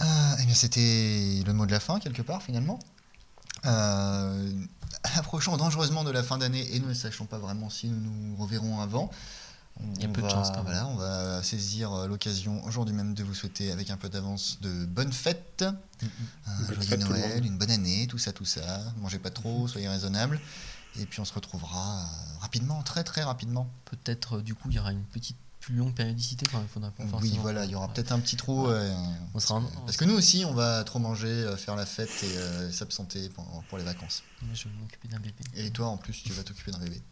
Euh, 0.00 0.04
eh 0.40 0.44
bien 0.44 0.54
c'était 0.54 1.42
le 1.46 1.52
mot 1.52 1.64
de 1.64 1.72
la 1.72 1.80
fin 1.80 1.98
quelque 1.98 2.22
part 2.22 2.42
finalement. 2.42 2.78
Approchons 5.14 5.56
dangereusement 5.56 6.04
de 6.04 6.10
la 6.10 6.22
fin 6.22 6.38
d'année 6.38 6.74
et 6.74 6.78
nous 6.78 6.88
ne 6.88 6.94
sachons 6.94 7.26
pas 7.26 7.38
vraiment 7.38 7.70
si 7.70 7.88
nous 7.88 8.00
nous 8.00 8.36
reverrons 8.36 8.80
avant 8.80 9.10
il 9.80 10.02
y 10.02 10.04
a 10.04 10.08
peu 10.08 10.20
va, 10.20 10.28
de 10.28 10.32
chance 10.32 10.48
quand 10.50 10.62
même. 10.62 10.72
Voilà, 10.72 10.86
on 10.88 10.96
va 10.96 11.42
saisir 11.42 12.06
l'occasion 12.06 12.64
aujourd'hui 12.64 12.94
même 12.94 13.14
de 13.14 13.22
vous 13.22 13.34
souhaiter 13.34 13.72
avec 13.72 13.90
un 13.90 13.96
peu 13.96 14.08
d'avance 14.08 14.58
de 14.60 14.86
bonnes 14.86 15.12
fêtes, 15.12 15.64
mmh, 16.02 16.06
un 16.46 16.66
joyeux 16.66 16.80
fête, 16.82 17.00
Noël, 17.00 17.44
une 17.44 17.58
bonne 17.58 17.70
année, 17.70 18.06
tout 18.06 18.18
ça, 18.18 18.32
tout 18.32 18.44
ça. 18.44 18.80
Mangez 18.98 19.18
pas 19.18 19.30
trop, 19.30 19.64
mmh. 19.64 19.68
soyez 19.68 19.88
raisonnables. 19.88 20.40
Et 20.98 21.04
puis 21.04 21.20
on 21.20 21.24
se 21.24 21.34
retrouvera 21.34 22.08
rapidement, 22.40 22.82
très 22.82 23.04
très 23.04 23.22
rapidement. 23.22 23.68
Peut-être 23.84 24.40
du 24.40 24.54
coup 24.54 24.70
il 24.70 24.76
y 24.76 24.78
aura 24.78 24.92
une 24.92 25.04
petite 25.04 25.36
plus 25.66 25.74
longue 25.74 25.94
périodicité 25.94 26.46
quand 26.46 26.62
il 26.62 26.68
faudra 26.68 26.92
pas 26.92 27.02
Oui, 27.20 27.36
voilà, 27.42 27.64
il 27.64 27.72
y 27.72 27.74
aura 27.74 27.86
ouais. 27.88 27.92
peut-être 27.92 28.12
un 28.12 28.20
petit 28.20 28.36
trou. 28.36 28.66
Ouais. 28.66 28.74
Euh, 28.74 28.94
on 29.34 29.40
sera 29.40 29.56
en... 29.56 29.62
Parce 29.84 29.96
que 29.96 30.04
nous 30.04 30.14
aussi, 30.14 30.44
on 30.44 30.54
va 30.54 30.84
trop 30.84 31.00
manger, 31.00 31.26
euh, 31.26 31.56
faire 31.56 31.74
la 31.74 31.84
fête 31.84 32.22
et 32.22 32.38
euh, 32.38 32.70
s'absenter 32.70 33.28
pour, 33.30 33.44
pour, 33.68 33.76
les 33.76 33.82
vacances. 33.82 34.22
je 34.54 34.68
vais 34.68 34.74
m'occuper 34.80 35.08
d'un 35.08 35.18
bébé. 35.18 35.42
Et 35.56 35.70
toi, 35.70 35.88
en 35.88 35.96
plus, 35.96 36.22
tu 36.22 36.32
vas 36.32 36.44
t'occuper 36.44 36.70
d'un 36.70 36.78
bébé. 36.78 37.02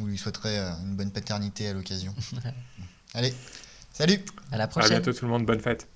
On 0.00 0.06
lui 0.06 0.18
souhaiterait 0.18 0.58
une 0.84 0.96
bonne 0.96 1.10
paternité 1.10 1.68
à 1.68 1.72
l'occasion. 1.74 2.14
Allez, 3.14 3.34
salut. 3.92 4.20
À 4.52 4.56
la 4.56 4.68
prochaine. 4.68 4.92
À 4.92 5.00
bientôt 5.00 5.12
tout 5.12 5.24
le 5.24 5.30
monde, 5.30 5.46
bonne 5.46 5.60
fête 5.60 5.88